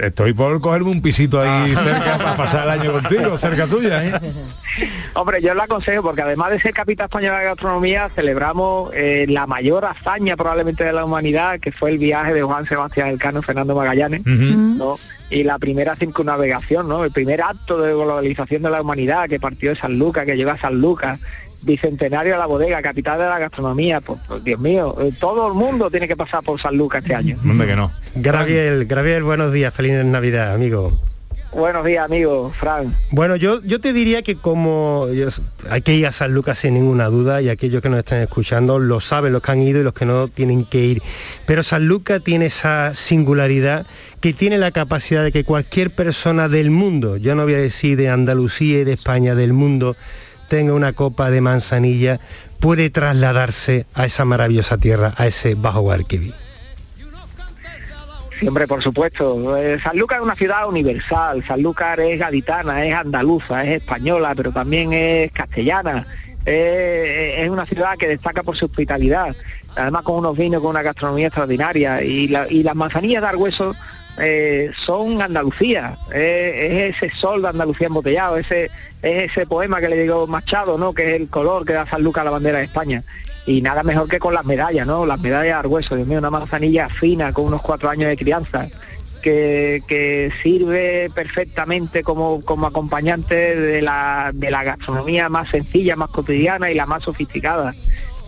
Estoy 0.00 0.32
por 0.34 0.60
cogerme 0.60 0.90
un 0.90 1.02
pisito 1.02 1.40
ahí 1.40 1.74
cerca 1.74 2.18
para 2.18 2.36
pasar 2.36 2.64
el 2.64 2.80
año 2.80 2.92
contigo, 2.92 3.36
cerca 3.38 3.66
tuya, 3.66 4.04
¿eh? 4.04 4.20
Hombre, 5.14 5.40
yo 5.42 5.54
lo 5.54 5.62
aconsejo 5.62 6.02
porque 6.02 6.22
además 6.22 6.50
de 6.50 6.60
ser 6.60 6.72
capital 6.72 7.06
española 7.06 7.38
de 7.38 7.44
gastronomía, 7.46 8.10
celebramos 8.14 8.90
eh, 8.94 9.26
la 9.28 9.46
mayor 9.46 9.84
hazaña 9.84 10.36
probablemente 10.36 10.84
de 10.84 10.92
la 10.92 11.04
humanidad, 11.04 11.60
que 11.60 11.72
fue 11.72 11.90
el 11.90 11.98
viaje 11.98 12.32
de 12.34 12.42
Juan 12.42 12.66
Sebastián 12.66 13.08
Elcano 13.08 13.40
y 13.40 13.42
Fernando 13.42 13.74
Magallanes. 13.74 14.24
¿no? 14.26 14.96
y 15.32 15.44
la 15.44 15.58
primera 15.58 15.96
circunnavegación, 15.96 16.88
¿no? 16.88 17.04
El 17.04 17.10
primer 17.10 17.40
acto 17.40 17.80
de 17.80 17.92
globalización 17.92 18.62
de 18.62 18.70
la 18.70 18.82
humanidad 18.82 19.28
que 19.28 19.40
partió 19.40 19.70
de 19.70 19.76
San 19.76 19.98
Lucas, 19.98 20.26
que 20.26 20.36
llega 20.36 20.52
a 20.52 20.60
San 20.60 20.80
Lucas, 20.80 21.18
bicentenario 21.64 22.32
de 22.32 22.38
la 22.38 22.46
bodega, 22.46 22.82
capital 22.82 23.18
de 23.18 23.24
la 23.26 23.38
gastronomía, 23.38 24.00
pues, 24.00 24.20
pues, 24.28 24.42
Dios 24.44 24.60
mío, 24.60 24.94
eh, 25.00 25.12
todo 25.18 25.48
el 25.48 25.54
mundo 25.54 25.90
tiene 25.90 26.08
que 26.08 26.16
pasar 26.16 26.42
por 26.42 26.60
San 26.60 26.76
Lucas 26.76 27.02
este 27.02 27.14
año. 27.14 27.36
Hombre, 27.42 27.66
que 27.66 27.76
no. 27.76 27.92
Graviel, 28.14 28.86
Graviel, 28.86 29.22
buenos 29.22 29.52
días, 29.52 29.72
feliz 29.72 29.92
Navidad, 30.04 30.54
amigo. 30.54 30.92
Buenos 31.54 31.84
días, 31.84 32.06
amigo, 32.06 32.50
Fran. 32.58 32.96
Bueno, 33.10 33.36
yo, 33.36 33.60
yo 33.62 33.78
te 33.78 33.92
diría 33.92 34.22
que 34.22 34.36
como 34.36 35.08
yo- 35.12 35.28
hay 35.68 35.82
que 35.82 35.94
ir 35.94 36.06
a 36.06 36.12
San 36.12 36.32
Lucas 36.32 36.58
sin 36.60 36.72
ninguna 36.72 37.08
duda 37.08 37.42
y 37.42 37.50
aquellos 37.50 37.82
que 37.82 37.90
nos 37.90 37.98
están 37.98 38.20
escuchando 38.22 38.78
lo 38.78 39.00
saben 39.00 39.34
los 39.34 39.42
que 39.42 39.52
han 39.52 39.60
ido 39.62 39.78
y 39.78 39.84
los 39.84 39.92
que 39.92 40.06
no 40.06 40.28
tienen 40.28 40.64
que 40.64 40.78
ir. 40.78 41.02
Pero 41.44 41.62
San 41.62 41.86
Lucas 41.86 42.22
tiene 42.24 42.46
esa 42.46 42.94
singularidad 42.94 43.84
que 44.22 44.32
tiene 44.32 44.56
la 44.56 44.70
capacidad 44.70 45.22
de 45.22 45.30
que 45.30 45.44
cualquier 45.44 45.90
persona 45.94 46.48
del 46.48 46.70
mundo, 46.70 47.18
yo 47.18 47.34
no 47.34 47.42
voy 47.44 47.52
a 47.52 47.58
decir 47.58 47.98
de 47.98 48.08
Andalucía 48.08 48.78
y 48.80 48.84
de 48.84 48.92
España, 48.94 49.34
del 49.34 49.52
mundo, 49.52 49.94
tenga 50.52 50.74
una 50.74 50.92
copa 50.92 51.30
de 51.30 51.40
manzanilla, 51.40 52.20
puede 52.60 52.90
trasladarse 52.90 53.86
a 53.94 54.04
esa 54.04 54.26
maravillosa 54.26 54.76
tierra, 54.76 55.14
a 55.16 55.26
ese 55.26 55.54
Bajo 55.54 55.80
Guadalquivir. 55.80 56.34
Siempre, 58.38 58.68
por 58.68 58.82
supuesto. 58.82 59.56
Eh, 59.56 59.78
Sanlúcar 59.82 60.18
es 60.18 60.24
una 60.24 60.36
ciudad 60.36 60.68
universal. 60.68 61.42
Sanlúcar 61.46 62.00
es 62.00 62.18
gaditana, 62.18 62.84
es 62.84 62.92
andaluza, 62.94 63.64
es 63.64 63.80
española, 63.80 64.34
pero 64.36 64.52
también 64.52 64.92
es 64.92 65.32
castellana. 65.32 66.04
Eh, 66.44 67.36
es 67.38 67.48
una 67.48 67.64
ciudad 67.64 67.96
que 67.96 68.08
destaca 68.08 68.42
por 68.42 68.54
su 68.54 68.66
hospitalidad. 68.66 69.34
Además 69.74 70.02
con 70.02 70.16
unos 70.16 70.36
vinos, 70.36 70.60
con 70.60 70.68
una 70.70 70.82
gastronomía 70.82 71.28
extraordinaria. 71.28 72.02
Y, 72.02 72.28
la- 72.28 72.46
y 72.50 72.62
las 72.62 72.74
manzanillas 72.74 73.22
de 73.22 73.28
Argüeso 73.28 73.74
eh, 74.18 74.70
son 74.84 75.20
Andalucía. 75.22 75.96
Eh, 76.14 76.88
es 76.88 77.02
ese 77.02 77.16
sol 77.16 77.42
de 77.42 77.48
Andalucía 77.48 77.86
embotellado, 77.86 78.36
ese, 78.36 78.66
es 79.02 79.30
ese 79.30 79.46
poema 79.46 79.80
que 79.80 79.88
le 79.88 80.02
digo 80.02 80.26
Machado, 80.26 80.78
¿no? 80.78 80.92
Que 80.92 81.08
es 81.08 81.20
el 81.20 81.28
color 81.28 81.64
que 81.64 81.72
da 81.72 81.88
Sanlúcar 81.88 82.22
a 82.22 82.24
la 82.26 82.30
bandera 82.32 82.58
de 82.58 82.64
España 82.64 83.02
y 83.46 83.60
nada 83.60 83.82
mejor 83.82 84.08
que 84.08 84.18
con 84.18 84.34
las 84.34 84.44
medallas, 84.44 84.86
¿no? 84.86 85.06
Las 85.06 85.20
medallas 85.20 85.44
de 85.44 85.52
Argüeso, 85.52 85.96
Dios 85.96 86.06
mío, 86.06 86.18
una 86.18 86.30
manzanilla 86.30 86.88
fina 86.88 87.32
con 87.32 87.46
unos 87.46 87.62
cuatro 87.62 87.90
años 87.90 88.08
de 88.08 88.16
crianza, 88.16 88.68
que, 89.20 89.82
que 89.88 90.32
sirve 90.42 91.10
perfectamente 91.14 92.02
como, 92.02 92.42
como 92.42 92.66
acompañante 92.66 93.56
de 93.56 93.82
la, 93.82 94.30
de 94.32 94.50
la 94.50 94.64
gastronomía 94.64 95.28
más 95.28 95.48
sencilla, 95.50 95.96
más 95.96 96.10
cotidiana 96.10 96.70
y 96.70 96.74
la 96.74 96.86
más 96.86 97.02
sofisticada, 97.02 97.74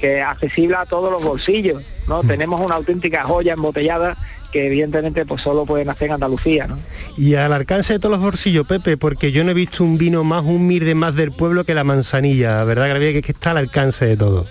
que 0.01 0.19
es 0.19 0.25
accesible 0.25 0.77
a 0.77 0.87
todos 0.87 1.13
los 1.13 1.23
bolsillos, 1.23 1.85
¿no? 2.09 2.23
Tenemos 2.23 2.61
una 2.61 2.75
auténtica 2.75 3.23
joya 3.23 3.55
embotellada 3.55 4.17
que 4.55 4.69
evidentemente 4.69 5.27
pues 5.27 5.43
solo 5.43 5.67
pueden 5.67 5.91
hacer 5.91 6.07
en 6.07 6.13
Andalucía, 6.15 6.69
¿no? 6.69 6.79
Y 7.19 7.35
al 7.35 7.53
alcance 7.53 7.93
de 7.95 7.99
todos 7.99 8.13
los 8.13 8.21
bolsillos, 8.23 8.65
Pepe, 8.69 8.97
porque 8.97 9.33
yo 9.33 9.43
no 9.43 9.51
he 9.51 9.55
visto 9.55 9.83
un 9.83 9.99
vino 9.99 10.23
más 10.23 10.45
humilde, 10.45 10.95
más 10.95 11.17
del 11.17 11.33
pueblo 11.33 11.65
que 11.65 11.75
la 11.75 11.83
manzanilla, 11.83 12.63
¿verdad? 12.63 12.97
Que 13.01 13.19
es 13.19 13.25
que 13.27 13.33
está 13.33 13.51
al 13.51 13.57
alcance 13.57 14.07
de 14.07 14.17
todo. 14.17 14.47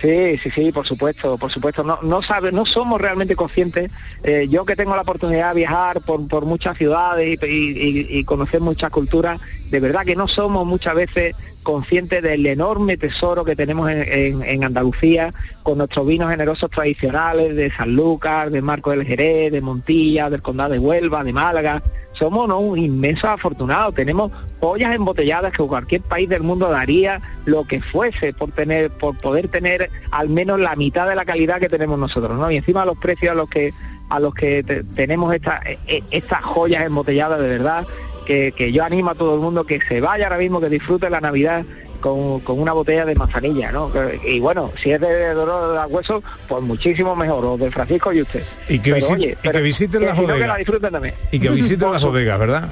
Sí, 0.00 0.38
sí, 0.42 0.50
sí, 0.50 0.72
por 0.72 0.86
supuesto, 0.86 1.36
por 1.38 1.52
supuesto. 1.52 1.84
No, 1.84 1.98
no 2.02 2.22
sabe, 2.22 2.50
no 2.52 2.64
somos 2.66 3.00
realmente 3.00 3.36
conscientes. 3.36 3.92
eh, 4.24 4.48
yo 4.50 4.64
que 4.64 4.74
tengo 4.74 4.96
la 4.96 5.02
oportunidad 5.02 5.50
de 5.50 5.56
viajar 5.60 6.00
por, 6.00 6.26
por 6.26 6.46
muchas 6.46 6.76
ciudades 6.78 7.38
y, 7.42 7.46
y- 7.46 7.88
y- 8.10 8.18
y 8.18 8.24
conocer 8.24 8.60
muchas 8.60 8.90
culturas, 8.90 9.38
de 9.70 9.78
verdad 9.78 10.04
que 10.06 10.16
no 10.16 10.26
somos 10.26 10.66
muchas 10.66 10.94
veces 10.94 11.34
conscientes 11.62 12.22
del 12.22 12.46
enorme 12.46 12.96
tesoro 12.96 13.44
que 13.44 13.54
tenemos 13.56 13.90
en, 13.90 14.64
Andalucía 14.64 15.32
con 15.62 15.78
nuestros 15.78 16.06
vinos 16.06 16.30
generosos 16.30 16.70
tradicionales 16.70 17.54
de 17.56 17.70
Sanlúcar, 17.70 18.50
de 18.50 18.62
Marco 18.62 18.90
del 18.90 19.04
Jerez, 19.04 19.52
de 19.52 19.60
Montilla, 19.60 20.30
del 20.30 20.42
Condado 20.42 20.72
de 20.72 20.78
Huelva, 20.78 21.22
de 21.24 21.32
Málaga. 21.32 21.82
Somos 22.12 22.48
¿no? 22.48 22.58
un 22.58 22.78
inmensos 22.78 23.24
afortunados. 23.30 23.94
Tenemos 23.94 24.32
ollas 24.60 24.94
embotelladas 24.94 25.52
que 25.52 25.62
cualquier 25.62 26.02
país 26.02 26.28
del 26.28 26.42
mundo 26.42 26.68
daría 26.68 27.20
lo 27.44 27.64
que 27.64 27.80
fuese 27.80 28.32
por 28.32 28.52
tener, 28.52 28.90
por 28.90 29.16
poder 29.18 29.48
tener 29.48 29.90
al 30.10 30.28
menos 30.28 30.58
la 30.60 30.76
mitad 30.76 31.08
de 31.08 31.14
la 31.14 31.24
calidad 31.24 31.60
que 31.60 31.68
tenemos 31.68 31.98
nosotros, 31.98 32.36
¿no? 32.38 32.50
Y 32.50 32.56
encima 32.56 32.84
los 32.84 32.98
precios 32.98 33.32
a 33.32 33.34
los 33.34 33.48
que 33.48 33.72
a 34.10 34.18
los 34.18 34.34
que 34.34 34.64
te- 34.64 34.82
tenemos 34.82 35.32
esta- 35.32 35.60
e- 35.64 35.78
e- 35.86 36.02
estas 36.10 36.42
joyas 36.42 36.84
embotelladas 36.84 37.38
de 37.40 37.46
verdad, 37.48 37.86
que, 38.26 38.52
que 38.52 38.72
yo 38.72 38.84
animo 38.84 39.10
a 39.10 39.14
todo 39.14 39.34
el 39.34 39.40
mundo 39.40 39.64
que 39.64 39.80
se 39.80 40.00
vaya 40.00 40.26
ahora 40.26 40.38
mismo, 40.38 40.60
que 40.60 40.68
disfrute 40.68 41.08
la 41.10 41.20
Navidad 41.20 41.64
con, 42.00 42.40
con 42.40 42.58
una 42.58 42.72
botella 42.72 43.04
de 43.04 43.14
manzanilla, 43.14 43.72
¿no? 43.72 43.90
Y 44.26 44.40
bueno, 44.40 44.72
si 44.82 44.90
es 44.92 45.00
de 45.00 45.34
Dorado 45.34 45.72
de 45.74 45.86
Hueso, 45.94 46.22
pues 46.48 46.62
muchísimo 46.62 47.14
mejor, 47.14 47.44
o 47.44 47.56
de 47.58 47.70
Francisco 47.70 48.12
y 48.12 48.22
usted. 48.22 48.42
Y 48.68 48.78
que, 48.78 48.92
Pero, 48.94 49.06
visi- 49.06 49.12
oye, 49.14 49.38
y 49.42 49.48
que 49.50 49.60
visiten 49.60 50.04
las 50.06 50.14
no, 50.16 50.22
que 50.22 50.28
la 50.28 50.34
bodegas. 50.34 50.58
disfruten 50.58 50.92
también. 50.92 51.14
Y 51.30 51.38
que 51.40 51.50
visiten 51.50 51.92
las 51.92 52.02
bodegas, 52.02 52.38
¿verdad? 52.38 52.68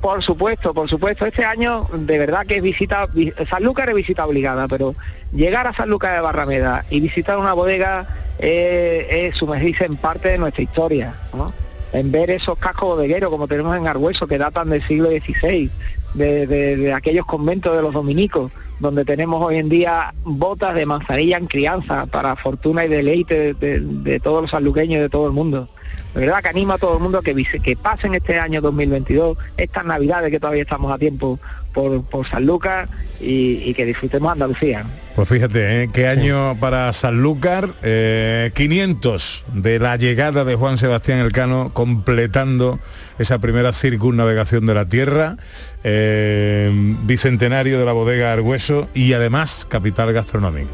por 0.00 0.20
supuesto, 0.20 0.74
por 0.74 0.88
supuesto. 0.90 1.24
Este 1.26 1.44
año 1.44 1.88
de 1.92 2.18
verdad 2.18 2.44
que 2.44 2.56
es 2.56 2.62
visita, 2.62 3.06
vi- 3.06 3.32
Sanlúcar 3.48 3.88
es 3.88 3.94
visita 3.94 4.26
obligada, 4.26 4.66
pero 4.66 4.96
llegar 5.32 5.68
a 5.68 5.72
Sanlúcar 5.74 6.16
de 6.16 6.20
Barrameda 6.20 6.84
y 6.90 6.98
visitar 6.98 7.38
una 7.38 7.52
bodega 7.52 8.04
eh, 8.40 9.28
es 9.28 9.36
sumergirse 9.36 9.84
en 9.84 9.94
parte 9.94 10.30
de 10.30 10.38
nuestra 10.38 10.60
historia, 10.60 11.14
¿no? 11.32 11.52
En 11.92 12.10
ver 12.10 12.30
esos 12.30 12.58
cascos 12.58 12.96
bodegueros 12.96 13.30
como 13.30 13.48
tenemos 13.48 13.76
en 13.76 13.86
Argüeso 13.86 14.26
que 14.26 14.38
datan 14.38 14.70
del 14.70 14.82
siglo 14.86 15.10
XVI, 15.10 15.70
de, 16.14 16.92
aquellos 16.94 17.26
conventos 17.26 17.74
de 17.76 17.82
los 17.82 17.92
dominicos, 17.92 18.50
donde 18.80 19.04
tenemos 19.04 19.44
hoy 19.44 19.58
en 19.58 19.68
día 19.68 20.14
botas 20.24 20.74
de 20.74 20.86
manzanilla 20.86 21.36
en 21.36 21.46
crianza 21.46 22.06
para 22.06 22.36
fortuna 22.36 22.84
y 22.84 22.88
deleite 22.88 23.54
de, 23.54 24.20
todos 24.20 24.42
los 24.42 24.50
sanluqueños 24.50 24.98
y 24.98 25.02
de 25.02 25.08
todo 25.08 25.26
el 25.26 25.32
mundo. 25.32 25.68
De 26.14 26.20
verdad 26.20 26.42
que 26.42 26.48
animo 26.48 26.74
a 26.74 26.78
todo 26.78 26.96
el 26.96 27.02
mundo 27.02 27.22
que, 27.22 27.34
que 27.34 27.76
pasen 27.76 28.14
este 28.14 28.38
año 28.38 28.60
2022, 28.60 29.38
estas 29.56 29.84
navidades 29.84 30.30
que 30.30 30.40
todavía 30.40 30.62
estamos 30.62 30.92
a 30.92 30.98
tiempo 30.98 31.38
por, 31.72 32.02
por 32.04 32.28
San 32.28 32.46
Lucas 32.46 32.88
y, 33.20 33.62
y 33.64 33.74
que 33.74 33.84
disfrutemos 33.84 34.32
Andalucía. 34.32 34.84
Pues 35.14 35.28
fíjate, 35.28 35.82
¿eh? 35.82 35.90
qué 35.92 36.08
año 36.08 36.58
para 36.58 36.90
Sanlúcar, 36.94 37.74
eh, 37.82 38.50
500 38.54 39.44
de 39.52 39.78
la 39.78 39.96
llegada 39.96 40.46
de 40.46 40.54
Juan 40.54 40.78
Sebastián 40.78 41.18
Elcano, 41.18 41.70
completando 41.74 42.80
esa 43.18 43.38
primera 43.38 43.72
circunnavegación 43.72 44.64
de 44.64 44.74
la 44.74 44.88
Tierra, 44.88 45.36
eh, 45.84 46.70
bicentenario 47.02 47.78
de 47.78 47.84
la 47.84 47.92
bodega 47.92 48.32
Argüeso 48.32 48.88
y 48.94 49.12
además 49.12 49.66
capital 49.68 50.14
gastronómica. 50.14 50.70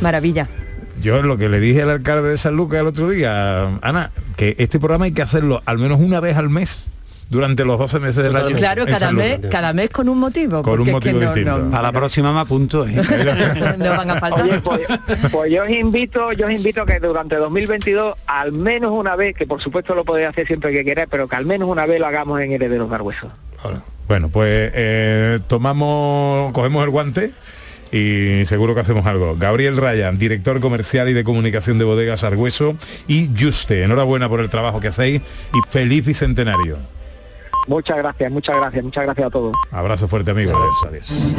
Maravilla. 0.00 0.48
Yo 1.02 1.22
lo 1.22 1.36
que 1.36 1.50
le 1.50 1.60
dije 1.60 1.82
al 1.82 1.90
alcalde 1.90 2.30
de 2.30 2.38
Sanlúcar 2.38 2.80
el 2.80 2.86
otro 2.86 3.10
día, 3.10 3.78
Ana, 3.82 4.10
que 4.36 4.54
este 4.58 4.78
programa 4.78 5.04
hay 5.04 5.12
que 5.12 5.22
hacerlo 5.22 5.60
al 5.66 5.78
menos 5.78 6.00
una 6.00 6.20
vez 6.20 6.38
al 6.38 6.48
mes 6.48 6.90
durante 7.30 7.64
los 7.64 7.78
12 7.78 8.00
meses 8.00 8.22
del 8.24 8.36
año. 8.36 8.56
Claro, 8.56 8.84
cada 8.86 9.10
mes, 9.12 9.40
cada 9.50 9.72
mes 9.72 9.90
con 9.90 10.08
un 10.08 10.18
motivo. 10.18 10.62
Con 10.62 10.80
un 10.80 10.90
porque 10.90 11.08
es 11.10 11.14
que 11.14 11.20
motivo 11.20 11.20
no- 11.30 11.34
distinto. 11.54 11.58
no- 11.70 11.76
A 11.78 11.82
la 11.82 11.92
próxima 11.92 12.32
me 12.32 12.40
apunto, 12.40 12.86
¿eh? 12.86 12.94
no 13.78 13.90
van 13.90 14.10
a 14.10 14.20
faltar. 14.20 14.42
Oye, 14.44 14.60
pues, 14.60 14.80
pues 15.30 15.52
yo 15.52 15.62
os 15.64 15.70
invito, 15.70 16.32
yo 16.32 16.46
os 16.46 16.52
invito 16.52 16.82
a 16.82 16.86
que 16.86 16.98
durante 17.00 17.36
2022 17.36 18.14
al 18.26 18.52
menos 18.52 18.90
una 18.92 19.16
vez, 19.16 19.34
que 19.34 19.46
por 19.46 19.62
supuesto 19.62 19.94
lo 19.94 20.04
podéis 20.04 20.28
hacer 20.28 20.46
siempre 20.46 20.72
que 20.72 20.84
queráis, 20.84 21.08
pero 21.10 21.26
que 21.28 21.36
al 21.36 21.46
menos 21.46 21.68
una 21.68 21.86
vez 21.86 21.98
lo 22.00 22.06
hagamos 22.06 22.40
en 22.40 22.52
Herederos 22.52 22.88
de 22.90 22.94
Argüeso. 22.96 23.30
Bueno, 24.08 24.28
pues 24.28 24.70
eh, 24.74 25.38
tomamos, 25.46 26.52
cogemos 26.52 26.84
el 26.84 26.90
guante 26.90 27.30
y 27.92 28.44
seguro 28.46 28.74
que 28.74 28.80
hacemos 28.80 29.06
algo. 29.06 29.36
Gabriel 29.38 29.76
Ryan, 29.76 30.18
director 30.18 30.60
comercial 30.60 31.08
y 31.08 31.12
de 31.12 31.24
comunicación 31.24 31.78
de 31.78 31.84
bodegas 31.84 32.24
Argüeso 32.24 32.74
y 33.06 33.30
Juste, 33.38 33.84
enhorabuena 33.84 34.28
por 34.28 34.40
el 34.40 34.48
trabajo 34.48 34.80
que 34.80 34.88
hacéis 34.88 35.20
y 35.54 35.70
feliz 35.70 36.04
bicentenario. 36.04 36.78
Muchas 37.66 37.96
gracias, 37.96 38.30
muchas 38.30 38.56
gracias, 38.56 38.84
muchas 38.84 39.04
gracias 39.04 39.26
a 39.26 39.30
todos. 39.30 39.56
Abrazo 39.70 40.08
fuerte 40.08 40.30
amigo. 40.32 40.52
Adiós, 40.56 40.84
adiós. 40.88 41.36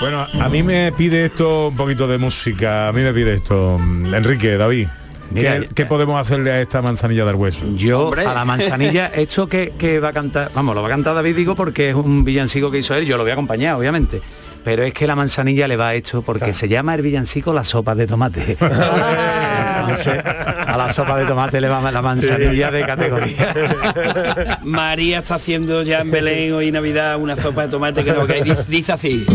Bueno, 0.00 0.26
a 0.40 0.48
mí 0.48 0.62
me 0.62 0.92
pide 0.92 1.26
esto 1.26 1.68
un 1.68 1.76
poquito 1.76 2.08
de 2.08 2.16
música, 2.16 2.88
a 2.88 2.92
mí 2.92 3.02
me 3.02 3.12
pide 3.12 3.34
esto. 3.34 3.78
Enrique, 3.78 4.56
David, 4.56 4.88
Mira, 5.30 5.60
¿qué, 5.60 5.68
qué 5.68 5.86
podemos 5.86 6.20
hacerle 6.20 6.50
a 6.50 6.60
esta 6.60 6.82
manzanilla 6.82 7.24
de 7.24 7.30
Argüeso? 7.30 7.64
Yo 7.76 8.10
a 8.14 8.34
la 8.34 8.44
manzanilla, 8.44 9.06
esto 9.14 9.46
que, 9.46 9.72
que 9.78 10.00
va 10.00 10.08
a 10.08 10.12
cantar, 10.12 10.50
vamos, 10.54 10.74
lo 10.74 10.82
va 10.82 10.88
a 10.88 10.90
cantar 10.90 11.14
David, 11.14 11.36
digo, 11.36 11.54
porque 11.54 11.90
es 11.90 11.94
un 11.94 12.24
villancico 12.24 12.70
que 12.70 12.78
hizo 12.78 12.94
él, 12.94 13.06
yo 13.06 13.16
lo 13.16 13.22
voy 13.22 13.30
a 13.30 13.34
acompañar, 13.34 13.76
obviamente. 13.76 14.20
Pero 14.64 14.82
es 14.82 14.92
que 14.92 15.06
la 15.06 15.16
manzanilla 15.16 15.66
le 15.68 15.76
va 15.76 15.88
a 15.88 15.94
esto 15.94 16.22
porque 16.22 16.52
se 16.52 16.68
llama 16.68 16.94
el 16.94 17.02
villancico 17.02 17.52
la 17.52 17.64
sopa 17.64 17.94
de 17.94 18.06
tomate. 18.06 18.58
A 19.92 20.76
la 20.76 20.92
sopa 20.92 21.18
de 21.18 21.26
tomate 21.26 21.60
le 21.60 21.68
va 21.68 21.90
la 21.90 22.02
manzanilla 22.02 22.70
de 22.70 22.86
categoría. 22.86 24.58
María 24.62 25.18
está 25.18 25.36
haciendo 25.36 25.82
ya 25.82 26.00
en 26.00 26.10
Belén 26.10 26.52
hoy 26.52 26.70
Navidad 26.70 27.16
una 27.18 27.36
sopa 27.36 27.62
de 27.62 27.68
tomate 27.68 28.04
que 28.04 28.12
no 28.12 28.26
que 28.26 28.42
dice, 28.42 28.64
dice 28.68 28.92
así. 28.92 29.26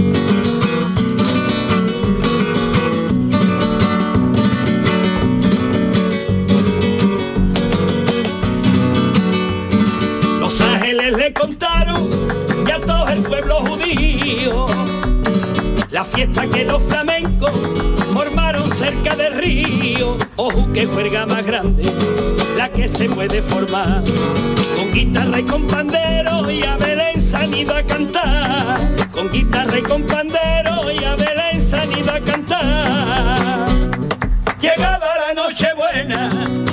Los 10.39 10.62
ángeles 10.62 11.18
le 11.18 11.34
contaron 11.34 12.10
y 12.68 12.72
a 12.72 12.80
todo 12.80 13.10
el 13.10 13.22
pueblo 13.24 13.56
judío 13.62 14.68
la 15.96 16.04
fiesta 16.04 16.46
que 16.46 16.65
los 16.65 16.84
flamencos 16.84 17.52
formaron 18.13 18.70
cerca 18.76 19.15
del 19.15 19.34
río. 19.38 20.18
Ojo 20.38 20.67
que 20.74 20.86
juerga 20.86 21.26
más 21.26 21.45
grande, 21.45 21.84
la 22.58 22.69
que 22.69 22.89
se 22.89 23.08
puede 23.08 23.41
formar. 23.41 24.04
Con 24.76 24.91
guitarra 24.91 25.39
y 25.39 25.43
con 25.43 25.65
pandero 25.65 26.52
y 26.52 26.62
a 26.63 26.76
Belén 26.76 27.21
se 27.21 27.38
han 27.38 27.54
a 27.69 27.84
cantar. 27.84 28.78
Con 29.12 29.32
guitarra 29.32 29.80
y 29.80 29.82
con 29.82 30.04
pandero 30.04 30.91
y 30.91 31.04
a 31.06 31.15
Belén 31.15 31.62
se 31.62 31.78
a 31.78 32.19
cantar. 32.19 33.65
Llegaba 34.60 35.08
la 35.28 35.34
noche 35.34 35.67
buena, 35.74 36.30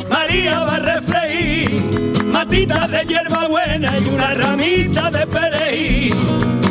María 0.09 0.59
va 0.61 0.77
a 0.77 0.79
refreír, 0.81 2.25
matitas 2.25 2.91
de 2.91 3.05
hierba 3.07 3.47
buena 3.47 3.97
y 3.97 4.09
una 4.09 4.35
ramita 4.35 5.09
de 5.09 5.27
perejil. 5.27 6.17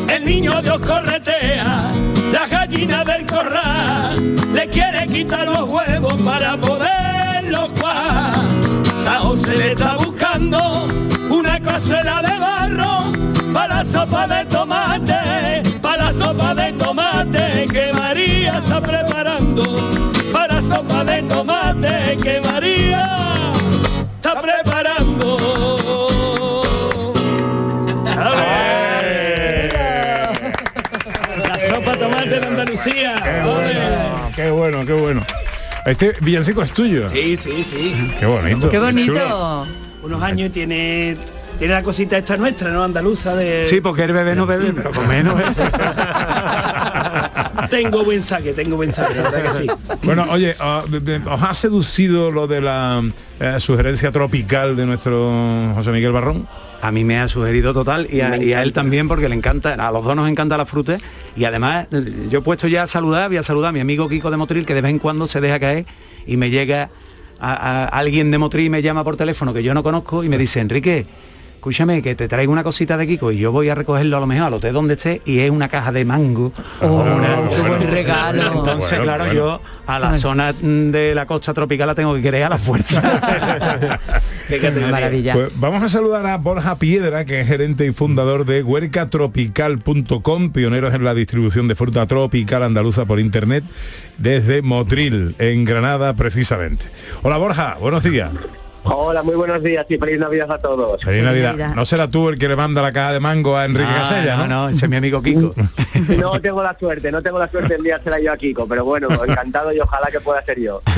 El 0.10 0.25
niño 0.25 0.62
Dios 0.62 0.80
corretea, 0.82 1.91
la 2.32 2.48
gallina 2.48 3.04
del 3.04 3.26
corral, 3.26 4.36
le 4.54 4.67
quiere 4.70 5.08
quitar 5.08 5.46
los 5.46 5.67
huevos 5.67 6.22
para 6.22 6.58
poderlos 6.58 7.72
cuajar. 7.80 8.46
Sao 9.04 9.36
se 9.36 9.56
le 9.56 9.72
está 9.72 9.96
buscando 9.98 10.88
una 11.30 11.60
cazuela 11.60 12.22
de 12.22 12.39
barro 12.39 13.12
para 13.54 13.84
la 13.84 13.86
sopa 13.86 14.28
de 14.28 14.46
tomate, 14.46 15.80
para 15.82 16.12
la 16.12 16.13
sopa 16.13 16.56
de 16.56 16.74
tomate 16.74 17.67
que 17.72 17.91
María 17.94 18.60
está 18.63 18.82
preparando, 18.82 19.63
para 20.32 20.62
sopa 20.62 21.04
de 21.04 21.24
tomate 21.24 22.17
que 22.24 22.41
María 22.41 22.81
Qué 34.36 34.50
bueno, 34.52 34.86
qué 34.86 34.94
bueno. 34.94 35.24
Este 35.86 36.13
villancico 36.22 36.62
es 36.62 36.72
tuyo. 36.72 37.10
Sí, 37.10 37.38
sí, 37.38 37.65
sí. 37.70 38.13
Qué 38.20 38.26
bonito. 38.26 38.70
Qué 38.70 38.80
bonito. 38.80 39.13
chulo. 39.13 39.67
Unos 40.04 40.24
años 40.24 40.50
y 40.50 40.52
tiene 40.52 41.15
tiene 41.60 41.76
la 41.76 41.84
cosita 41.84 42.17
esta 42.17 42.38
nuestra, 42.38 42.72
¿no? 42.72 42.84
Andaluza 42.84 43.36
de 43.36 43.67
Sí, 43.67 43.82
porque 43.82 44.04
el 44.04 44.13
bebé 44.13 44.36
no 44.36 44.48
bebe, 44.48 44.74
pero 44.74 44.91
comer 44.91 45.24
no 45.24 45.36
bebe. 45.36 45.54
tengo 47.71 48.03
buen 48.05 48.21
saque, 48.21 48.53
tengo 48.53 48.75
buen 48.75 48.93
saque, 48.93 49.15
la 49.15 49.31
verdad 49.31 49.51
que 49.53 49.57
sí. 49.63 49.67
Bueno, 50.03 50.25
oye, 50.29 50.55
ah, 50.60 50.84
¿os 51.31 51.41
ha 51.41 51.53
seducido 51.55 52.29
lo 52.29 52.45
de 52.45 52.62
la 52.62 53.01
eh, 53.39 53.55
sugerencia 53.60 54.12
tropical 54.12 54.75
de 54.75 54.86
nuestro 54.86 55.71
José 55.75 55.89
Miguel 55.91 56.12
Barrón? 56.12 56.47
A 56.84 56.91
mí 56.91 57.03
me 57.03 57.19
ha 57.19 57.27
sugerido 57.27 57.73
total 57.73 58.07
y 58.12 58.21
a, 58.21 58.38
y 58.38 58.53
a 58.53 58.63
él 58.63 58.73
también 58.73 59.07
porque 59.07 59.29
le 59.29 59.36
encanta, 59.36 59.73
a 59.75 59.91
los 59.91 60.03
dos 60.03 60.15
nos 60.15 60.27
encanta 60.29 60.57
la 60.57 60.65
fruta 60.65 60.97
y 61.36 61.45
además 61.45 61.88
yo 62.29 62.39
he 62.39 62.41
puesto 62.41 62.67
ya 62.67 62.84
a 62.84 62.88
saludar, 62.88 63.29
voy 63.29 63.38
a 63.38 63.43
saludar 63.43 63.69
a 63.69 63.71
mi 63.71 63.79
amigo 63.79 64.10
Kiko 64.10 64.31
de 64.31 64.38
Motril 64.38 64.65
que 64.65 64.73
de 64.73 64.81
vez 64.81 64.89
en 64.89 64.97
cuando 64.99 65.27
se 65.27 65.39
deja 65.41 65.60
caer 65.60 65.86
y 66.25 66.38
me 66.38 66.49
llega 66.49 66.89
a, 67.39 67.53
a- 67.53 67.86
alguien 67.86 68.31
de 68.31 68.39
Motril 68.39 68.65
y 68.65 68.69
me 68.71 68.81
llama 68.81 69.03
por 69.03 69.15
teléfono 69.15 69.53
que 69.53 69.62
yo 69.62 69.75
no 69.75 69.84
conozco 69.84 70.23
y 70.23 70.29
me 70.29 70.39
dice, 70.39 70.60
Enrique, 70.60 71.05
escúchame 71.62 72.02
que 72.02 72.15
te 72.15 72.28
traigo 72.28 72.52
una 72.52 72.63
cosita 72.63 72.97
de 72.97 73.06
Kiko 73.06 73.32
y 73.32 73.38
yo 73.38 73.52
voy 73.52 73.69
a 73.69 73.76
recogerlo 73.76 74.17
a 74.17 74.19
lo 74.19 74.26
mejor 74.26 74.47
al 74.47 74.54
hotel 74.56 74.74
donde 74.74 74.95
esté 74.95 75.21
y 75.26 75.41
es 75.41 75.52
una 75.52 75.69
caja 75.69 75.91
de 75.91 76.04
mango 76.06 76.52
o 76.82 76.88
una- 76.88 77.50
qué 77.52 77.62
buen 77.62 77.88
regalo. 77.88 78.41
entonces 78.52 78.89
Bueno, 78.97 79.04
claro 79.04 79.26
bueno. 79.26 79.39
yo 79.39 79.62
a 79.86 80.00
la 80.00 80.15
zona 80.15 80.54
de 80.54 81.13
la 81.13 81.28
costa 81.28 81.54
tropical 81.54 81.86
la 81.86 81.93
tengo 81.93 82.15
que 82.15 82.21
querer 82.24 82.45
a 82.45 82.50
la 82.50 82.58
fuerza 82.58 83.00
Maravilla. 84.91 85.34
Pues 85.34 85.52
vamos 85.56 85.84
a 85.84 85.88
saludar 85.89 86.26
a 86.26 86.38
Borja 86.38 86.78
Piedra, 86.80 87.26
que 87.26 87.41
es 87.41 87.47
gerente 87.47 87.86
y 87.86 87.91
fundador 87.91 88.43
de 88.45 88.63
huercatropical.com, 88.63 90.52
pioneros 90.52 90.93
en 90.95 91.04
la 91.04 91.13
distribución 91.13 91.67
de 91.67 91.76
fruta 91.76 92.08
tropical 92.08 92.63
andaluza 92.63 93.06
por 93.06 93.19
internet, 93.19 93.63
desde 94.17 94.63
Motril, 94.63 95.36
en 95.38 95.63
Granada 95.63 96.15
precisamente. 96.15 96.86
Hola 97.21 97.38
Borja, 97.38 97.78
buenos 97.80 98.02
días. 98.04 98.32
Hola, 98.84 99.22
muy 99.22 99.36
buenos 99.36 99.62
días 99.63 99.86
y 99.89 99.98
feliz 99.98 100.17
Navidad 100.20 100.52
a 100.52 100.58
todos. 100.58 101.02
Feliz 101.04 101.24
Navidad. 101.24 101.76
No 101.76 101.86
será 101.86 102.08
tú 102.10 102.30
el 102.30 102.39
que 102.39 102.48
le 102.48 102.56
manda 102.56 102.82
la 102.82 102.91
caja 102.91 103.13
de 103.13 103.20
mango 103.20 103.56
a 103.56 103.65
Enrique 103.65 103.88
Ah, 103.89 104.00
Casella, 104.00 104.38
¿no? 104.38 104.48
no, 104.48 104.70
ese 104.70 104.86
es 104.86 104.89
mi 104.89 104.96
amigo 104.96 105.22
Kiko 105.24 105.54
No 106.17 106.41
tengo 106.41 106.63
la 106.63 106.76
suerte, 106.80 107.12
no 107.12 107.22
tengo 107.22 107.38
la 107.38 107.50
suerte 107.50 107.70
de 107.70 107.76
enviársela 107.76 108.20
yo 108.20 108.34
a 108.34 108.38
Kiko, 108.38 108.67
pero 108.67 108.84
bueno, 108.84 109.08
encantado 109.28 109.72
y 109.72 109.80
ojalá 109.80 110.08
que 110.12 110.20
pueda 110.20 110.41
ser 110.44 110.60
yo. 110.60 110.82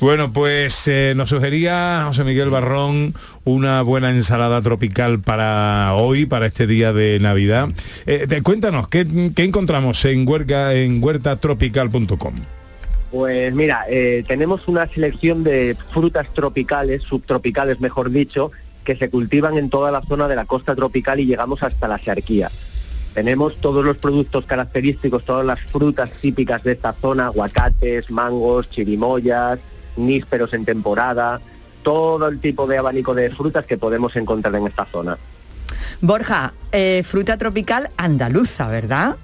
Bueno, 0.00 0.30
pues 0.30 0.86
eh, 0.88 1.14
nos 1.16 1.30
sugería 1.30 2.02
José 2.06 2.22
Miguel 2.24 2.50
Barrón 2.50 3.14
una 3.44 3.80
buena 3.82 4.10
ensalada 4.10 4.60
tropical 4.60 5.20
para 5.20 5.94
hoy, 5.94 6.26
para 6.26 6.46
este 6.46 6.66
día 6.66 6.92
de 6.92 7.18
Navidad. 7.18 7.68
Eh, 8.04 8.26
te- 8.28 8.42
cuéntanos, 8.42 8.88
¿qué, 8.88 9.06
qué 9.34 9.44
encontramos 9.44 10.04
en, 10.04 10.28
huerca, 10.28 10.74
en 10.74 11.02
huertatropical.com? 11.02 12.34
Pues 13.10 13.54
mira, 13.54 13.84
eh, 13.88 14.24
tenemos 14.26 14.66
una 14.68 14.86
selección 14.88 15.44
de 15.44 15.76
frutas 15.92 16.26
tropicales, 16.34 17.02
subtropicales 17.02 17.80
mejor 17.80 18.10
dicho, 18.10 18.50
que 18.84 18.96
se 18.96 19.10
cultivan 19.10 19.58
en 19.58 19.70
toda 19.70 19.90
la 19.90 20.02
zona 20.02 20.28
de 20.28 20.36
la 20.36 20.44
costa 20.44 20.74
tropical 20.74 21.20
y 21.20 21.26
llegamos 21.26 21.62
hasta 21.62 21.88
la 21.88 21.98
Xarquía. 21.98 22.50
Tenemos 23.14 23.56
todos 23.56 23.84
los 23.84 23.96
productos 23.96 24.44
característicos, 24.44 25.24
todas 25.24 25.46
las 25.46 25.60
frutas 25.72 26.10
típicas 26.20 26.62
de 26.62 26.72
esta 26.72 26.92
zona, 26.92 27.26
aguacates, 27.26 28.10
mangos, 28.10 28.68
chirimoyas, 28.68 29.58
nísperos 29.96 30.52
en 30.52 30.64
temporada, 30.64 31.40
todo 31.82 32.28
el 32.28 32.40
tipo 32.40 32.66
de 32.66 32.78
abanico 32.78 33.14
de 33.14 33.30
frutas 33.30 33.64
que 33.64 33.78
podemos 33.78 34.14
encontrar 34.16 34.54
en 34.54 34.66
esta 34.66 34.84
zona. 34.86 35.16
Borja, 36.00 36.52
eh, 36.72 37.02
fruta 37.04 37.38
tropical 37.38 37.90
andaluza, 37.96 38.68
¿verdad? 38.68 39.16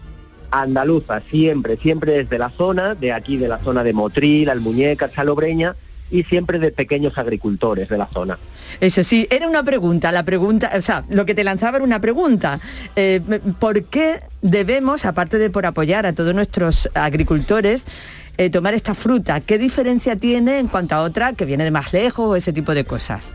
Andaluza, 0.53 1.23
siempre, 1.31 1.79
siempre 1.79 2.13
desde 2.13 2.39
la 2.39 2.51
zona, 2.51 2.95
de 2.95 3.13
aquí 3.13 3.39
de 3.39 3.49
la 3.49 3.59
zona 3.65 3.83
de 3.83 3.93
Motril, 3.93 4.51
Almuñeca, 4.51 5.09
Salobreña, 5.09 5.75
y 6.13 6.25
siempre 6.25 6.59
de 6.59 6.71
pequeños 6.71 7.17
agricultores 7.17 7.89
de 7.89 7.97
la 7.97 8.07
zona. 8.13 8.39
Eso 8.81 9.03
sí, 9.03 9.27
era 9.31 9.49
una 9.49 9.65
pregunta, 9.65 10.13
la 10.13 10.25
pregunta, 10.25 10.71
o 10.77 10.83
sea, 10.83 11.05
lo 11.09 11.25
que 11.25 11.35
te 11.35 11.43
lanzaba 11.43 11.79
era 11.79 11.85
una 11.85 12.01
pregunta. 12.01 12.61
Eh, 12.95 13.21
¿Por 13.59 13.85
qué 13.85 14.21
debemos, 14.43 15.07
aparte 15.07 15.39
de 15.39 15.49
por 15.49 15.65
apoyar 15.65 16.05
a 16.05 16.13
todos 16.13 16.35
nuestros 16.35 16.91
agricultores, 16.95 17.87
eh, 18.37 18.51
tomar 18.51 18.75
esta 18.75 18.95
fruta? 18.95 19.41
¿Qué 19.41 19.57
diferencia 19.57 20.17
tiene 20.17 20.59
en 20.59 20.69
cuanto 20.69 20.95
a 20.95 21.03
otra 21.03 21.33
que 21.33 21.47
viene 21.47 21.65
de 21.65 21.71
más 21.71 21.95
lejos 21.95 22.27
o 22.29 22.37
ese 22.37 22.53
tipo 22.53 22.75
de 22.75 22.85
cosas? 22.85 23.33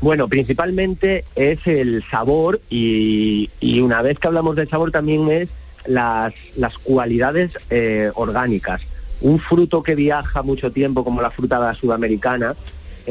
Bueno, 0.00 0.28
principalmente 0.28 1.24
es 1.34 1.58
el 1.66 2.02
sabor 2.10 2.60
y, 2.70 3.50
y 3.60 3.80
una 3.80 4.00
vez 4.00 4.18
que 4.18 4.28
hablamos 4.28 4.56
del 4.56 4.70
sabor 4.70 4.92
también 4.92 5.28
es 5.28 5.48
las, 5.86 6.32
las 6.56 6.76
cualidades 6.78 7.52
eh, 7.70 8.10
orgánicas. 8.14 8.82
Un 9.20 9.38
fruto 9.38 9.82
que 9.82 9.94
viaja 9.94 10.42
mucho 10.42 10.70
tiempo 10.70 11.04
como 11.04 11.22
la 11.22 11.30
fruta 11.30 11.74
sudamericana 11.74 12.54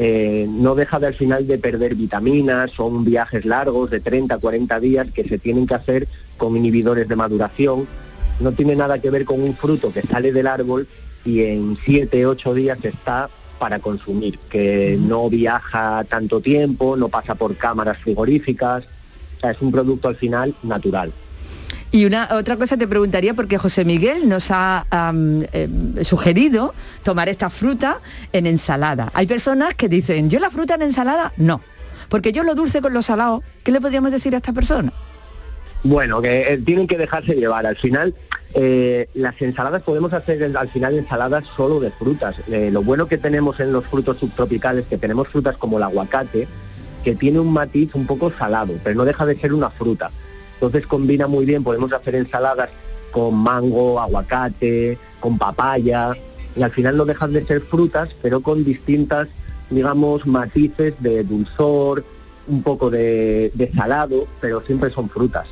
eh, 0.00 0.46
no 0.48 0.76
deja 0.76 1.00
de 1.00 1.08
al 1.08 1.14
final 1.14 1.48
de 1.48 1.58
perder 1.58 1.96
vitaminas, 1.96 2.70
son 2.70 3.04
viajes 3.04 3.44
largos 3.44 3.90
de 3.90 3.98
30, 3.98 4.38
40 4.38 4.78
días 4.78 5.08
que 5.12 5.24
se 5.24 5.38
tienen 5.38 5.66
que 5.66 5.74
hacer 5.74 6.06
con 6.36 6.56
inhibidores 6.56 7.08
de 7.08 7.16
maduración. 7.16 7.88
No 8.38 8.52
tiene 8.52 8.76
nada 8.76 9.00
que 9.00 9.10
ver 9.10 9.24
con 9.24 9.42
un 9.42 9.56
fruto 9.56 9.92
que 9.92 10.02
sale 10.02 10.30
del 10.32 10.46
árbol 10.46 10.86
y 11.24 11.42
en 11.42 11.76
7, 11.84 12.26
8 12.26 12.54
días 12.54 12.78
está 12.84 13.28
para 13.58 13.80
consumir, 13.80 14.38
que 14.48 14.96
no 15.00 15.28
viaja 15.28 16.04
tanto 16.04 16.40
tiempo, 16.40 16.96
no 16.96 17.08
pasa 17.08 17.34
por 17.34 17.56
cámaras 17.56 17.98
frigoríficas, 17.98 18.84
o 19.38 19.40
sea, 19.40 19.50
es 19.50 19.60
un 19.60 19.72
producto 19.72 20.06
al 20.06 20.16
final 20.16 20.54
natural. 20.62 21.12
Y 21.90 22.04
una 22.04 22.28
otra 22.32 22.56
cosa 22.56 22.76
te 22.76 22.86
preguntaría 22.86 23.34
porque 23.34 23.56
José 23.56 23.84
Miguel 23.84 24.28
nos 24.28 24.50
ha 24.50 24.84
eh, 25.52 25.68
sugerido 26.02 26.74
tomar 27.02 27.28
esta 27.28 27.48
fruta 27.48 28.00
en 28.32 28.46
ensalada. 28.46 29.10
Hay 29.14 29.26
personas 29.26 29.74
que 29.74 29.88
dicen, 29.88 30.28
yo 30.28 30.38
la 30.38 30.50
fruta 30.50 30.74
en 30.74 30.82
ensalada, 30.82 31.32
no, 31.36 31.62
porque 32.08 32.32
yo 32.32 32.42
lo 32.42 32.54
dulce 32.54 32.82
con 32.82 32.92
lo 32.92 33.02
salado. 33.02 33.42
¿Qué 33.62 33.72
le 33.72 33.80
podríamos 33.80 34.12
decir 34.12 34.34
a 34.34 34.38
esta 34.38 34.52
persona? 34.52 34.92
Bueno, 35.84 36.20
que 36.20 36.52
eh, 36.52 36.58
tienen 36.58 36.86
que 36.86 36.98
dejarse 36.98 37.34
llevar. 37.34 37.66
Al 37.66 37.76
final, 37.76 38.14
eh, 38.54 39.08
las 39.14 39.40
ensaladas 39.40 39.82
podemos 39.82 40.12
hacer 40.12 40.56
al 40.56 40.70
final 40.70 40.98
ensaladas 40.98 41.44
solo 41.56 41.80
de 41.80 41.90
frutas. 41.90 42.36
Eh, 42.48 42.70
lo 42.72 42.82
bueno 42.82 43.06
que 43.06 43.18
tenemos 43.18 43.60
en 43.60 43.72
los 43.72 43.86
frutos 43.86 44.18
subtropicales, 44.18 44.86
que 44.86 44.98
tenemos 44.98 45.28
frutas 45.28 45.56
como 45.56 45.76
el 45.76 45.84
aguacate, 45.84 46.48
que 47.04 47.14
tiene 47.14 47.38
un 47.38 47.52
matiz 47.52 47.94
un 47.94 48.06
poco 48.06 48.32
salado, 48.38 48.74
pero 48.82 48.96
no 48.96 49.04
deja 49.04 49.24
de 49.26 49.38
ser 49.38 49.52
una 49.52 49.70
fruta. 49.70 50.10
Entonces 50.60 50.86
combina 50.86 51.26
muy 51.28 51.44
bien, 51.44 51.62
podemos 51.62 51.92
hacer 51.92 52.16
ensaladas 52.16 52.70
con 53.12 53.34
mango, 53.34 54.00
aguacate, 54.00 54.98
con 55.20 55.38
papaya, 55.38 56.12
y 56.56 56.62
al 56.62 56.72
final 56.72 56.96
no 56.96 57.04
dejan 57.04 57.32
de 57.32 57.46
ser 57.46 57.60
frutas, 57.62 58.08
pero 58.22 58.40
con 58.40 58.64
distintas, 58.64 59.28
digamos, 59.70 60.26
matices 60.26 60.94
de 61.00 61.22
dulzor, 61.22 62.04
un 62.48 62.62
poco 62.62 62.90
de, 62.90 63.52
de 63.54 63.70
salado, 63.72 64.26
pero 64.40 64.62
siempre 64.66 64.90
son 64.90 65.08
frutas. 65.08 65.46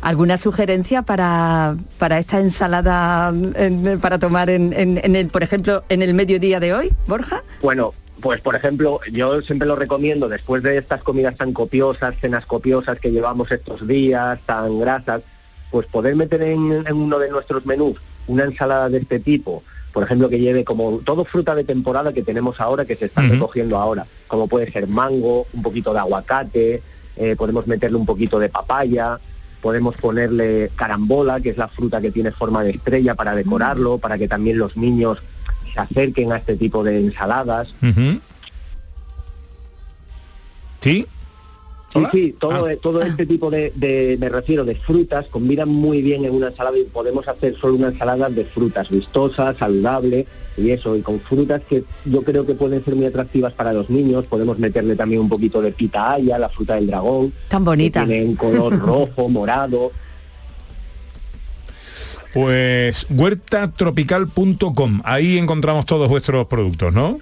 ¿Alguna 0.00 0.36
sugerencia 0.36 1.02
para, 1.02 1.76
para 1.98 2.18
esta 2.18 2.38
ensalada 2.40 3.28
en- 3.56 3.98
para 4.00 4.18
tomar 4.18 4.48
en, 4.50 4.72
en- 4.72 5.00
en 5.02 5.16
el, 5.16 5.28
por 5.28 5.42
ejemplo, 5.42 5.82
en 5.88 6.02
el 6.02 6.14
mediodía 6.14 6.60
de 6.60 6.72
hoy, 6.74 6.92
Borja? 7.06 7.42
Bueno, 7.62 7.92
pues 8.24 8.40
por 8.40 8.54
ejemplo, 8.56 9.00
yo 9.12 9.42
siempre 9.42 9.68
lo 9.68 9.76
recomiendo 9.76 10.30
después 10.30 10.62
de 10.62 10.78
estas 10.78 11.02
comidas 11.02 11.36
tan 11.36 11.52
copiosas, 11.52 12.14
cenas 12.18 12.46
copiosas 12.46 12.98
que 12.98 13.12
llevamos 13.12 13.52
estos 13.52 13.86
días, 13.86 14.40
tan 14.46 14.80
grasas, 14.80 15.20
pues 15.70 15.86
poder 15.88 16.16
meter 16.16 16.40
en, 16.40 16.86
en 16.86 16.96
uno 16.96 17.18
de 17.18 17.28
nuestros 17.28 17.66
menús 17.66 17.98
una 18.26 18.44
ensalada 18.44 18.88
de 18.88 18.96
este 18.96 19.20
tipo, 19.20 19.62
por 19.92 20.04
ejemplo, 20.04 20.30
que 20.30 20.40
lleve 20.40 20.64
como 20.64 21.00
todo 21.04 21.26
fruta 21.26 21.54
de 21.54 21.64
temporada 21.64 22.14
que 22.14 22.22
tenemos 22.22 22.58
ahora, 22.62 22.86
que 22.86 22.96
se 22.96 23.04
están 23.04 23.26
Ujú. 23.26 23.34
recogiendo 23.34 23.76
ahora, 23.76 24.06
como 24.26 24.48
puede 24.48 24.72
ser 24.72 24.88
mango, 24.88 25.46
un 25.52 25.62
poquito 25.62 25.92
de 25.92 25.98
aguacate, 25.98 26.82
eh, 27.18 27.36
podemos 27.36 27.66
meterle 27.66 27.98
un 27.98 28.06
poquito 28.06 28.38
de 28.38 28.48
papaya, 28.48 29.20
podemos 29.60 29.96
ponerle 29.96 30.70
carambola, 30.74 31.40
que 31.40 31.50
es 31.50 31.58
la 31.58 31.68
fruta 31.68 32.00
que 32.00 32.10
tiene 32.10 32.32
forma 32.32 32.64
de 32.64 32.70
estrella 32.70 33.14
para 33.16 33.34
decorarlo, 33.34 33.98
para 33.98 34.16
que 34.16 34.28
también 34.28 34.56
los 34.56 34.78
niños 34.78 35.18
se 35.74 35.80
acerquen 35.80 36.32
a 36.32 36.36
este 36.36 36.56
tipo 36.56 36.82
de 36.84 36.98
ensaladas. 37.00 37.74
Ujú. 37.82 38.20
Sí. 40.80 41.06
Sí, 41.92 42.00
sí, 42.10 42.34
todo, 42.40 42.66
todo 42.78 43.02
este 43.02 43.24
tipo 43.24 43.50
de, 43.50 43.72
de- 43.76 44.16
me 44.18 44.28
refiero, 44.28 44.64
de 44.64 44.74
frutas 44.74 45.26
combinan 45.30 45.68
muy 45.68 46.02
bien 46.02 46.24
en 46.24 46.34
una 46.34 46.48
ensalada 46.48 46.76
y 46.76 46.82
podemos 46.82 47.28
hacer 47.28 47.56
solo 47.56 47.74
una 47.76 47.88
ensalada 47.88 48.28
de 48.28 48.44
frutas, 48.46 48.90
vistosa, 48.90 49.54
saludable 49.56 50.26
y 50.56 50.70
eso, 50.70 50.96
y 50.96 51.02
con 51.02 51.20
frutas 51.20 51.62
que 51.70 51.84
yo 52.04 52.22
creo 52.22 52.44
que 52.46 52.54
pueden 52.54 52.84
ser 52.84 52.96
muy 52.96 53.06
atractivas 53.06 53.52
para 53.52 53.72
los 53.72 53.88
niños, 53.90 54.26
podemos 54.26 54.58
meterle 54.58 54.96
también 54.96 55.20
un 55.20 55.28
poquito 55.28 55.62
de 55.62 55.70
pitahaya, 55.70 56.36
la 56.36 56.48
fruta 56.48 56.74
del 56.74 56.88
dragón, 56.88 57.32
Tan 57.46 57.64
bonita. 57.64 58.00
que 58.00 58.06
tiene 58.08 58.24
un 58.26 58.34
color 58.34 58.76
rojo, 58.76 59.28
morado, 59.28 59.92
Pues 62.32 63.06
huertatropical.com, 63.10 65.00
ahí 65.04 65.38
encontramos 65.38 65.86
todos 65.86 66.08
vuestros 66.08 66.46
productos, 66.46 66.92
¿no? 66.92 67.18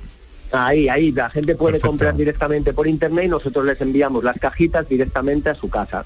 Ahí, 0.52 0.88
ahí, 0.88 1.12
la 1.12 1.30
gente 1.30 1.54
puede 1.54 1.72
Perfecto. 1.72 1.88
comprar 1.88 2.14
directamente 2.14 2.74
por 2.74 2.86
internet 2.86 3.24
y 3.24 3.28
nosotros 3.28 3.64
les 3.64 3.80
enviamos 3.80 4.22
las 4.22 4.38
cajitas 4.38 4.86
directamente 4.86 5.48
a 5.48 5.54
su 5.54 5.70
casa. 5.70 6.04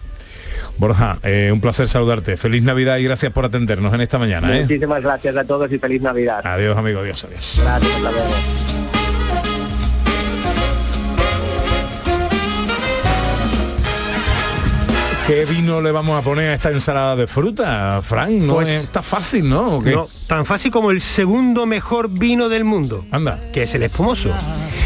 Borja, 0.79 1.19
eh, 1.23 1.51
un 1.53 1.61
placer 1.61 1.89
saludarte. 1.89 2.37
Feliz 2.37 2.63
Navidad 2.63 2.99
y 2.99 3.05
gracias 3.05 3.33
por 3.33 3.45
atendernos 3.45 3.93
en 3.93 4.03
esta 4.03 4.19
mañana. 4.19 4.57
¿eh? 4.57 4.63
Muchísimas 4.63 5.03
gracias 5.03 5.37
a 5.37 5.45
todos 5.45 5.71
y 5.73 5.79
feliz 5.79 6.01
Navidad. 6.01 6.47
Adiós, 6.47 6.77
amigo. 6.77 7.01
Adiós, 7.01 7.25
adiós. 7.25 7.61
Gracias, 7.63 7.97
hasta 7.97 8.13
luego. 8.13 8.86
¿Qué 15.27 15.45
vino 15.45 15.81
le 15.81 15.91
vamos 15.91 16.17
a 16.17 16.23
poner 16.23 16.51
a 16.51 16.55
esta 16.55 16.71
ensalada 16.71 17.17
de 17.17 17.27
fruta, 17.27 18.01
Frank? 18.01 18.31
No 18.31 18.55
Pues- 18.55 18.69
está 18.69 19.03
fácil, 19.03 19.49
¿no? 19.49 19.81
No, 19.83 20.09
tan 20.29 20.47
fácil 20.47 20.71
como 20.71 20.93
el 20.93 21.01
segundo 21.01 21.67
mejor 21.67 22.09
vino 22.09 22.49
del 22.49 22.63
mundo. 22.63 23.05
Anda. 23.11 23.41
Que 23.53 23.65
es 23.65 23.75
el 23.75 23.83
espumoso. 23.83 24.31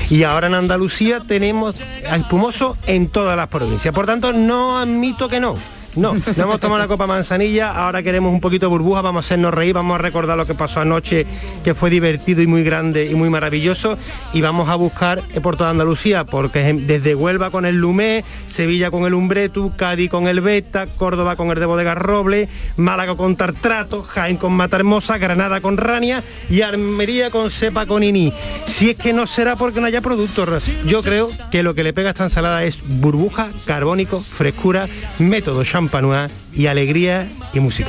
Y 0.09 0.23
ahora 0.25 0.47
en 0.47 0.55
Andalucía 0.55 1.21
tenemos 1.21 1.77
espumoso 2.11 2.79
en 2.87 3.09
todas 3.09 3.37
las 3.37 3.49
provincias. 3.49 3.95
Por 3.95 4.07
tanto, 4.07 4.33
no 4.33 4.79
admito 4.79 5.29
que 5.29 5.41
no. 5.41 5.57
No, 5.97 6.15
no 6.15 6.45
hemos 6.45 6.61
tomado 6.61 6.79
la 6.79 6.87
copa 6.87 7.07
manzanilla, 7.07 7.73
ahora 7.73 8.03
queremos 8.03 8.33
un 8.33 8.41
poquito 8.41 8.67
de 8.67 8.71
burbuja, 8.71 9.01
vamos 9.01 9.25
a 9.25 9.27
hacernos 9.27 9.53
reír, 9.53 9.75
vamos 9.75 9.97
a 9.97 9.99
recordar 9.99 10.37
lo 10.37 10.47
que 10.47 10.55
pasó 10.55 10.81
anoche, 10.81 11.27
que 11.65 11.75
fue 11.75 11.91
divertido 11.91 12.43
y 12.43 12.47
muy 12.47 12.63
grande 12.63 13.07
y 13.07 13.15
muy 13.15 13.29
maravilloso, 13.29 13.99
y 14.33 14.41
vamos 14.41 14.69
a 14.69 14.77
buscar 14.77 15.21
por 15.43 15.57
toda 15.57 15.71
Andalucía, 15.71 16.25
porque 16.25 16.69
es 16.69 16.87
desde 16.87 17.17
Huelva 17.17 17.51
con 17.51 17.67
el 17.67 17.77
Lumé, 17.77 18.25
Sevilla 18.49 18.91
con 18.93 19.05
el 19.05 19.15
Umbretu, 19.15 19.73
Cádiz 19.77 20.11
con 20.11 20.29
el 20.29 20.41
Beta, 20.41 20.87
Córdoba 20.87 21.35
con 21.35 21.51
el 21.51 21.59
de 21.59 21.67
Bodega 21.67 21.97
Roble, 21.97 22.49
Málaga 22.77 23.17
con 23.17 23.35
Tartrato, 23.35 24.03
Jaén 24.03 24.37
con 24.37 24.53
Mata 24.53 24.77
Hermosa, 24.77 25.19
Granada 25.19 25.61
con 25.61 25.77
Rania 25.77 26.23
y 26.49 26.63
Armería 26.63 27.31
con 27.31 27.51
Cepa 27.51 27.87
con 27.87 28.05
Iní. 28.05 28.33
Si 28.67 28.91
es 28.91 28.99
que 28.99 29.13
no 29.13 29.27
será 29.27 29.57
porque 29.57 29.81
no 29.81 29.87
haya 29.87 30.01
productos, 30.01 30.69
yo 30.87 31.03
creo 31.03 31.29
que 31.51 31.65
lo 31.65 31.75
que 31.75 31.83
le 31.83 31.93
pega 31.93 32.11
a 32.11 32.13
esta 32.13 32.25
ensalada 32.25 32.63
es 32.63 32.79
burbuja, 32.87 33.51
carbónico, 33.67 34.21
frescura, 34.21 34.89
método 35.19 35.65
champanois 35.81 36.31
y 36.53 36.67
alegría 36.67 37.27
y 37.55 37.61
música. 37.61 37.89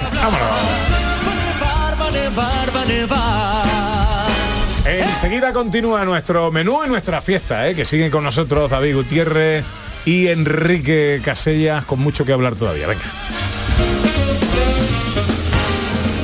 Enseguida 4.85 5.51
continúa 5.51 6.05
nuestro 6.05 6.51
menú 6.51 6.85
y 6.85 6.87
nuestra 6.87 7.21
fiesta, 7.21 7.67
¿eh? 7.67 7.75
que 7.75 7.83
siguen 7.83 8.09
con 8.09 8.23
nosotros 8.23 8.71
David 8.71 8.95
Gutiérrez 8.95 9.65
y 10.05 10.27
Enrique 10.27 11.21
Casellas 11.23 11.83
con 11.83 11.99
mucho 11.99 12.23
que 12.23 12.31
hablar 12.31 12.55
todavía. 12.55 12.87
Venga. 12.87 13.03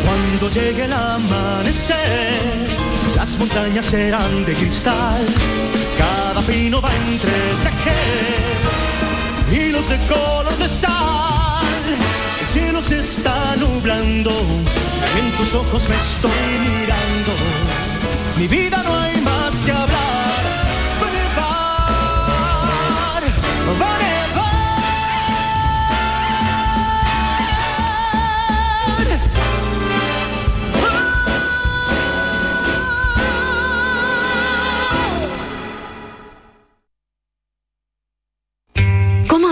Cuando 0.05 0.49
llegue 0.49 0.85
el 0.85 0.93
amanecer, 0.93 2.67
las 3.13 3.37
montañas 3.37 3.85
serán 3.85 4.45
de 4.45 4.53
cristal, 4.53 5.21
cada 5.97 6.41
pino 6.43 6.81
va 6.81 6.89
a 6.89 6.95
entretejer 6.95 8.47
hilos 9.51 9.89
de 9.89 9.97
color 10.07 10.57
de 10.57 10.69
sal. 10.69 11.16
El 12.77 12.83
cielo 12.83 13.01
se 13.01 13.17
está 13.17 13.55
nublando, 13.55 14.29
en 14.29 15.31
tus 15.37 15.53
ojos 15.55 15.81
me 15.89 15.95
estoy 15.95 16.31
mirando. 16.59 17.33
Mi 18.37 18.47
vida 18.47 18.83
no 18.83 18.96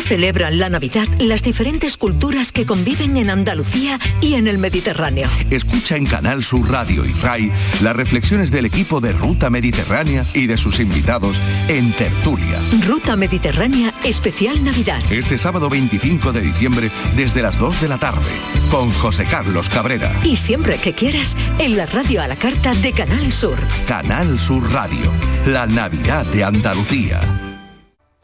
celebran 0.06 0.60
la 0.60 0.70
Navidad 0.70 1.08
las 1.20 1.42
diferentes 1.42 1.98
culturas 1.98 2.52
que 2.52 2.66
conviven 2.66 3.18
en 3.18 3.30
Andalucía 3.30 4.00
y 4.22 4.36
en 4.36 4.48
el 4.48 4.60
Mediterráneo? 4.60 5.28
Escucha 5.50 5.98
en 5.98 6.06
Canal 6.06 6.44
Sur 6.44 6.70
Radio 6.70 7.06
y 7.06 7.12
RAI 7.14 7.52
las 7.82 7.96
reflexiones 7.96 8.52
del 8.52 8.66
equipo 8.66 9.02
de 9.02 9.14
Ruta 9.14 9.50
Mediterránea 9.50 10.24
y 10.34 10.46
de 10.48 10.58
sus 10.58 10.80
invitados 10.80 11.42
en 11.68 11.92
Tertulia. 11.94 12.60
Ruta 12.88 13.16
Mediterránea 13.16 13.92
Especial 14.04 14.64
Navidad. 14.64 15.02
Este 15.12 15.38
sábado 15.38 15.70
25 15.70 16.32
de 16.32 16.42
diciembre 16.42 16.92
desde 17.16 17.42
las 17.42 17.58
2 17.58 17.82
de 17.82 17.88
la 17.88 17.98
tarde 17.98 18.30
con 18.70 18.92
José 18.92 19.26
Carlos 19.26 19.70
Cabrera. 19.70 20.12
Y 20.24 20.36
siempre 20.36 20.78
que 20.78 20.94
quieras, 20.94 21.36
en 21.60 21.78
la 21.78 21.86
radio 21.86 22.22
a 22.22 22.28
la 22.28 22.36
carta 22.36 22.74
de 22.76 22.94
Canal 22.94 23.32
Sur. 23.32 23.58
Canal 23.88 24.38
Sur 24.38 24.72
Radio, 24.72 25.12
la 25.48 25.66
Navidad 25.66 26.26
de 26.28 26.44
Andalucía. 26.44 27.45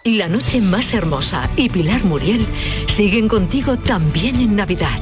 La 0.04 0.28
noche 0.28 0.62
más 0.62 0.96
hermosa 0.96 1.48
y 1.56 1.70
Pilar 1.70 2.04
Muriel 2.06 2.44
siguen 2.88 3.28
contigo 3.28 3.78
también 3.78 4.38
en 4.38 4.56
Navidad 4.56 5.00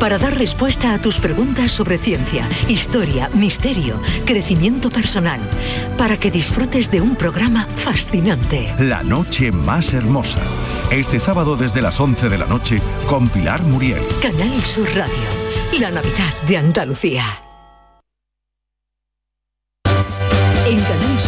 para 0.00 0.18
dar 0.18 0.36
respuesta 0.36 0.94
a 0.94 1.00
tus 1.00 1.20
preguntas 1.20 1.70
sobre 1.70 1.96
ciencia, 1.96 2.48
historia, 2.66 3.30
misterio, 3.34 4.00
crecimiento 4.26 4.90
personal, 4.90 5.40
para 5.96 6.16
que 6.16 6.32
disfrutes 6.32 6.90
de 6.90 7.00
un 7.00 7.14
programa 7.14 7.68
fascinante. 7.76 8.74
La 8.80 9.04
noche 9.04 9.52
más 9.52 9.94
hermosa. 9.94 10.40
Este 10.90 11.20
sábado 11.20 11.54
desde 11.54 11.80
las 11.80 12.00
11 12.00 12.28
de 12.28 12.38
la 12.38 12.46
noche 12.46 12.82
con 13.06 13.28
Pilar 13.28 13.62
Muriel. 13.62 14.02
Canal 14.20 14.60
Sur 14.64 14.88
Radio, 14.96 15.78
la 15.78 15.92
Navidad 15.92 16.34
de 16.48 16.56
Andalucía. 16.56 17.24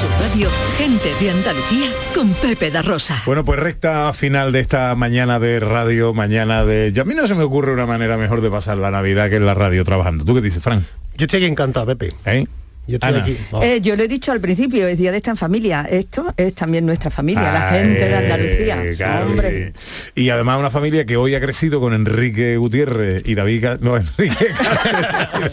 Sur 0.04 0.12
Radio, 0.20 0.50
gente 0.76 1.08
de 1.18 1.30
Andalucía 1.30 1.88
con 2.14 2.34
Pepe 2.34 2.70
da 2.70 2.82
Rosa. 2.82 3.22
Bueno, 3.24 3.42
pues 3.42 3.58
recta 3.58 4.12
final 4.12 4.52
de 4.52 4.60
esta 4.60 4.94
mañana 4.96 5.40
de 5.40 5.60
radio, 5.60 6.12
mañana 6.12 6.62
de... 6.62 6.92
Yo 6.92 7.00
a 7.00 7.04
mí 7.06 7.14
no 7.14 7.26
se 7.26 7.34
me 7.34 7.42
ocurre 7.42 7.72
una 7.72 7.86
manera 7.86 8.18
mejor 8.18 8.42
de 8.42 8.50
pasar 8.50 8.78
la 8.78 8.90
Navidad 8.90 9.30
que 9.30 9.36
en 9.36 9.46
la 9.46 9.54
radio 9.54 9.82
trabajando. 9.82 10.22
¿Tú 10.26 10.34
qué 10.34 10.42
dices, 10.42 10.62
Fran? 10.62 10.86
Yo 11.16 11.24
estoy 11.24 11.46
encantado, 11.46 11.86
Pepe. 11.86 12.12
¿Eh? 12.26 12.44
Yo 12.86 12.96
estoy 12.96 13.08
Ana. 13.14 13.22
aquí. 13.22 13.38
Eh, 13.62 13.80
yo 13.80 13.96
lo 13.96 14.02
he 14.02 14.08
dicho 14.08 14.30
al 14.32 14.40
principio, 14.40 14.86
es 14.86 14.98
día 14.98 15.10
de 15.10 15.16
esta 15.16 15.30
en 15.30 15.36
familia. 15.36 15.86
Esto 15.90 16.34
es 16.36 16.54
también 16.54 16.84
nuestra 16.84 17.10
familia, 17.10 17.50
la 17.52 17.70
gente 17.70 17.98
de 18.08 18.14
Andalucía. 18.16 18.82
Claro, 18.96 19.26
Hombre. 19.26 19.72
sí. 19.76 20.10
Y 20.16 20.28
además 20.30 20.58
una 20.58 20.70
familia 20.70 21.06
que 21.06 21.16
hoy 21.16 21.34
ha 21.34 21.40
crecido 21.40 21.80
con 21.80 21.94
Enrique 21.94 22.56
Gutiérrez 22.56 23.22
y 23.24 23.34
David... 23.34 23.62
Ca- 23.62 23.78
No, 23.80 23.96
Enrique 24.18 24.48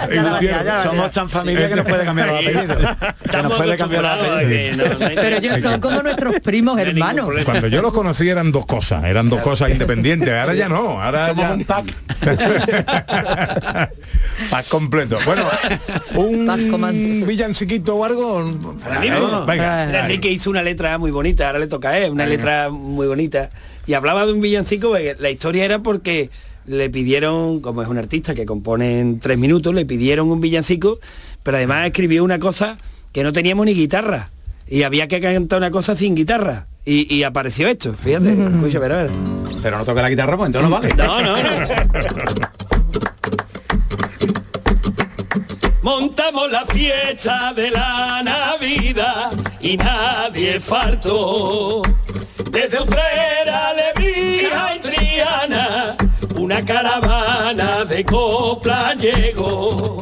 Gutiérrez. 0.10 0.84
Somos 0.84 1.12
tan 1.12 1.30
familia 1.30 1.70
que 1.70 1.76
nos 1.76 1.86
puede 1.86 2.04
cambiar 2.06 2.28
los 2.30 2.40
apellidos. 2.42 2.78
Que 3.32 3.38
nos 3.44 3.54
puede 3.54 3.78
cambiar 3.78 4.04
los 4.04 4.12
apellidos. 4.32 4.98
Pero 5.00 5.38
ellos 5.38 5.62
son 5.62 5.80
como 5.80 6.02
nuestros 6.04 6.40
primos 6.42 6.78
hermanos. 6.80 7.30
Cuando 7.46 7.68
yo 7.68 7.82
los 7.82 7.94
conocí 7.94 8.30
eran 8.30 8.52
dos 8.52 8.66
cosas, 8.66 9.06
eran 9.06 9.30
dos 9.30 9.40
cosas 9.42 9.70
independientes. 9.70 10.34
Ahora 10.34 10.54
ya 10.54 10.68
no, 10.68 11.02
ahora 11.02 11.28
Somos 11.30 11.44
ya... 11.46 11.54
un 11.54 11.64
pack. 11.66 11.86
Pack 14.50 14.68
completo. 14.68 15.18
Bueno, 15.26 15.44
un 16.16 16.46
villanciquito 17.26 17.96
o 17.96 18.04
algo. 18.06 18.40
Amigo, 18.40 19.46
Venga. 19.46 20.00
Enrique 20.02 20.30
hizo 20.30 20.50
una 20.50 20.62
letra 20.64 20.98
muy 20.98 21.12
bonita, 21.12 21.48
ahora 21.48 21.60
le 21.60 21.68
toca 21.68 21.90
a 21.90 21.98
él, 21.98 22.12
una 22.12 22.26
Venga. 22.26 22.36
letra 22.38 22.70
muy 22.70 23.08
bonita. 23.08 23.50
Y 23.88 23.94
hablaba 23.94 24.26
de 24.26 24.34
un 24.34 24.42
villancico, 24.42 24.90
porque 24.90 25.16
la 25.20 25.30
historia 25.30 25.66
era 25.66 25.80
porque 25.80 26.30
le 26.68 26.90
pidieron, 26.90 27.60
como 27.62 27.82
es 27.82 27.88
un 27.88 27.98
artista 27.98 28.34
que 28.36 28.46
compone 28.46 29.00
en 29.00 29.20
tres 29.20 29.38
minutos, 29.38 29.74
le 29.74 29.86
pidieron 29.86 30.30
un 30.30 30.40
villancico, 30.42 31.00
pero 31.44 31.58
además 31.58 31.86
escribió 31.88 32.24
una 32.24 32.40
cosa 32.40 32.78
que 33.12 33.24
no 33.24 33.32
teníamos 33.34 33.66
ni 33.66 33.74
guitarra. 33.74 34.30
Y 34.68 34.84
había 34.84 35.08
que 35.08 35.20
cantar 35.20 35.58
una 35.58 35.72
cosa 35.72 35.96
sin 35.96 36.16
guitarra. 36.16 36.68
Y, 36.86 37.14
y 37.14 37.24
apareció 37.24 37.68
esto, 37.68 37.94
fíjate, 37.94 38.32
escucha, 38.56 38.80
ver, 38.80 38.92
a 38.92 39.04
ver. 39.04 39.12
Pero 39.62 39.78
no 39.78 39.86
toca 39.86 40.02
la 40.02 40.10
guitarra, 40.10 40.38
pues 40.38 40.48
entonces 40.48 40.70
no 40.70 40.76
vale. 40.76 40.94
No, 40.96 41.22
no, 41.22 41.38
no. 41.38 42.42
Montamos 45.82 46.52
la 46.52 46.64
fiesta 46.64 47.54
de 47.54 47.72
la 47.72 48.22
Navidad 48.24 49.32
y 49.60 49.78
nadie 49.78 50.60
faltó. 50.60 51.82
Desde 52.52 52.80
Utrera, 52.80 53.70
Alegría 53.70 54.76
y 54.76 54.80
Triana, 54.80 55.98
una 56.36 56.64
caravana 56.64 57.84
de 57.86 58.06
copla 58.06 58.94
llegó. 58.94 60.02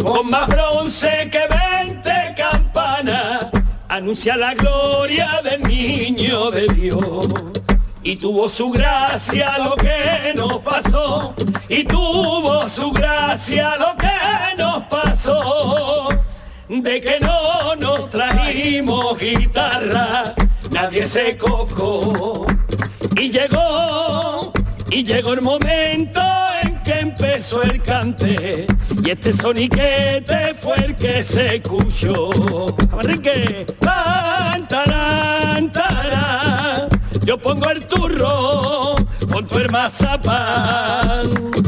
Con 0.00 0.30
más 0.30 0.46
bronce 0.46 1.28
que 1.28 1.42
20 1.84 2.34
campanas, 2.36 3.46
anuncia 3.88 4.36
la 4.36 4.54
gloria 4.54 5.40
del 5.42 5.62
niño 5.64 6.52
de 6.52 6.68
Dios. 6.68 7.26
Y 8.02 8.16
tuvo 8.16 8.48
su 8.48 8.70
gracia 8.70 9.58
lo 9.58 9.76
que 9.76 10.32
nos 10.34 10.58
pasó. 10.60 11.34
Y 11.68 11.84
tuvo 11.84 12.68
su 12.68 12.90
gracia 12.92 13.76
lo 13.76 13.96
que 13.96 14.56
nos 14.56 14.84
pasó. 14.84 16.08
De 16.68 17.00
que 17.00 17.20
no 17.20 17.74
nos 17.76 18.08
trajimos 18.08 19.18
guitarra, 19.18 20.34
nadie 20.70 21.02
se 21.04 21.36
cocó. 21.36 22.46
Y 23.16 23.30
llegó, 23.30 24.52
y 24.90 25.04
llegó 25.04 25.34
el 25.34 25.42
momento 25.42 26.22
en 26.62 26.82
que 26.82 27.00
empezó 27.00 27.62
el 27.62 27.82
cante. 27.82 28.66
Y 29.04 29.10
este 29.10 29.32
soniquete 29.32 30.54
fue 30.54 30.76
el 30.76 30.96
que 30.96 31.22
se 31.22 31.56
escuchó. 31.56 32.30
Pongo 37.50 37.68
el 37.68 37.84
turro, 37.84 38.94
pon 39.28 39.44
tu 39.48 39.58
el 39.58 39.68
mazapán. 39.72 41.59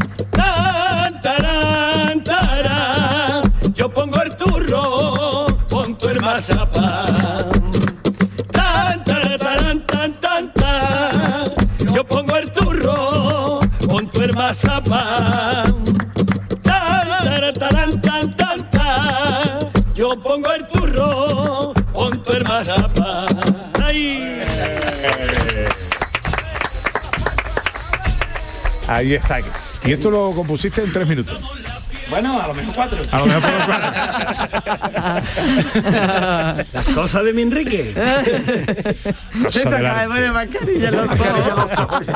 Ahí 29.03 29.15
está. 29.15 29.39
Y 29.85 29.93
esto 29.93 30.11
lo 30.13 30.31
compusiste 30.31 30.81
en 30.83 30.93
tres 30.93 31.09
minutos. 31.09 31.41
Bueno, 32.09 32.41
a 32.41 32.47
lo 32.47 32.55
mejor 32.55 32.75
cuatro. 32.75 32.99
A 33.11 33.19
lo 33.19 33.27
mejor 33.27 33.43
fueron 33.43 33.63
Las 36.73 36.85
cosas 36.95 37.25
de 37.25 37.33
mi 37.33 37.43
Enrique. 37.43 37.93
Cosa 39.43 39.71
de 39.71 40.31
mascarilla 40.31 40.89
en 40.89 40.97
los 40.97 41.09
ojos. 41.79 42.07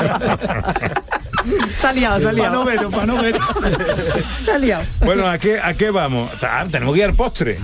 Liado, 1.95 2.32
liado. 2.32 2.64
liado. 4.59 4.84
Bueno, 5.01 5.26
¿a 5.26 5.39
qué, 5.39 5.59
¿a 5.59 5.74
qué 5.74 5.91
vamos? 5.91 6.30
Ah, 6.43 6.66
tenemos 6.70 6.95
que 6.95 7.01
ir 7.01 7.07
al 7.07 7.14
postre. 7.14 7.59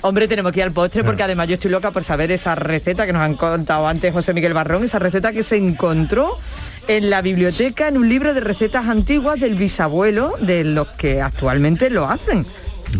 Hombre, 0.00 0.26
tenemos 0.28 0.52
que 0.52 0.60
ir 0.60 0.64
al 0.64 0.72
postre 0.72 1.04
porque 1.04 1.22
además 1.22 1.48
yo 1.48 1.54
estoy 1.54 1.70
loca 1.70 1.90
por 1.90 2.04
saber 2.04 2.30
esa 2.30 2.54
receta 2.54 3.06
que 3.06 3.12
nos 3.12 3.22
han 3.22 3.34
contado 3.34 3.86
antes 3.86 4.12
José 4.12 4.34
Miguel 4.34 4.52
Barrón, 4.52 4.84
esa 4.84 4.98
receta 4.98 5.32
que 5.32 5.42
se 5.42 5.56
encontró 5.56 6.38
en 6.88 7.10
la 7.10 7.22
biblioteca 7.22 7.88
en 7.88 7.96
un 7.98 8.08
libro 8.08 8.34
de 8.34 8.40
recetas 8.40 8.88
antiguas 8.88 9.40
del 9.40 9.54
bisabuelo 9.54 10.34
de 10.40 10.64
los 10.64 10.88
que 10.88 11.20
actualmente 11.22 11.90
lo 11.90 12.08
hacen. 12.08 12.44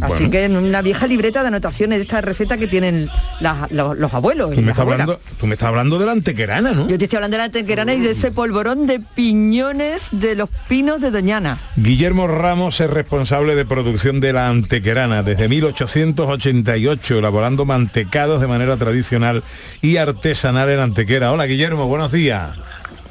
Así 0.00 0.28
que 0.28 0.42
en 0.44 0.56
una 0.56 0.82
vieja 0.82 1.06
libreta 1.06 1.42
de 1.42 1.48
anotaciones 1.48 1.98
de 1.98 2.02
esta 2.02 2.20
receta 2.20 2.56
que 2.56 2.66
tienen 2.66 3.08
las- 3.40 3.70
los, 3.70 3.96
los 3.96 4.12
abuelos. 4.12 4.50
Tú 4.52 4.60
me, 4.60 4.72
estás 4.72 4.80
hablando, 4.80 5.20
tú 5.38 5.46
me 5.46 5.54
estás 5.54 5.68
hablando 5.68 6.00
de 6.00 6.06
la 6.06 6.12
antequerana, 6.12 6.72
¿no? 6.72 6.88
Yo 6.88 6.98
te 6.98 7.04
estoy 7.04 7.18
hablando 7.18 7.36
de 7.36 7.42
la 7.44 7.48
tequerana 7.50 7.94
y 7.94 8.00
de 8.00 8.10
ese 8.10 8.32
polvorón 8.32 8.88
de 8.88 8.98
piñones 8.98 10.08
de 10.10 10.34
los 10.34 10.48
pinos 10.68 11.00
de 11.00 11.12
Doñana. 11.12 11.58
Guillermo 11.76 12.26
Ramos 12.26 12.80
es 12.80 12.90
responsable 12.90 13.54
de 13.54 13.66
producción 13.66 14.18
de 14.18 14.32
la 14.32 14.48
antequerana 14.48 15.22
desde 15.22 15.48
1888, 15.48 17.18
elaborando 17.18 17.64
mantecados 17.64 18.40
de 18.40 18.48
manera 18.48 18.76
tradicional 18.76 19.44
y 19.80 19.98
artesanal 19.98 20.70
en 20.70 20.80
Antequera. 20.80 21.30
Hola 21.30 21.46
Guillermo, 21.46 21.86
buenos 21.86 22.10
días. 22.10 22.50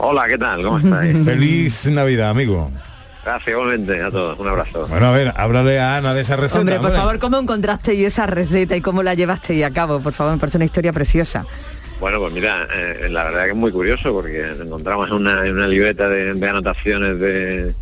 Hola, 0.06 0.28
¿qué 0.28 0.38
tal? 0.38 0.64
¿Cómo 0.64 0.80
estáis? 0.80 1.18
Feliz 1.26 1.89
Navidad, 1.89 2.30
amigo. 2.30 2.70
Gracias 3.24 3.47
igualmente 3.54 4.01
a 4.01 4.12
todos. 4.12 4.38
Un 4.38 4.49
abrazo. 4.49 4.86
Bueno, 4.88 5.08
a 5.08 5.12
ver, 5.14 5.34
háblale 5.38 5.80
a 5.80 5.95
Ana 5.95 6.14
de 6.14 6.22
esa 6.22 6.36
receta. 6.36 6.60
Hombre, 6.60 6.76
por 6.76 6.86
hombre. 6.88 6.99
favor, 6.99 7.20
¿cómo 7.20 7.38
encontraste 7.39 8.06
esa 8.06 8.26
receta 8.26 8.76
y 8.76 8.82
cómo 8.82 9.01
la 9.01 9.14
llevaste 9.14 9.64
a 9.64 9.72
cabo? 9.72 10.01
Por 10.01 10.12
favor, 10.12 10.34
me 10.34 10.39
parece 10.39 10.58
una 10.58 10.66
historia 10.66 10.91
preciosa. 10.91 11.45
Bueno, 12.01 12.20
pues 12.20 12.34
mira, 12.34 12.68
eh, 12.76 13.08
la 13.10 13.24
verdad 13.24 13.45
que 13.45 13.51
es 13.51 13.56
muy 13.56 13.72
curioso 13.72 14.12
porque 14.12 14.45
encontramos 14.62 15.08
en 15.08 15.16
una, 15.16 15.39
una 15.39 15.68
libreta 15.68 16.10
de, 16.10 16.34
de 16.34 16.49
anotaciones 16.49 17.18
de, 17.18 17.74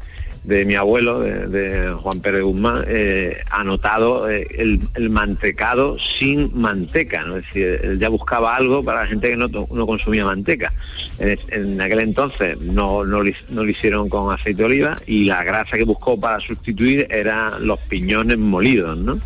de 0.44 0.66
mi 0.66 0.74
abuelo, 0.76 1.20
de, 1.20 1.48
de 1.48 1.92
Juan 1.94 2.20
Pérez 2.20 2.42
Guzmán, 2.42 2.84
eh, 2.88 3.38
anotado 3.52 4.28
eh, 4.30 4.48
el, 4.58 4.80
el 4.96 5.10
mantecado 5.12 5.98
sin 6.00 6.52
manteca, 6.60 7.24
¿no? 7.24 7.38
Es 7.38 7.46
decir, 7.46 7.80
él 7.84 8.00
ya 8.00 8.10
buscaba 8.10 8.56
algo 8.56 8.84
para 8.84 9.02
la 9.02 9.08
gente 9.08 9.30
que 9.30 9.38
no, 9.38 9.48
no 9.48 9.86
consumía 9.86 10.26
manteca. 10.26 10.74
En, 11.20 11.80
aquel 11.80 12.00
entonces 12.00 12.60
no, 12.60 13.04
no, 13.06 13.22
lo, 13.22 13.28
hi- 13.30 13.36
no 13.50 13.64
lo 13.64 13.70
hicieron 13.70 14.10
con 14.10 14.34
aceite 14.34 14.60
de 14.60 14.66
oliva 14.66 14.98
y 15.06 15.26
la 15.26 15.44
grasa 15.44 15.78
que 15.78 15.84
buscó 15.84 16.20
para 16.20 16.40
sustituir 16.40 17.06
eran 17.12 17.68
los 17.68 17.80
piñones 17.82 18.40
molidos, 18.40 18.98
¿no? 18.98 19.20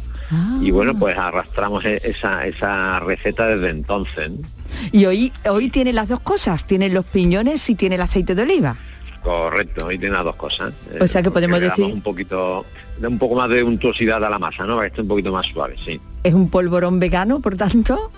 Y 0.60 0.72
bueno, 0.72 0.98
pues 0.98 1.16
arrastramos 1.18 1.86
e- 1.86 2.02
esa, 2.04 2.46
esa 2.48 3.00
receta 3.00 3.48
desde 3.48 3.70
entonces. 3.70 4.32
¿no? 4.32 4.38
Y 4.92 5.06
hoy, 5.06 5.32
hoy 5.50 5.70
tiene 5.70 5.94
las 5.94 6.10
dos 6.10 6.20
cosas, 6.20 6.66
tiene 6.66 6.90
los 6.90 7.06
piñones 7.06 7.70
y 7.70 7.76
tiene 7.76 7.96
el 7.96 8.02
aceite 8.02 8.34
de 8.36 8.42
oliva. 8.42 8.76
Correcto, 9.26 9.88
hoy 9.88 9.98
tiene 9.98 10.14
las 10.16 10.24
dos 10.24 10.36
cosas. 10.36 10.72
¿eh? 10.94 11.00
O 11.02 11.08
sea 11.08 11.24
que 11.24 11.32
podemos 11.32 11.60
le 11.60 11.66
damos 11.66 11.80
decir- 11.80 11.94
un 11.96 12.02
poquito, 12.02 12.64
da 13.00 13.08
un 13.10 13.18
poco 13.18 13.34
más 13.36 13.50
de 13.50 13.64
untuosidad 13.64 14.24
a 14.24 14.30
la 14.30 14.38
masa, 14.38 14.66
¿no? 14.66 14.76
Para 14.76 14.88
que 14.88 14.92
esté 14.94 15.02
un 15.02 15.08
poquito 15.08 15.32
más 15.32 15.48
suave, 15.48 15.76
sí. 15.84 16.00
Es 16.24 16.34
un 16.36 16.48
polvorón 16.52 17.00
vegano, 17.00 17.40
por 17.40 17.58
tanto. 17.58 18.12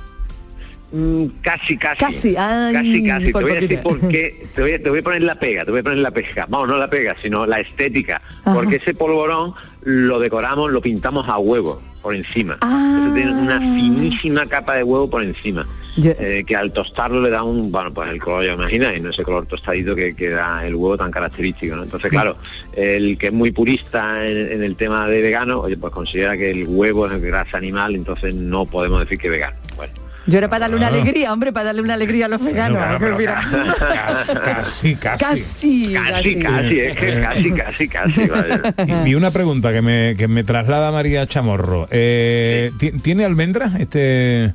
Mm, 0.91 1.25
Casi, 1.41 1.77
casi. 1.77 1.99
Casi, 1.99 2.35
ay, 2.37 2.73
casi, 2.73 3.03
casi. 3.07 3.25
Te 3.27 3.31
por 3.31 3.41
voy 3.43 3.51
a 3.51 3.55
decir 3.55 3.79
por 3.81 3.99
qué. 4.09 4.47
Te 4.55 4.61
voy, 4.61 4.71
a, 4.73 4.83
te 4.83 4.89
voy 4.89 4.99
a 4.99 5.03
poner 5.03 5.21
la 5.21 5.35
pega, 5.39 5.63
te 5.65 5.71
voy 5.71 5.79
a 5.79 5.83
poner 5.83 5.99
la 5.99 6.11
pega. 6.11 6.45
Vamos, 6.49 6.67
no 6.67 6.77
la 6.77 6.89
pega, 6.89 7.15
sino 7.21 7.45
la 7.45 7.59
estética. 7.61 8.21
Ajá. 8.43 8.53
Porque 8.53 8.75
ese 8.77 8.93
polvorón 8.93 9.53
lo 9.83 10.19
decoramos, 10.19 10.71
lo 10.71 10.81
pintamos 10.81 11.27
a 11.29 11.37
huevo 11.37 11.81
por 12.01 12.15
encima. 12.15 12.57
Ah. 12.61 13.01
Eso 13.05 13.13
tiene 13.13 13.31
una 13.31 13.59
finísima 13.59 14.45
capa 14.45 14.75
de 14.75 14.83
huevo 14.83 15.09
por 15.09 15.23
encima. 15.23 15.65
Yo- 15.97 16.11
eh, 16.19 16.43
que 16.47 16.55
al 16.55 16.71
tostarlo 16.71 17.21
le 17.21 17.29
da 17.29 17.43
un, 17.43 17.71
bueno, 17.71 17.93
pues 17.93 18.09
el 18.11 18.19
color, 18.19 18.45
ya 18.45 18.53
imagináis, 18.53 19.01
¿no? 19.01 19.09
Ese 19.09 19.23
color 19.23 19.45
tostadito 19.47 19.95
que, 19.95 20.15
que 20.15 20.29
da 20.29 20.65
el 20.65 20.75
huevo 20.75 20.95
tan 20.97 21.11
característico, 21.11 21.75
¿no? 21.75 21.83
Entonces, 21.83 22.09
claro, 22.11 22.37
el 22.73 23.17
que 23.17 23.27
es 23.27 23.33
muy 23.33 23.51
purista 23.51 24.25
en, 24.27 24.51
en 24.51 24.63
el 24.63 24.75
tema 24.75 25.07
de 25.07 25.21
vegano, 25.21 25.59
oye, 25.61 25.75
pues 25.75 25.91
considera 25.91 26.37
que 26.37 26.51
el 26.51 26.65
huevo 26.67 27.07
es 27.11 27.21
grasa 27.21 27.57
animal, 27.57 27.95
entonces 27.95 28.33
no 28.35 28.65
podemos 28.65 28.99
decir 29.01 29.17
que 29.17 29.29
vegano. 29.29 29.55
Bueno, 29.75 29.91
Yo 30.27 30.37
era 30.37 30.49
para 30.49 30.61
darle 30.61 30.75
una 30.77 30.87
alegría, 30.87 31.33
hombre, 31.33 31.51
para 31.51 31.65
darle 31.67 31.81
una 31.81 31.93
alegría 31.95 32.25
a 32.25 32.29
los 32.29 32.43
veganos. 32.43 32.77
Bueno, 32.77 32.93
¿no? 32.93 32.99
pero 32.99 33.17
Mira. 33.17 33.75
Casi, 33.79 34.33
casi, 34.35 34.95
casi. 34.95 35.93
Casi, 35.93 35.93
casi, 35.93 36.35
casi, 36.39 36.79
es 36.79 36.97
que 36.97 37.21
casi, 37.21 37.51
casi, 37.51 37.87
casi, 37.87 38.25
vaya. 38.27 38.61
Y 39.05 39.15
una 39.15 39.31
pregunta 39.31 39.71
que 39.73 39.81
me, 39.81 40.15
que 40.17 40.27
me 40.27 40.43
traslada 40.43 40.91
María 40.91 41.25
Chamorro. 41.25 41.87
Eh, 41.91 42.71
¿ti- 42.77 42.91
¿Tiene 42.91 43.25
almendras 43.25 43.79
este...? 43.79 44.53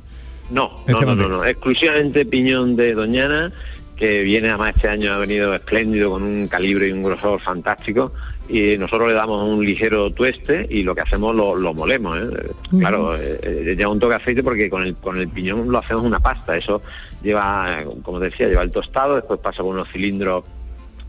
No, 0.53 0.83
Este 0.87 1.05
no, 1.05 1.15
no, 1.15 1.15
no, 1.15 1.29
no, 1.29 1.45
exclusivamente 1.45 2.25
piñón 2.25 2.75
de 2.75 2.93
Doñana, 2.93 3.51
que 3.95 4.21
viene 4.21 4.49
además 4.49 4.73
este 4.75 4.87
año 4.87 5.11
ha 5.11 5.17
venido 5.17 5.53
espléndido 5.53 6.11
con 6.11 6.21
un 6.21 6.47
calibre 6.47 6.87
y 6.87 6.91
un 6.91 7.01
grosor 7.01 7.39
fantástico 7.39 8.11
y 8.47 8.77
nosotros 8.77 9.07
le 9.07 9.15
damos 9.15 9.41
un 9.49 9.65
ligero 9.65 10.11
tueste 10.11 10.67
y 10.69 10.83
lo 10.83 10.93
que 10.93 11.01
hacemos 11.01 11.33
lo, 11.35 11.55
lo 11.55 11.73
molemos, 11.73 12.19
¿eh? 12.19 12.51
claro, 12.77 13.15
eh, 13.15 13.39
eh, 13.41 13.75
lleva 13.75 13.89
un 13.89 13.99
toque 13.99 14.11
de 14.11 14.21
aceite 14.21 14.43
porque 14.43 14.69
con 14.69 14.83
el, 14.83 14.95
con 14.95 15.17
el 15.17 15.27
piñón 15.29 15.71
lo 15.71 15.79
hacemos 15.79 16.03
una 16.03 16.19
pasta, 16.19 16.55
eso 16.55 16.83
lleva, 17.23 17.83
como 18.03 18.19
decía, 18.19 18.47
lleva 18.47 18.61
el 18.61 18.69
tostado, 18.69 19.15
después 19.15 19.39
pasa 19.39 19.63
por 19.63 19.73
unos 19.73 19.89
cilindros 19.89 20.43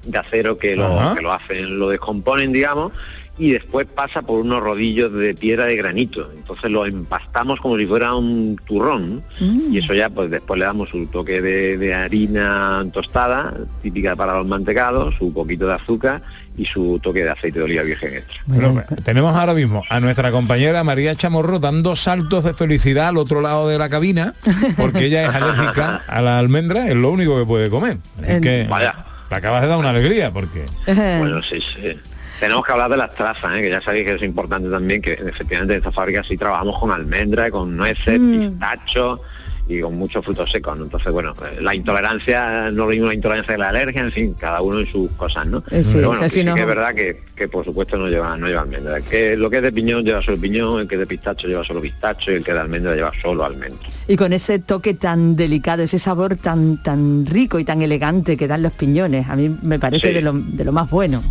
de 0.04 0.18
acero 0.18 0.56
que 0.56 0.74
lo, 0.74 1.14
que 1.14 1.22
lo 1.22 1.32
hacen, 1.32 1.78
lo 1.78 1.90
descomponen, 1.90 2.50
digamos, 2.50 2.92
y 3.36 3.50
después 3.50 3.86
pasa 3.86 4.22
por 4.22 4.40
unos 4.40 4.62
rodillos 4.62 5.12
de 5.12 5.34
piedra 5.34 5.66
de 5.66 5.76
granito. 5.76 6.30
Entonces 6.36 6.70
lo 6.70 6.86
empastamos 6.86 7.60
como 7.60 7.76
si 7.76 7.86
fuera 7.86 8.14
un 8.14 8.60
turrón 8.64 9.24
y 9.40 9.78
eso 9.78 9.92
ya 9.94 10.08
pues 10.08 10.30
después 10.30 10.58
le 10.58 10.66
damos 10.66 10.90
su 10.90 11.06
toque 11.06 11.40
de, 11.40 11.76
de 11.76 11.94
harina 11.94 12.84
tostada, 12.92 13.54
típica 13.82 14.14
para 14.14 14.34
los 14.38 14.46
mantecados, 14.46 15.14
su 15.16 15.32
poquito 15.32 15.66
de 15.66 15.74
azúcar 15.74 16.22
y 16.56 16.64
su 16.64 17.00
toque 17.02 17.24
de 17.24 17.30
aceite 17.30 17.58
de 17.58 17.64
oliva 17.64 17.82
virgen 17.82 18.14
extra. 18.14 18.40
Bueno, 18.46 18.84
tenemos 19.02 19.34
ahora 19.34 19.54
mismo 19.54 19.82
a 19.90 19.98
nuestra 19.98 20.30
compañera 20.30 20.84
María 20.84 21.16
Chamorro 21.16 21.58
dando 21.58 21.96
saltos 21.96 22.44
de 22.44 22.54
felicidad 22.54 23.08
al 23.08 23.16
otro 23.16 23.40
lado 23.40 23.68
de 23.68 23.78
la 23.78 23.88
cabina 23.88 24.34
porque 24.76 25.06
ella 25.06 25.24
es 25.28 25.34
alérgica 25.34 26.04
a 26.06 26.22
la 26.22 26.38
almendra, 26.38 26.86
es 26.86 26.94
lo 26.94 27.10
único 27.10 27.36
que 27.36 27.46
puede 27.46 27.68
comer. 27.68 27.98
Así 28.22 28.40
que 28.40 28.66
Vaya. 28.70 28.94
le 29.28 29.36
acabas 29.36 29.62
de 29.62 29.68
dar 29.68 29.78
una 29.78 29.90
alegría 29.90 30.32
porque... 30.32 30.66
Bueno, 30.86 31.42
sí, 31.42 31.58
sí. 31.60 31.98
Tenemos 32.40 32.64
que 32.64 32.72
hablar 32.72 32.90
de 32.90 32.96
las 32.96 33.14
trazas, 33.14 33.56
¿eh? 33.56 33.62
que 33.62 33.70
ya 33.70 33.80
sabéis 33.80 34.04
que 34.06 34.14
es 34.14 34.22
importante 34.22 34.68
también, 34.68 35.00
que 35.00 35.12
efectivamente 35.12 35.74
en 35.74 35.78
esta 35.78 35.92
fábrica 35.92 36.22
sí 36.24 36.36
trabajamos 36.36 36.78
con 36.78 36.90
almendra, 36.90 37.50
con 37.50 37.76
nueces, 37.76 38.18
Mm. 38.20 38.50
pistacho 38.50 39.20
y 39.66 39.80
con 39.80 39.94
muchos 39.96 40.22
frutos 40.22 40.50
secos, 40.50 40.76
¿no? 40.76 40.84
Entonces, 40.84 41.10
bueno, 41.10 41.34
eh, 41.42 41.58
la 41.62 41.74
intolerancia, 41.74 42.70
no 42.70 42.84
lo 42.84 42.86
mismo 42.90 43.06
la 43.06 43.14
intolerancia 43.14 43.52
de 43.54 43.58
la 43.58 43.70
alergia, 43.70 44.02
en 44.02 44.12
fin, 44.12 44.34
cada 44.38 44.60
uno 44.60 44.80
en 44.80 44.86
sus 44.86 45.10
cosas, 45.12 45.46
¿no? 45.46 45.64
Eh, 45.70 45.82
sí, 45.82 45.92
Pero 45.94 46.08
bueno, 46.08 46.20
o 46.20 46.22
sea, 46.22 46.28
sí, 46.28 46.34
si 46.34 46.40
sí 46.40 46.44
no- 46.46 46.54
que 46.54 46.60
es 46.60 46.66
verdad 46.66 46.94
que, 46.94 47.22
que 47.34 47.48
por 47.48 47.64
supuesto 47.64 47.96
no 47.96 48.08
lleva, 48.08 48.36
no 48.36 48.46
lleva 48.46 48.60
almendra. 48.60 49.00
Que 49.00 49.36
lo 49.38 49.48
que 49.48 49.56
es 49.58 49.62
de 49.62 49.72
piñón 49.72 50.04
lleva 50.04 50.20
solo 50.20 50.36
piñón, 50.36 50.80
el 50.80 50.88
que 50.88 50.96
es 50.96 50.98
de 51.00 51.06
pistacho 51.06 51.46
lleva 51.48 51.64
solo 51.64 51.80
pistacho 51.80 52.30
y 52.30 52.34
el 52.34 52.44
que 52.44 52.50
es 52.50 52.54
de 52.56 52.60
almendra 52.60 52.94
lleva 52.94 53.12
solo 53.22 53.42
almendra. 53.42 53.88
Y 54.06 54.16
con 54.16 54.34
ese 54.34 54.58
toque 54.58 54.92
tan 54.92 55.34
delicado, 55.34 55.82
ese 55.82 55.98
sabor 55.98 56.36
tan 56.36 56.82
tan 56.82 57.24
rico 57.24 57.58
y 57.58 57.64
tan 57.64 57.80
elegante 57.80 58.36
que 58.36 58.46
dan 58.46 58.62
los 58.62 58.72
piñones, 58.72 59.28
a 59.30 59.36
mí 59.36 59.48
me 59.62 59.78
parece 59.78 60.08
Sí. 60.08 60.12
de, 60.14 60.20
lo, 60.20 60.32
de 60.34 60.62
lo 60.64 60.72
más 60.72 60.90
bueno. 60.90 61.22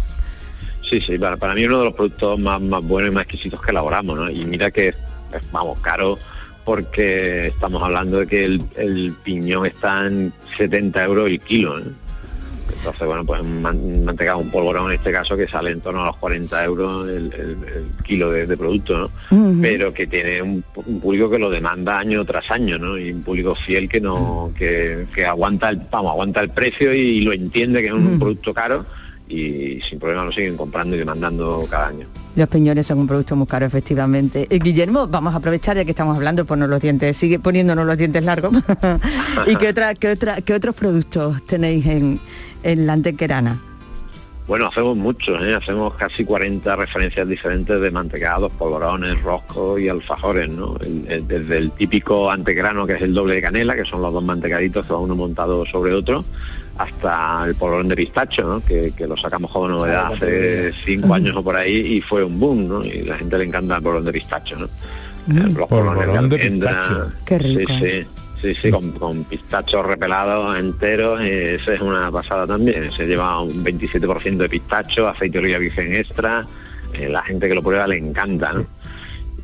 Sí, 0.93 1.01
sí, 1.01 1.17
para, 1.17 1.37
para 1.37 1.55
mí 1.55 1.65
uno 1.65 1.79
de 1.79 1.85
los 1.85 1.93
productos 1.95 2.37
más, 2.39 2.61
más 2.61 2.83
buenos 2.83 3.11
y 3.11 3.15
más 3.15 3.23
exquisitos 3.23 3.59
que 3.61 3.71
elaboramos, 3.71 4.15
¿no? 4.19 4.29
Y 4.29 4.45
mira 4.45 4.69
que 4.69 4.89
es, 4.89 4.95
vamos, 5.51 5.79
caro 5.79 6.19
porque 6.65 7.47
estamos 7.47 7.81
hablando 7.81 8.19
de 8.19 8.27
que 8.27 8.45
el, 8.45 8.63
el 8.75 9.13
piñón 9.23 9.65
está 9.65 10.05
en 10.05 10.31
70 10.57 11.03
euros 11.03 11.27
el 11.29 11.39
kilo, 11.39 11.79
¿no? 11.79 11.85
Entonces, 12.77 13.07
bueno, 13.07 13.25
pues 13.25 13.41
un 13.41 13.61
man- 13.61 13.79
un 13.81 14.05
mantecado, 14.05 14.37
un 14.39 14.49
polvorón 14.51 14.91
en 14.91 14.97
este 14.99 15.11
caso 15.11 15.35
que 15.35 15.47
sale 15.47 15.71
en 15.71 15.81
torno 15.81 16.03
a 16.03 16.07
los 16.07 16.17
40 16.17 16.63
euros 16.63 17.07
el, 17.09 17.33
el- 17.33 17.57
el 17.75 18.03
kilo 18.03 18.29
de, 18.31 18.45
de 18.45 18.55
producto, 18.57 18.97
¿no? 18.97 19.11
Pero 19.61 19.93
que 19.93 20.05
tiene 20.07 20.41
un, 20.41 20.63
un 20.75 20.99
público 21.01 21.29
que 21.29 21.39
lo 21.39 21.49
demanda 21.49 21.97
año 21.97 22.23
tras 22.23 22.51
año, 22.51 22.77
¿no? 22.77 22.97
Y 22.99 23.11
un 23.11 23.23
público 23.23 23.55
fiel 23.55 23.89
que 23.89 23.99
no, 23.99 24.51
que, 24.57 25.07
que 25.15 25.25
aguanta 25.25 25.69
el, 25.69 25.81
vamos, 25.91 26.11
aguanta 26.11 26.39
el 26.41 26.49
precio 26.49 26.93
y 26.93 27.21
lo 27.21 27.33
entiende 27.33 27.81
que 27.81 27.87
es 27.87 27.93
un 27.93 28.19
producto 28.19 28.53
caro 28.53 28.85
y 29.29 29.79
sin 29.81 29.99
problema 29.99 30.25
lo 30.25 30.31
siguen 30.31 30.55
comprando 30.57 30.95
y 30.95 30.99
demandando 30.99 31.65
cada 31.69 31.87
año. 31.87 32.05
Los 32.35 32.49
piñones 32.49 32.85
son 32.87 32.99
un 32.99 33.07
producto 33.07 33.35
muy 33.35 33.47
caro, 33.47 33.65
efectivamente. 33.65 34.47
Eh, 34.49 34.59
Guillermo, 34.59 35.07
vamos 35.07 35.33
a 35.33 35.37
aprovechar 35.37 35.77
ya 35.77 35.85
que 35.85 35.91
estamos 35.91 36.15
hablando, 36.15 36.45
ponernos 36.45 36.69
los 36.69 36.81
dientes, 36.81 37.15
sigue 37.17 37.39
poniéndonos 37.39 37.85
los 37.85 37.97
dientes 37.97 38.23
largos. 38.23 38.53
¿Y 39.47 39.55
qué, 39.55 39.69
otra, 39.69 39.95
qué, 39.95 40.09
otra, 40.11 40.41
qué 40.41 40.53
otros 40.53 40.75
productos 40.75 41.41
tenéis 41.45 41.85
en, 41.87 42.19
en 42.63 42.85
la 42.87 42.93
antequerana? 42.93 43.59
Bueno, 44.45 44.67
hacemos 44.67 44.97
muchos, 44.97 45.41
¿eh? 45.41 45.55
hacemos 45.55 45.93
casi 45.93 46.25
40 46.25 46.75
referencias 46.75 47.25
diferentes 47.29 47.79
de 47.79 47.91
mantecados, 47.91 48.51
polvorones, 48.51 49.21
roscos 49.21 49.79
y 49.79 49.87
alfajores, 49.87 50.49
¿no? 50.49 50.75
El- 50.81 51.05
el- 51.09 51.25
desde 51.27 51.59
el 51.59 51.71
típico 51.71 52.29
antegrano 52.29 52.85
que 52.85 52.93
es 52.95 53.01
el 53.01 53.13
doble 53.13 53.35
de 53.35 53.41
canela, 53.41 53.73
que 53.73 53.85
son 53.85 54.01
los 54.01 54.11
dos 54.11 54.23
mantecaditos, 54.23 54.85
uno 54.89 55.15
montado 55.15 55.65
sobre 55.65 55.93
otro, 55.93 56.25
hasta 56.77 57.45
el 57.45 57.55
polvorón 57.55 57.87
de 57.87 57.95
pistacho, 57.95 58.43
¿no? 58.43 58.65
que, 58.65 58.93
que 58.95 59.07
lo 59.07 59.15
sacamos 59.15 59.51
como 59.51 59.67
novedad 59.69 60.13
hace 60.13 60.73
cinco 60.85 61.13
años 61.13 61.35
o 61.35 61.43
por 61.43 61.55
ahí 61.55 61.97
y 61.97 62.01
fue 62.01 62.23
un 62.23 62.39
boom, 62.39 62.67
¿no? 62.67 62.83
Y 62.83 63.03
la 63.03 63.17
gente 63.17 63.37
le 63.37 63.43
encanta 63.45 63.77
el 63.77 63.83
polvorón 63.83 64.05
de 64.05 64.13
pistacho, 64.13 64.55
¿no? 64.57 64.65
Eh, 64.65 65.53
los 65.55 65.67
polvorones 65.67 66.29
de 66.29 66.49
pistacho. 66.49 67.09
Qué 67.25 67.39
rico. 67.39 67.73
Sí, 67.73 67.79
sí. 67.79 68.07
Sí, 68.41 68.53
sí, 68.55 68.71
con, 68.71 68.91
con 68.91 69.23
pistachos 69.23 69.85
repelados 69.85 70.59
enteros, 70.59 71.21
eh, 71.21 71.55
esa 71.55 71.75
es 71.75 71.79
una 71.79 72.11
pasada 72.11 72.45
también. 72.45 72.91
Se 72.91 73.07
lleva 73.07 73.39
un 73.39 73.63
27% 73.63 74.35
de 74.35 74.49
pistacho, 74.49 75.07
aceite 75.07 75.37
de 75.37 75.45
oliva 75.45 75.59
virgen 75.59 75.93
extra, 75.93 76.45
eh, 76.93 77.07
la 77.07 77.21
gente 77.21 77.47
que 77.47 77.55
lo 77.55 77.63
prueba 77.63 77.87
le 77.87 77.95
encanta, 77.95 78.51
¿no? 78.51 78.65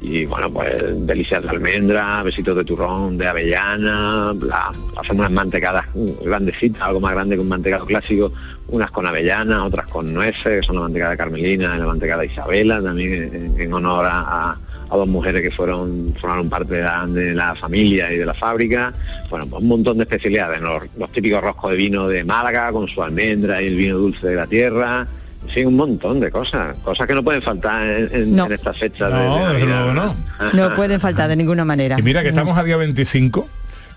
Y 0.01 0.25
bueno, 0.25 0.49
pues 0.49 0.73
delicias 1.05 1.43
de 1.43 1.49
almendra, 1.49 2.23
besitos 2.23 2.55
de 2.55 2.63
turrón, 2.63 3.17
de 3.17 3.27
avellana, 3.27 4.33
la- 4.41 4.71
hacemos 4.95 5.19
unas 5.19 5.31
mantecadas 5.31 5.85
grandecitas, 6.23 6.81
algo 6.83 7.01
más 7.01 7.11
grande 7.13 7.35
que 7.35 7.41
un 7.41 7.49
mantecado 7.49 7.85
clásico, 7.85 8.31
unas 8.69 8.91
con 8.91 9.05
avellana, 9.05 9.65
otras 9.65 9.87
con 9.87 10.13
nueces, 10.13 10.61
que 10.61 10.63
son 10.63 10.75
la 10.75 10.81
mantecada 10.83 11.11
de 11.11 11.17
Carmelina 11.17 11.77
la 11.77 11.85
mantecada 11.85 12.23
Isabela, 12.23 12.81
también 12.81 13.55
en, 13.57 13.73
honor 13.73 14.05
a, 14.05 14.19
a- 14.51 14.57
dos 14.89 15.07
mujeres 15.07 15.41
que 15.43 15.51
fueron 15.51 16.15
formaron 16.19 16.49
parte 16.49 16.75
de 16.75 16.81
la, 16.81 17.05
de 17.05 17.35
la 17.35 17.53
familia 17.53 18.11
y 18.11 18.17
de 18.17 18.25
la 18.25 18.33
fábrica. 18.33 18.91
Bueno, 19.29 19.45
pues 19.47 19.61
un 19.61 19.67
montón 19.67 19.97
de 19.97 20.03
especialidades, 20.03 20.61
los, 20.61 20.81
los 20.97 21.11
típicos 21.11 21.41
roscos 21.43 21.71
de 21.71 21.77
vino 21.77 22.07
de 22.07 22.23
Málaga 22.23 22.71
con 22.71 22.87
su 22.87 23.03
almendra 23.03 23.61
y 23.61 23.67
el 23.67 23.75
vino 23.75 23.97
dulce 23.99 24.25
de 24.27 24.35
la 24.35 24.47
tierra. 24.47 25.05
Sí, 25.53 25.65
un 25.65 25.75
montón 25.75 26.19
de 26.19 26.29
cosas, 26.29 26.75
cosas 26.83 27.07
que 27.07 27.13
no 27.15 27.23
pueden 27.23 27.41
faltar 27.41 27.83
en, 27.87 28.09
en- 28.13 28.35
No. 28.35 28.45
en 28.45 28.51
estas 28.51 28.77
fechas 28.77 29.11
de- 29.11 29.17
No, 29.25 29.37
de, 29.37 29.43
Navidad, 29.59 29.85
luego 29.85 29.93
no. 29.93 30.15
No 30.53 30.75
pueden 30.75 30.99
faltar 30.99 31.27
de 31.29 31.35
ninguna 31.35 31.65
manera. 31.65 31.95
Y 31.97 32.03
mira 32.03 32.21
que 32.21 32.29
estamos 32.29 32.57
a 32.57 32.63
día 32.63 32.77
25, 32.77 33.47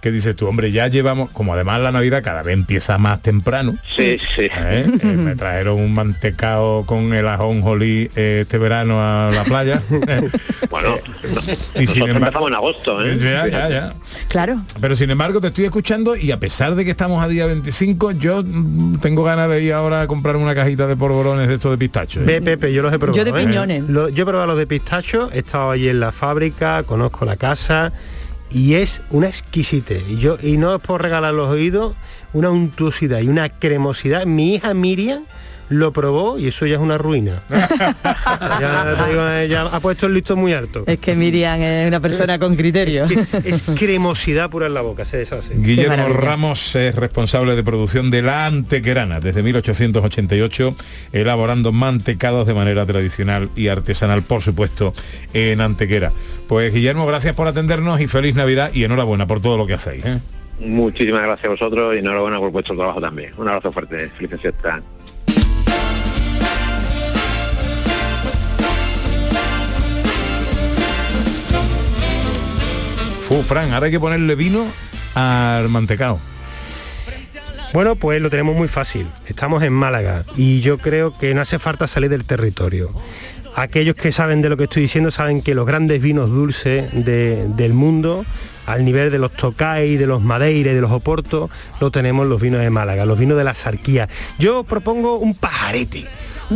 que 0.03 0.11
dices 0.11 0.35
tú, 0.37 0.49
hombre, 0.49 0.73
ya 0.73 0.89
llevamos, 0.89 1.31
como 1.31 1.55
además 1.55 1.81
la 1.81 1.93
Navidad 1.93 2.23
cada 2.25 2.43
vez 2.43 2.55
empieza 2.55 2.99
más 2.99 3.23
temprano. 3.23 3.77
Sí, 3.97 4.19
sí. 4.35 4.43
¿eh? 4.43 4.85
Eh, 5.01 5.07
me 5.07 5.37
trajeron 5.37 5.79
un 5.79 5.95
mantecao 5.95 6.85
con 6.85 7.15
el 7.15 7.27
ajonjolí 7.29 8.11
eh, 8.17 8.41
este 8.43 8.59
verano 8.59 9.01
a 9.01 9.31
la 9.33 9.45
playa. 9.45 9.81
Bueno, 10.71 10.97
y 11.79 11.87
sin 11.87 12.09
embargo, 12.09 12.49
en 12.49 12.55
agosto, 12.55 13.05
¿eh? 13.05 13.17
ya, 13.19 13.47
ya, 13.47 13.69
ya. 13.69 13.95
Claro. 14.29 14.63
Pero 14.81 14.97
sin 14.97 15.11
embargo 15.11 15.41
te 15.41 15.49
estoy 15.49 15.67
escuchando 15.67 16.17
y 16.17 16.31
a 16.31 16.39
pesar 16.41 16.75
de 16.75 16.85
que 16.85 16.91
estamos 16.93 17.23
a 17.23 17.29
día 17.29 17.47
25, 17.47 18.13
yo 18.13 18.43
mm, 18.43 18.99
tengo 19.01 19.23
ganas 19.23 19.51
de 19.51 19.63
ir 19.63 19.73
ahora 19.75 20.03
a 20.03 20.07
comprar 20.07 20.37
una 20.37 20.55
cajita 20.55 20.87
de 20.87 20.97
polvorones 20.97 21.47
de 21.49 21.55
estos 21.55 21.71
de 21.73 21.79
pistacho. 21.79 22.21
¿eh? 22.21 22.25
Ve, 22.25 22.41
Pepe, 22.43 22.73
yo 22.73 22.83
los 22.83 22.93
he 22.93 22.99
probado. 22.99 23.17
Yo 23.19 23.25
de 23.31 23.39
¿eh? 23.39 23.45
piñones. 23.47 23.89
Lo- 23.89 24.09
yo 24.09 24.23
he 24.23 24.27
probado 24.27 24.47
los 24.49 24.59
de 24.59 24.67
pistacho, 24.67 25.31
he 25.33 25.41
estado 25.41 25.71
allí 25.73 25.89
en 25.89 26.01
la 26.01 26.11
fábrica, 26.13 26.83
conozco 26.85 27.25
la 27.25 27.37
casa 27.37 27.93
y 28.55 28.75
es 28.75 29.01
una 29.11 29.29
exquisitez. 29.29 30.03
Y 30.09 30.19
Yo, 30.19 30.37
y 30.43 30.57
no 30.57 30.75
es 30.75 30.81
por 30.81 31.03
regalar 31.03 31.35
los 31.35 31.51
oídos, 31.51 31.95
una 32.33 32.51
untuosidad 32.51 33.21
y 33.21 33.29
una 33.29 33.49
cremosidad. 33.49 34.27
Mi 34.27 34.55
hija 34.55 34.75
Miriam 34.75 35.25
lo 35.73 35.93
probó 35.93 36.39
y 36.39 36.49
eso 36.49 36.67
ya 36.67 36.77
es 36.77 36.81
una 36.81 36.99
ruina. 36.99 37.43
ya, 37.51 38.97
te 38.99 39.11
digo, 39.11 39.29
eh, 39.29 39.49
ya 39.49 39.63
ha 39.63 39.81
puesto 39.81 40.07
el 40.07 40.15
listo 40.15 40.37
muy 40.37 40.53
alto. 40.53 40.85
Es 40.87 40.99
que 40.99 41.15
Miriam 41.15 41.61
es 41.61 41.89
una 41.89 42.01
persona 42.01 42.39
con 42.39 42.57
criterio. 42.57 43.05
Es, 43.05 43.35
es 43.35 43.63
cremosidad 43.79 44.51
pura 44.51 44.67
en 44.67 44.75
la 44.75 44.83
boca, 44.83 45.05
se 45.05 45.19
deshace. 45.19 45.55
Guillermo. 45.57 46.09
Ramos 46.09 46.75
es 46.77 46.95
responsable 46.95 47.57
de 47.57 47.65
producción 47.65 48.11
de 48.11 48.23
la 48.23 48.47
Antequerana 48.47 49.21
desde 49.21 49.43
1888, 49.43 50.75
elaborando 51.13 51.73
mantecados 51.73 52.47
de 52.47 52.55
manera 52.55 52.87
tradicional 52.87 53.51
y 53.57 53.69
artesanal, 53.69 54.23
por 54.23 54.41
supuesto, 54.41 54.93
en 55.33 55.61
Antequera. 55.61 56.13
Pues 56.49 56.73
Guillermo, 56.73 57.07
gracias 57.07 57.35
por 57.35 57.47
atendernos 57.47 58.01
y 58.01 58.07
feliz 58.07 58.35
Navidad 58.35 58.71
y 58.75 58.85
enhorabuena 58.85 59.27
por 59.27 59.41
todo 59.41 59.57
lo 59.57 59.67
que 59.67 59.75
hacéis. 59.75 60.05
¿eh? 60.05 60.19
Muchísimas 60.61 61.23
gracias 61.23 61.47
a 61.47 61.51
vosotros 61.51 61.95
y 61.95 61.99
enhorabuena 61.99 62.39
por 62.39 62.51
vuestro 62.51 62.77
trabajo 62.77 63.01
también. 63.01 63.33
Un 63.37 63.49
abrazo 63.49 63.73
fuerte, 63.73 64.11
felices 64.11 64.41
fiestas. 64.41 64.83
Fran, 73.43 73.73
ahora 73.73 73.87
hay 73.87 73.93
que 73.93 74.01
ponerle 74.01 74.35
vino 74.35 74.67
al 75.15 75.69
mantecao. 75.69 76.19
Bueno, 77.73 77.97
pues 77.97 78.21
lo 78.21 78.29
tenemos 78.31 78.55
muy 78.57 78.69
fácil. 78.69 79.07
Estamos 79.27 79.63
en 79.63 79.73
Málaga 79.73 80.25
y 80.37 80.61
yo 80.61 80.79
creo 80.79 81.17
que 81.17 81.35
no 81.35 81.41
hace 81.41 81.59
falta 81.59 81.87
salir 81.87 82.11
del 82.11 82.25
territorio. 82.25 82.91
Aquellos 83.57 83.97
que 83.97 84.13
saben 84.13 84.43
de 84.43 84.49
lo 84.49 84.57
que 84.57 84.65
estoy 84.65 84.83
diciendo 84.83 85.11
saben 85.11 85.43
que 85.43 85.55
los 85.55 85.67
grandes 85.67 86.01
vinos 86.01 86.31
dulces 86.31 86.91
de- 86.93 87.47
del 87.49 87.73
mundo, 87.75 88.25
al 88.67 88.85
nivel 88.85 89.11
de 89.11 89.19
los 89.19 89.33
Tocay, 89.33 89.97
de 89.97 90.07
los 90.07 90.23
Madeira 90.23 90.73
y 90.73 90.75
de 90.75 90.81
los 90.81 90.91
Oporto, 90.91 91.51
lo 91.81 91.91
tenemos 91.91 92.27
los 92.27 92.41
vinos 92.41 92.61
de 92.61 92.71
Málaga, 92.71 93.05
los 93.07 93.19
vinos 93.19 93.37
de 93.37 93.45
la 93.45 93.55
Sarquía. 93.55 94.09
Yo 94.39 94.65
propongo 94.65 95.17
un 95.17 95.35
pajarete. 95.35 96.07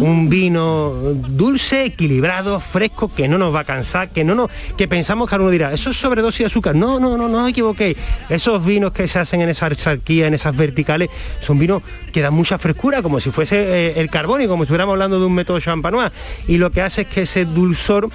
Un 0.00 0.28
vino 0.28 0.92
dulce, 0.92 1.84
equilibrado, 1.84 2.60
fresco, 2.60 3.10
que 3.12 3.28
no 3.28 3.38
nos 3.38 3.54
va 3.54 3.60
a 3.60 3.64
cansar, 3.64 4.10
que 4.10 4.24
no 4.24 4.34
nos, 4.34 4.50
que 4.76 4.88
pensamos 4.88 5.28
que 5.28 5.34
alguno 5.34 5.50
dirá, 5.50 5.72
eso 5.72 5.90
es 5.90 5.96
sobredosis 5.96 6.40
de 6.40 6.46
azúcar. 6.46 6.74
No, 6.74 7.00
no, 7.00 7.16
no, 7.16 7.28
no 7.28 7.42
os 7.42 7.48
equivoquéis. 7.48 7.96
Esos 8.28 8.64
vinos 8.64 8.92
que 8.92 9.08
se 9.08 9.18
hacen 9.18 9.40
en 9.40 9.48
esa 9.48 9.74
sarquía, 9.74 10.26
en 10.26 10.34
esas 10.34 10.56
verticales, 10.56 11.08
son 11.40 11.58
vinos 11.58 11.82
que 12.12 12.20
dan 12.20 12.34
mucha 12.34 12.58
frescura, 12.58 13.02
como 13.02 13.20
si 13.20 13.30
fuese 13.30 13.56
eh, 13.56 14.00
el 14.00 14.10
carbón 14.10 14.42
y 14.42 14.46
como 14.46 14.62
si 14.62 14.66
estuviéramos 14.66 14.92
hablando 14.92 15.18
de 15.18 15.26
un 15.26 15.34
método 15.34 15.60
champanois. 15.60 16.12
Y 16.46 16.58
lo 16.58 16.70
que 16.70 16.82
hace 16.82 17.02
es 17.02 17.08
que 17.08 17.22
ese 17.22 17.44
dulzor 17.44 18.10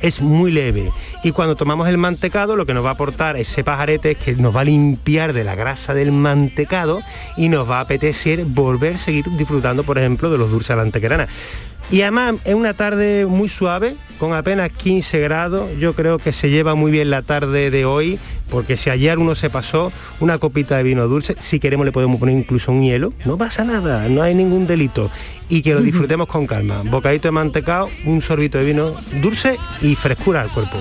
es 0.00 0.20
muy 0.20 0.50
leve. 0.50 0.90
Y 1.22 1.32
cuando 1.32 1.56
tomamos 1.56 1.88
el 1.88 1.98
mantecado 1.98 2.56
lo 2.56 2.66
que 2.66 2.74
nos 2.74 2.84
va 2.84 2.90
a 2.90 2.92
aportar 2.92 3.36
ese 3.36 3.64
pajarete 3.64 4.12
es 4.12 4.18
que 4.18 4.34
nos 4.34 4.54
va 4.54 4.60
a 4.60 4.64
limpiar 4.64 5.32
de 5.32 5.44
la 5.44 5.54
grasa 5.54 5.94
del 5.94 6.12
mantecado 6.12 7.00
y 7.36 7.48
nos 7.48 7.68
va 7.68 7.78
a 7.78 7.82
apetecer 7.82 8.44
volver 8.44 8.94
a 8.94 8.98
seguir 8.98 9.24
disfrutando 9.36 9.82
por 9.82 9.98
ejemplo 9.98 10.30
de 10.30 10.38
los 10.38 10.50
dulces 10.50 10.70
a 10.70 10.76
la 10.76 10.82
antequerana 10.82 11.28
y 11.90 12.02
además 12.02 12.34
es 12.44 12.54
una 12.54 12.74
tarde 12.74 13.26
muy 13.26 13.48
suave 13.48 13.96
con 14.18 14.32
apenas 14.34 14.70
15 14.70 15.20
grados. 15.20 15.70
Yo 15.78 15.94
creo 15.94 16.18
que 16.18 16.32
se 16.32 16.50
lleva 16.50 16.74
muy 16.74 16.92
bien 16.92 17.10
la 17.10 17.22
tarde 17.22 17.70
de 17.70 17.84
hoy 17.84 18.18
porque 18.50 18.76
si 18.76 18.90
ayer 18.90 19.18
uno 19.18 19.34
se 19.34 19.50
pasó 19.50 19.92
una 20.20 20.38
copita 20.38 20.76
de 20.76 20.82
vino 20.82 21.08
dulce 21.08 21.36
si 21.40 21.58
queremos 21.58 21.86
le 21.86 21.92
podemos 21.92 22.18
poner 22.18 22.36
incluso 22.36 22.72
un 22.72 22.82
hielo 22.82 23.12
no 23.24 23.38
pasa 23.38 23.64
nada 23.64 24.08
no 24.08 24.22
hay 24.22 24.34
ningún 24.34 24.66
delito. 24.66 25.10
Y 25.48 25.62
que 25.62 25.74
lo 25.74 25.80
disfrutemos 25.82 26.28
con 26.28 26.46
calma. 26.46 26.82
Bocadito 26.84 27.28
de 27.28 27.32
mantecado 27.32 27.88
un 28.04 28.22
sorbito 28.22 28.58
de 28.58 28.64
vino 28.64 28.94
dulce 29.20 29.58
y 29.82 29.96
frescura 29.96 30.42
al 30.42 30.50
cuerpo 30.50 30.76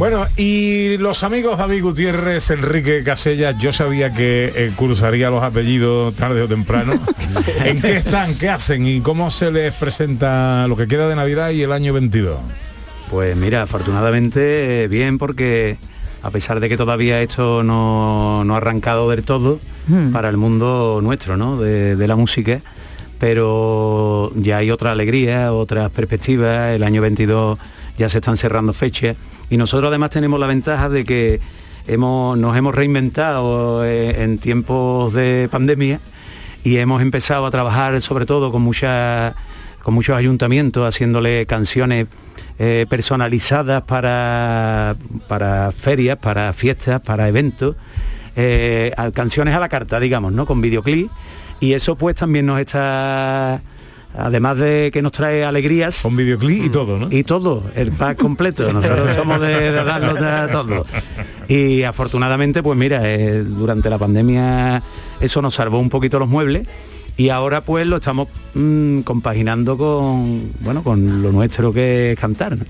Bueno, 0.00 0.24
y 0.38 0.96
los 0.96 1.22
amigos 1.24 1.58
David 1.58 1.82
Gutiérrez, 1.82 2.50
Enrique 2.50 3.02
Casellas, 3.04 3.58
yo 3.58 3.70
sabía 3.70 4.14
que 4.14 4.50
eh, 4.56 4.72
cruzaría 4.74 5.28
los 5.28 5.42
apellidos 5.42 6.16
tarde 6.16 6.40
o 6.40 6.48
temprano. 6.48 6.98
¿En 7.64 7.82
qué 7.82 7.98
están? 7.98 8.34
¿Qué 8.38 8.48
hacen? 8.48 8.86
¿Y 8.86 9.02
cómo 9.02 9.30
se 9.30 9.52
les 9.52 9.74
presenta 9.74 10.66
lo 10.68 10.76
que 10.78 10.88
queda 10.88 11.06
de 11.06 11.16
Navidad 11.16 11.50
y 11.50 11.62
el 11.62 11.70
año 11.72 11.92
22? 11.92 12.38
Pues 13.10 13.36
mira, 13.36 13.60
afortunadamente 13.60 14.84
eh, 14.84 14.88
bien 14.88 15.18
porque 15.18 15.76
a 16.22 16.30
pesar 16.30 16.60
de 16.60 16.70
que 16.70 16.78
todavía 16.78 17.20
esto 17.20 17.62
no, 17.62 18.42
no 18.44 18.54
ha 18.54 18.56
arrancado 18.56 19.10
del 19.10 19.22
todo 19.22 19.60
Hmm. 19.86 20.12
para 20.12 20.28
el 20.28 20.36
mundo 20.36 21.00
nuestro, 21.02 21.36
¿no? 21.36 21.60
De, 21.60 21.96
de 21.96 22.08
la 22.08 22.14
música, 22.14 22.60
pero 23.18 24.30
ya 24.36 24.58
hay 24.58 24.70
otra 24.70 24.92
alegría, 24.92 25.52
otras 25.52 25.90
perspectivas, 25.90 26.70
el 26.70 26.84
año 26.84 27.02
22 27.02 27.58
ya 27.98 28.08
se 28.08 28.18
están 28.18 28.36
cerrando 28.36 28.72
fechas 28.72 29.16
y 29.50 29.56
nosotros 29.56 29.88
además 29.88 30.10
tenemos 30.10 30.38
la 30.40 30.46
ventaja 30.46 30.88
de 30.88 31.04
que 31.04 31.40
hemos, 31.86 32.38
nos 32.38 32.56
hemos 32.56 32.74
reinventado 32.74 33.84
eh, 33.84 34.22
en 34.22 34.38
tiempos 34.38 35.12
de 35.12 35.48
pandemia 35.50 36.00
y 36.62 36.76
hemos 36.76 37.02
empezado 37.02 37.44
a 37.46 37.50
trabajar 37.50 38.00
sobre 38.00 38.26
todo 38.26 38.52
con 38.52 38.62
muchas 38.62 39.34
con 39.82 39.94
muchos 39.94 40.16
ayuntamientos 40.16 40.86
haciéndole 40.86 41.46
canciones 41.46 42.06
eh, 42.58 42.84
personalizadas 42.90 43.82
para, 43.82 44.94
para 45.26 45.72
ferias, 45.72 46.18
para 46.18 46.52
fiestas, 46.52 47.00
para 47.00 47.26
eventos, 47.26 47.74
eh, 48.36 48.92
canciones 49.14 49.54
a 49.54 49.60
la 49.60 49.70
carta, 49.70 49.98
digamos, 49.98 50.32
¿no? 50.32 50.44
Con 50.44 50.60
videoclip. 50.60 51.10
Y 51.58 51.72
eso 51.72 51.96
pues 51.96 52.16
también 52.16 52.44
nos 52.44 52.60
está, 52.60 53.62
además 54.16 54.56
de 54.58 54.90
que 54.92 55.02
nos 55.02 55.12
trae 55.12 55.44
alegrías. 55.44 56.02
Con 56.02 56.16
videoclip 56.16 56.64
y 56.64 56.70
todo, 56.70 56.98
¿no? 56.98 57.08
Y 57.10 57.24
todo, 57.24 57.64
el 57.74 57.92
pack 57.92 58.18
completo. 58.18 58.72
Nosotros 58.72 59.14
somos 59.14 59.40
de, 59.40 59.72
de 59.72 59.84
darlo 59.84 60.26
a 60.26 60.48
todo. 60.48 60.86
Y 61.48 61.82
afortunadamente, 61.82 62.62
pues 62.62 62.78
mira, 62.78 63.00
eh, 63.04 63.42
durante 63.42 63.90
la 63.90 63.98
pandemia 63.98 64.82
eso 65.20 65.42
nos 65.42 65.54
salvó 65.54 65.78
un 65.78 65.90
poquito 65.90 66.18
los 66.18 66.28
muebles 66.28 66.66
y 67.16 67.28
ahora 67.28 67.62
pues 67.62 67.86
lo 67.86 67.96
estamos 67.96 68.28
mm, 68.54 69.00
compaginando 69.00 69.76
con 69.76 70.52
bueno 70.60 70.82
con 70.82 71.22
lo 71.22 71.32
nuestro 71.32 71.72
que 71.72 72.12
es 72.12 72.18
cantar. 72.18 72.56
¿no? 72.56 72.64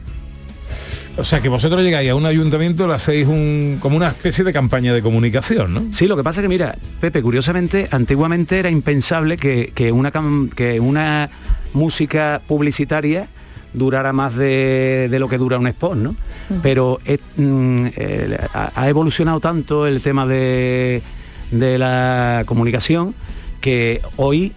O 1.20 1.24
sea, 1.24 1.42
que 1.42 1.50
vosotros 1.50 1.82
llegáis 1.82 2.10
a 2.10 2.14
un 2.14 2.24
ayuntamiento, 2.24 2.88
le 2.88 2.94
hacéis 2.94 3.26
un, 3.28 3.76
como 3.78 3.96
una 3.96 4.08
especie 4.08 4.42
de 4.42 4.52
campaña 4.54 4.94
de 4.94 5.02
comunicación, 5.02 5.74
¿no? 5.74 5.84
Sí, 5.92 6.06
lo 6.06 6.16
que 6.16 6.24
pasa 6.24 6.40
que 6.40 6.48
mira, 6.48 6.76
Pepe, 7.00 7.20
curiosamente, 7.20 7.88
antiguamente 7.90 8.58
era 8.58 8.70
impensable 8.70 9.36
que, 9.36 9.72
que 9.74 9.92
una, 9.92 10.10
cam- 10.12 10.48
que 10.48 10.80
una 10.80 11.28
música 11.74 12.40
publicitaria 12.48 13.28
durara 13.74 14.12
más 14.14 14.34
de, 14.34 15.08
de 15.10 15.18
lo 15.18 15.28
que 15.28 15.36
dura 15.38 15.58
un 15.58 15.66
spot, 15.66 15.94
¿no? 15.96 16.16
Pero 16.62 17.00
es- 17.04 17.20
mm, 17.36 17.86
eh, 17.96 18.38
ha, 18.54 18.72
ha 18.74 18.88
evolucionado 18.88 19.40
tanto 19.40 19.86
el 19.86 20.00
tema 20.00 20.26
de, 20.26 21.02
de 21.50 21.78
la 21.78 22.44
comunicación 22.46 23.14
que 23.60 24.00
hoy 24.16 24.52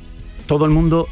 todo 0.48 0.64
el 0.66 0.72
mundo 0.72 1.08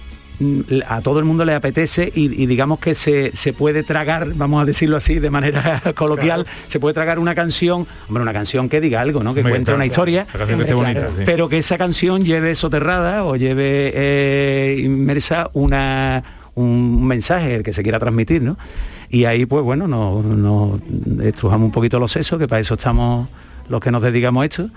a 0.88 1.02
todo 1.02 1.20
el 1.20 1.26
mundo 1.26 1.46
le 1.46 1.54
apetece 1.54 2.12
y, 2.14 2.42
y 2.42 2.46
digamos 2.46 2.80
que 2.80 2.96
se, 2.96 3.32
se 3.36 3.54
puede 3.54 3.84
tragar, 3.84 4.34
vamos 4.36 4.62
a 4.62 4.66
decirlo 4.66 4.98
así 4.98 5.20
de 5.20 5.30
manera 5.30 5.82
coloquial, 5.96 6.46
se 6.68 6.80
puede 6.80 6.94
tragar 6.94 7.20
una 7.20 7.36
canción, 7.36 7.88
hombre, 8.08 8.24
una 8.24 8.34
canción 8.34 8.70
que 8.70 8.82
diga 8.82 9.02
algo, 9.02 9.24
¿no? 9.24 9.34
Que 9.34 9.44
cuente 9.44 9.74
una 9.74 9.86
historia, 9.86 10.28
la 10.34 10.40
canción 10.40 10.60
que 10.60 10.64
esté 10.64 10.74
bonita, 10.74 11.08
sí. 11.18 11.24
pero 11.26 11.50
que 11.50 11.58
esa 11.58 11.78
canción 11.78 12.26
lleve 12.26 12.56
soterrada 12.56 13.26
o 13.26 13.36
lleve 13.36 13.92
eh, 13.94 14.78
inmersa 14.80 15.50
una, 15.54 16.24
un 16.56 17.06
mensaje 17.06 17.56
el 17.56 17.64
que 17.64 17.74
se 17.74 17.84
quiera 17.84 18.00
transmitir, 18.00 18.42
¿no? 18.42 18.58
Y 19.10 19.26
ahí, 19.26 19.46
pues 19.46 19.64
bueno, 19.64 19.88
nos, 19.88 20.24
nos 20.24 20.80
estrujamos 21.22 21.66
un 21.66 21.72
poquito 21.72 22.00
los 22.00 22.12
sesos, 22.14 22.40
que 22.40 22.48
para 22.48 22.62
eso 22.62 22.76
estamos 22.76 23.28
los 23.72 23.82
que 23.82 23.90
nos 23.90 24.02
dedicamos 24.02 24.44
a 24.44 24.46
esto. 24.46 24.70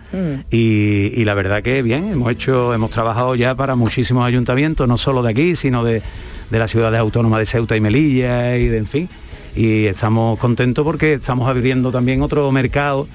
Y, 0.50 1.12
y 1.14 1.24
la 1.24 1.34
verdad 1.34 1.62
que 1.62 1.82
bien, 1.82 2.12
hemos 2.12 2.30
hecho, 2.30 2.72
hemos 2.72 2.90
trabajado 2.90 3.34
ya 3.34 3.54
para 3.54 3.74
muchísimos 3.74 4.26
ayuntamientos, 4.26 4.88
no 4.88 4.96
solo 4.96 5.22
de 5.22 5.30
aquí, 5.30 5.56
sino 5.56 5.84
de, 5.84 6.02
de 6.50 6.58
las 6.58 6.70
ciudades 6.70 7.00
autónomas 7.00 7.40
de 7.40 7.46
Ceuta 7.46 7.76
y 7.76 7.80
Melilla 7.80 8.56
y 8.56 8.68
de 8.68 8.78
en 8.78 8.86
fin. 8.86 9.08
Y 9.56 9.86
estamos 9.86 10.38
contentos 10.38 10.84
porque 10.84 11.14
estamos 11.14 11.48
abriendo 11.48 11.92
también 11.92 12.22
otro 12.22 12.50
mercado 12.50 13.06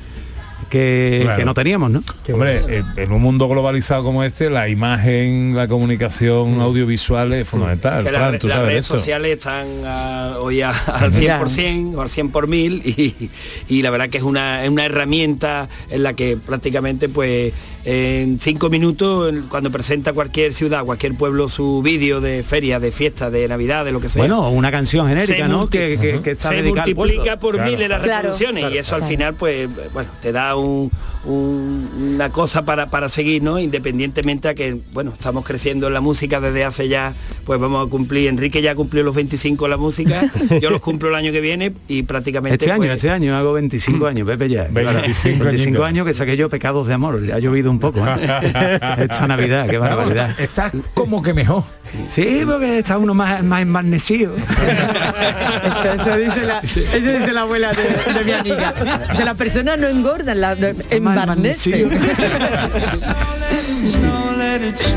que, 0.69 1.19
Claro. 1.23 1.37
que 1.39 1.45
no 1.45 1.53
teníamos, 1.53 1.91
¿no? 1.91 2.03
Hombre, 2.33 2.61
eh, 2.67 2.83
en 2.97 3.11
un 3.11 3.21
mundo 3.21 3.47
globalizado 3.47 4.03
como 4.03 4.23
este, 4.23 4.49
la 4.49 4.69
imagen, 4.69 5.55
la 5.55 5.67
comunicación 5.67 6.59
audiovisual 6.61 7.33
es 7.33 7.47
fundamental. 7.47 8.03
que 8.03 8.09
Fran, 8.09 8.31
las, 8.33 8.39
tú 8.41 8.47
las 8.47 8.55
sabes 8.57 8.69
redes 8.69 8.85
esto. 8.85 8.97
sociales 8.97 9.31
están 9.33 9.67
ah, 9.85 10.35
hoy 10.39 10.61
a- 10.61 10.69
al 10.87 11.11
100% 11.13 11.95
o 11.95 12.01
al 12.01 12.09
100 12.09 12.29
por 12.31 12.47
mil 12.47 12.81
y, 12.85 13.29
y 13.67 13.81
la 13.81 13.89
verdad 13.89 14.09
que 14.09 14.17
es 14.17 14.23
una, 14.23 14.63
es 14.63 14.69
una 14.69 14.85
herramienta 14.85 15.69
en 15.89 16.03
la 16.03 16.13
que 16.13 16.37
prácticamente 16.37 17.09
pues 17.09 17.53
en 17.85 18.39
cinco 18.39 18.69
minutos 18.69 19.33
cuando 19.49 19.71
presenta 19.71 20.13
cualquier 20.13 20.53
ciudad, 20.53 20.83
cualquier 20.85 21.15
pueblo 21.15 21.47
su 21.47 21.81
vídeo 21.81 22.19
de 22.21 22.43
feria, 22.43 22.79
de 22.79 22.91
fiesta, 22.91 23.29
de 23.29 23.47
navidad, 23.47 23.85
de 23.85 23.91
lo 23.91 23.99
que 23.99 24.09
sea. 24.09 24.21
Bueno, 24.21 24.49
una 24.49 24.69
canción 24.71 25.07
genérica, 25.07 25.33
se 25.33 25.47
¿no? 25.47 25.67
Que, 25.67 25.97
que- 25.99 26.21
que 26.21 26.31
está 26.31 26.49
se 26.49 26.61
multiplica 26.63 27.39
por 27.39 27.55
Claro. 27.55 27.71
miles 27.71 27.89
las 27.89 28.01
Claro, 28.03 28.17
reproducciones 28.29 28.61
claro, 28.61 28.75
y 28.75 28.77
eso 28.77 28.95
al 28.95 29.03
final 29.03 29.33
pues 29.35 29.69
bueno 29.93 30.09
te 30.21 30.31
da 30.31 30.55
un- 30.55 30.91
un- 31.25 32.13
una 32.15 32.31
cosa 32.31 32.63
para, 32.65 32.89
para 32.89 33.09
seguir 33.09 33.41
no 33.43 33.59
independientemente 33.59 34.47
a 34.49 34.53
que 34.55 34.77
bueno 34.93 35.11
estamos 35.13 35.45
creciendo 35.45 35.87
en 35.87 35.93
la 35.93 36.01
música 36.01 36.39
desde 36.39 36.63
hace 36.63 36.87
ya 36.87 37.13
pues 37.45 37.59
vamos 37.59 37.85
a 37.85 37.89
cumplir 37.89 38.27
Enrique 38.29 38.61
ya 38.61 38.75
cumplió 38.75 39.03
los 39.03 39.15
25 39.15 39.65
en 39.65 39.71
la 39.71 39.77
música 39.77 40.29
yo 40.61 40.69
los 40.69 40.79
cumplo 40.81 41.09
el 41.09 41.15
año 41.15 41.31
que 41.31 41.41
viene 41.41 41.73
y 41.87 42.03
prácticamente 42.03 42.55
Este 42.55 42.71
año, 42.71 42.83
pues, 42.83 42.91
este 42.97 43.09
año 43.09 43.35
hago 43.35 43.53
25 43.53 44.07
años, 44.07 44.27
Pepe 44.27 44.49
ya. 44.49 44.67
25 44.71 45.43
25 45.45 45.83
años 45.83 46.05
que 46.05 46.13
saqué 46.13 46.35
yo 46.37 46.49
pecados 46.49 46.87
de 46.87 46.93
amor, 46.93 47.25
ya 47.25 47.35
ha 47.35 47.39
llovido 47.39 47.69
un 47.69 47.78
poco. 47.79 48.05
¿eh? 48.05 48.79
Esta 48.97 49.27
Navidad, 49.27 49.67
qué 49.67 49.77
barbaridad. 49.77 50.39
Estás 50.39 50.71
como 50.93 51.21
que 51.21 51.33
mejor. 51.33 51.63
Sí, 52.09 52.43
porque 52.45 52.79
está 52.79 52.97
uno 52.97 53.13
más, 53.13 53.43
más 53.43 53.61
enmarnecido. 53.61 54.33
Eso, 55.65 55.93
eso 55.93 56.17
dice 56.17 56.45
la, 56.45 56.59
eso 56.59 56.95
dice 56.95 57.33
la 57.33 57.41
abuela 57.41 57.73
de, 57.73 58.13
de 58.13 58.25
mi 58.25 58.31
amiga. 58.31 58.73
Dice, 59.09 59.25
la 59.25 59.35
persona 59.35 59.75
no 59.75 59.87
engorda, 59.87 60.33
la 60.35 60.55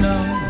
no, 0.00 0.41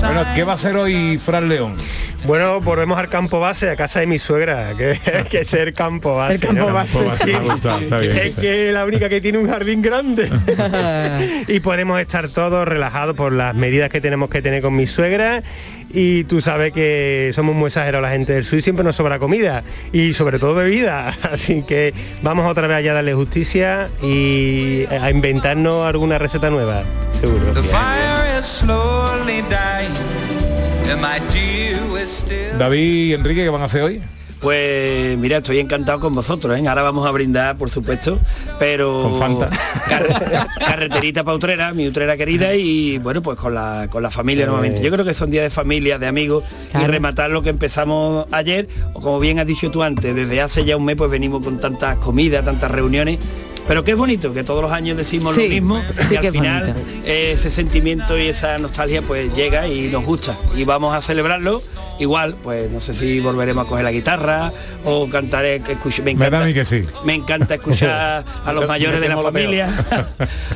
Bueno, 0.00 0.24
¿qué 0.34 0.42
va 0.42 0.52
a 0.52 0.54
hacer 0.54 0.74
hoy 0.74 1.16
Fran 1.16 1.48
León? 1.48 1.76
Bueno, 2.24 2.60
volvemos 2.60 2.98
al 2.98 3.08
campo 3.08 3.38
base, 3.38 3.70
a 3.70 3.76
casa 3.76 4.00
de 4.00 4.06
mi 4.06 4.18
suegra, 4.18 4.74
que, 4.76 4.98
que 5.30 5.40
es 5.40 5.54
el 5.54 5.72
campo 5.72 6.16
base. 6.16 6.34
El 6.34 6.40
campo 6.40 6.66
¿no? 6.68 6.72
base. 6.72 6.98
Gustado, 6.98 7.78
está 7.78 7.98
bien, 7.98 8.16
es 8.16 8.34
que 8.34 8.68
es 8.68 8.74
la 8.74 8.84
única 8.84 9.08
que 9.08 9.20
tiene 9.20 9.38
un 9.38 9.48
jardín 9.48 9.80
grande. 9.80 10.28
y 11.48 11.60
podemos 11.60 12.00
estar 12.00 12.28
todos 12.30 12.66
relajados 12.66 13.14
por 13.14 13.32
las 13.32 13.54
medidas 13.54 13.90
que 13.90 14.00
tenemos 14.00 14.28
que 14.28 14.42
tener 14.42 14.60
con 14.60 14.74
mi 14.74 14.86
suegra. 14.88 15.42
Y 15.92 16.24
tú 16.24 16.40
sabes 16.40 16.72
que 16.72 17.32
somos 17.34 17.54
muy 17.54 17.68
exagerados 17.68 18.02
la 18.02 18.10
gente 18.10 18.32
del 18.32 18.44
sur 18.44 18.58
y 18.58 18.62
siempre 18.62 18.84
nos 18.84 18.96
sobra 18.96 19.18
comida 19.18 19.62
y 19.92 20.14
sobre 20.14 20.38
todo 20.38 20.54
bebida. 20.54 21.08
Así 21.22 21.62
que 21.62 21.92
vamos 22.22 22.46
otra 22.46 22.66
vez 22.66 22.78
allá 22.78 22.92
a 22.92 22.94
darle 22.94 23.14
justicia 23.14 23.90
y 24.02 24.86
a 24.86 25.10
inventarnos 25.10 25.86
alguna 25.86 26.18
receta 26.18 26.50
nueva, 26.50 26.82
seguro. 27.20 27.52
David 32.58 32.78
y 32.80 33.12
Enrique, 33.14 33.42
¿qué 33.42 33.48
van 33.48 33.62
a 33.62 33.66
hacer 33.66 33.82
hoy? 33.82 34.02
Pues 34.42 35.16
mira, 35.18 35.36
estoy 35.38 35.60
encantado 35.60 36.00
con 36.00 36.14
vosotros, 36.16 36.58
¿eh? 36.58 36.66
Ahora 36.66 36.82
vamos 36.82 37.06
a 37.06 37.12
brindar, 37.12 37.56
por 37.56 37.70
supuesto, 37.70 38.18
pero... 38.58 39.02
Con 39.02 39.16
Fanta. 39.18 39.48
Car- 39.88 40.48
carreterita 40.58 41.22
pa' 41.22 41.32
Utrera, 41.32 41.72
mi 41.72 41.86
Utrera 41.86 42.16
querida, 42.16 42.52
y 42.56 42.98
bueno, 42.98 43.22
pues 43.22 43.38
con 43.38 43.54
la, 43.54 43.86
con 43.88 44.02
la 44.02 44.10
familia 44.10 44.46
nuevamente. 44.46 44.82
Yo 44.82 44.90
creo 44.90 45.04
que 45.04 45.14
son 45.14 45.30
días 45.30 45.44
de 45.44 45.50
familia, 45.50 45.98
de 46.00 46.08
amigos, 46.08 46.42
y 46.74 46.84
rematar 46.86 47.30
lo 47.30 47.42
que 47.42 47.50
empezamos 47.50 48.26
ayer, 48.32 48.68
o 48.94 49.00
como 49.00 49.20
bien 49.20 49.38
has 49.38 49.46
dicho 49.46 49.70
tú 49.70 49.84
antes, 49.84 50.12
desde 50.12 50.40
hace 50.40 50.64
ya 50.64 50.76
un 50.76 50.84
mes 50.86 50.96
pues 50.96 51.08
venimos 51.10 51.44
con 51.44 51.60
tantas 51.60 51.98
comidas, 51.98 52.44
tantas 52.44 52.68
reuniones, 52.70 53.20
pero 53.68 53.84
que 53.84 53.92
es 53.92 53.96
bonito, 53.96 54.32
que 54.34 54.42
todos 54.42 54.60
los 54.60 54.72
años 54.72 54.96
decimos 54.96 55.36
Sí, 55.36 55.42
lo 55.44 55.48
mismo, 55.50 55.80
sí 56.08 56.14
y 56.14 56.16
al 56.16 56.32
final 56.32 56.74
eh, 57.04 57.30
ese 57.34 57.48
sentimiento 57.48 58.18
y 58.18 58.26
esa 58.26 58.58
nostalgia 58.58 59.02
pues 59.02 59.32
llega 59.34 59.68
y 59.68 59.82
nos 59.88 60.04
gusta 60.04 60.36
y 60.56 60.64
vamos 60.64 60.96
a 60.96 61.00
celebrarlo 61.00 61.62
igual 62.02 62.36
pues 62.42 62.70
no 62.70 62.80
sé 62.80 62.92
si 62.94 63.20
volveremos 63.20 63.64
a 63.64 63.68
coger 63.68 63.84
la 63.84 63.92
guitarra 63.92 64.52
o 64.84 65.08
cantaré 65.08 65.60
que 65.60 65.72
escuche 65.72 66.02
me 66.02 66.14
Me 66.14 66.20
da 66.20 66.26
encanta 66.28 66.42
a 66.44 66.46
mí 66.46 66.54
que 66.54 66.64
sí. 66.64 66.84
me 67.04 67.14
encanta 67.14 67.54
escuchar 67.54 68.24
a 68.44 68.52
los 68.52 68.66
mayores 68.68 69.00
de 69.00 69.08
la 69.08 69.16
familia 69.18 69.68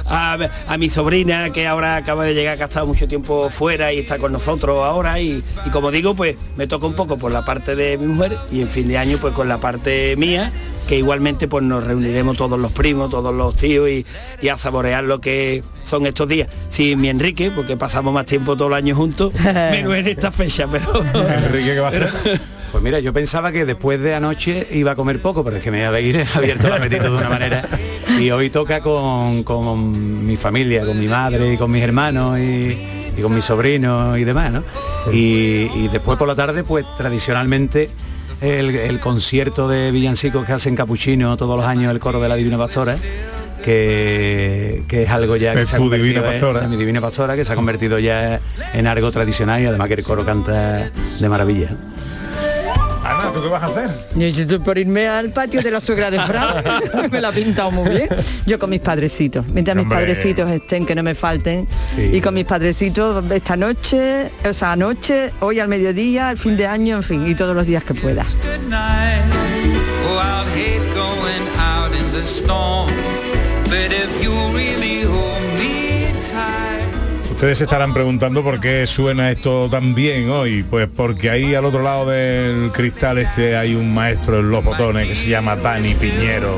a, 0.06 0.36
a 0.68 0.78
mi 0.78 0.88
sobrina 0.90 1.50
que 1.50 1.66
ahora 1.66 1.96
acaba 1.96 2.24
de 2.24 2.34
llegar 2.34 2.56
que 2.56 2.62
ha 2.64 2.66
estado 2.66 2.86
mucho 2.86 3.08
tiempo 3.08 3.48
fuera 3.50 3.92
y 3.92 3.98
está 4.00 4.18
con 4.18 4.32
nosotros 4.32 4.84
ahora 4.84 5.20
y, 5.20 5.42
y 5.64 5.70
como 5.70 5.90
digo 5.90 6.14
pues 6.14 6.36
me 6.56 6.66
toca 6.66 6.86
un 6.86 6.94
poco 6.94 7.16
por 7.18 7.32
la 7.32 7.44
parte 7.44 7.74
de 7.74 7.96
mi 7.98 8.06
mujer 8.06 8.32
y 8.50 8.60
en 8.62 8.68
fin 8.68 8.88
de 8.88 8.98
año 8.98 9.18
pues 9.20 9.32
con 9.34 9.48
la 9.48 9.58
parte 9.58 10.14
mía 10.16 10.50
que 10.86 10.96
igualmente 10.98 11.48
pues 11.48 11.64
nos 11.64 11.84
reuniremos 11.84 12.36
todos 12.36 12.58
los 12.58 12.72
primos, 12.72 13.10
todos 13.10 13.34
los 13.34 13.56
tíos 13.56 13.88
y, 13.88 14.06
y 14.40 14.48
a 14.48 14.58
saborear 14.58 15.04
lo 15.04 15.20
que 15.20 15.62
son 15.84 16.06
estos 16.06 16.28
días. 16.28 16.48
Sin 16.68 17.00
mi 17.00 17.08
Enrique, 17.08 17.50
porque 17.54 17.76
pasamos 17.76 18.14
más 18.14 18.26
tiempo 18.26 18.56
todo 18.56 18.68
el 18.68 18.74
año 18.74 18.94
juntos, 18.94 19.32
menos 19.70 19.94
en 19.94 20.08
esta 20.08 20.30
fecha, 20.30 20.66
pero 20.70 21.02
Enrique, 21.14 21.74
¿qué 21.74 21.80
va 21.80 21.88
a 21.88 21.90
hacer? 21.90 22.10
Pues 22.72 22.82
mira, 22.82 22.98
yo 23.00 23.12
pensaba 23.14 23.52
que 23.52 23.64
después 23.64 24.02
de 24.02 24.14
anoche 24.14 24.66
iba 24.72 24.90
a 24.90 24.96
comer 24.96 25.22
poco, 25.22 25.42
pero 25.42 25.56
es 25.56 25.62
que 25.62 25.70
me 25.70 25.86
había 25.86 26.26
abierto 26.34 26.66
el 26.66 26.72
apetito 26.74 27.04
de 27.04 27.16
una 27.16 27.28
manera. 27.30 27.64
Y 28.20 28.30
hoy 28.30 28.50
toca 28.50 28.80
con, 28.80 29.44
con 29.44 30.26
mi 30.26 30.36
familia, 30.36 30.84
con 30.84 30.98
mi 30.98 31.06
madre 31.06 31.54
y 31.54 31.56
con 31.56 31.70
mis 31.70 31.82
hermanos 31.82 32.38
y, 32.38 32.76
y 33.16 33.22
con 33.22 33.34
mis 33.34 33.44
sobrinos 33.44 34.18
y 34.18 34.24
demás, 34.24 34.52
¿no? 34.52 34.64
Y, 35.10 35.70
y 35.74 35.88
después 35.90 36.18
por 36.18 36.28
la 36.28 36.34
tarde, 36.34 36.64
pues 36.64 36.84
tradicionalmente 36.98 37.88
el, 38.40 38.74
el 38.74 39.00
concierto 39.00 39.68
de 39.68 39.90
villancicos 39.90 40.44
que 40.46 40.52
hacen 40.52 40.76
Capuchino 40.76 41.36
todos 41.36 41.56
los 41.56 41.66
años 41.66 41.90
el 41.92 42.00
coro 42.00 42.20
de 42.20 42.28
la 42.28 42.34
Divina 42.36 42.58
Pastora 42.58 42.96
que, 43.64 44.82
que 44.86 45.02
es 45.04 45.10
algo 45.10 45.36
ya 45.36 45.54
que 45.54 45.62
Es 45.62 45.70
se 45.70 45.76
ha 45.76 45.78
Divina 45.78 46.20
en- 46.20 46.24
Pastora. 46.24 46.64
en 46.64 46.70
mi 46.70 46.76
divina 46.76 47.00
pastora 47.00 47.34
que 47.34 47.44
se 47.44 47.52
ha 47.52 47.56
convertido 47.56 47.98
ya 47.98 48.40
en 48.74 48.86
algo 48.86 49.10
tradicional 49.10 49.60
y 49.60 49.66
además 49.66 49.88
que 49.88 49.94
el 49.94 50.02
coro 50.04 50.24
canta 50.24 50.90
de 51.20 51.28
maravilla 51.28 51.70
Ana, 53.06 53.32
¿tú 53.32 53.42
qué 53.42 53.48
vas 53.48 53.62
a 53.62 53.66
hacer? 53.66 53.90
Yo 54.14 54.26
estoy 54.26 54.58
por 54.58 54.78
irme 54.78 55.06
al 55.06 55.30
patio 55.30 55.62
de 55.62 55.70
la 55.70 55.80
suegra 55.80 56.10
de 56.10 56.20
Fran, 56.20 56.64
me 57.10 57.20
la 57.20 57.28
ha 57.28 57.32
pintado 57.32 57.70
muy 57.70 57.88
bien. 57.88 58.08
Yo 58.46 58.58
con 58.58 58.70
mis 58.70 58.80
padrecitos, 58.80 59.46
mientras 59.48 59.76
mis 59.76 59.86
padrecitos 59.86 60.50
estén, 60.50 60.84
que 60.86 60.94
no 60.94 61.02
me 61.02 61.14
falten. 61.14 61.66
Sí. 61.94 62.10
Y 62.12 62.20
con 62.20 62.34
mis 62.34 62.44
padrecitos 62.44 63.24
esta 63.30 63.56
noche, 63.56 64.30
o 64.48 64.52
sea, 64.52 64.72
anoche, 64.72 65.32
hoy 65.40 65.60
al 65.60 65.68
mediodía, 65.68 66.28
al 66.28 66.38
fin 66.38 66.56
de 66.56 66.66
año, 66.66 66.96
en 66.96 67.02
fin, 67.02 67.26
y 67.26 67.34
todos 67.34 67.54
los 67.54 67.66
días 67.66 67.84
que 67.84 67.94
pueda. 67.94 68.24
Ustedes 77.36 77.58
se 77.58 77.64
estarán 77.64 77.92
preguntando 77.92 78.42
por 78.42 78.60
qué 78.60 78.86
suena 78.86 79.30
esto 79.30 79.68
tan 79.68 79.94
bien 79.94 80.30
hoy. 80.30 80.62
Pues 80.62 80.88
porque 80.88 81.28
ahí 81.28 81.54
al 81.54 81.66
otro 81.66 81.82
lado 81.82 82.06
del 82.06 82.72
cristal 82.72 83.18
este 83.18 83.58
hay 83.58 83.74
un 83.74 83.92
maestro 83.92 84.40
en 84.40 84.50
los 84.50 84.64
botones 84.64 85.06
que 85.06 85.14
se 85.14 85.28
llama 85.28 85.54
Dani 85.54 85.94
Piñero. 85.96 86.56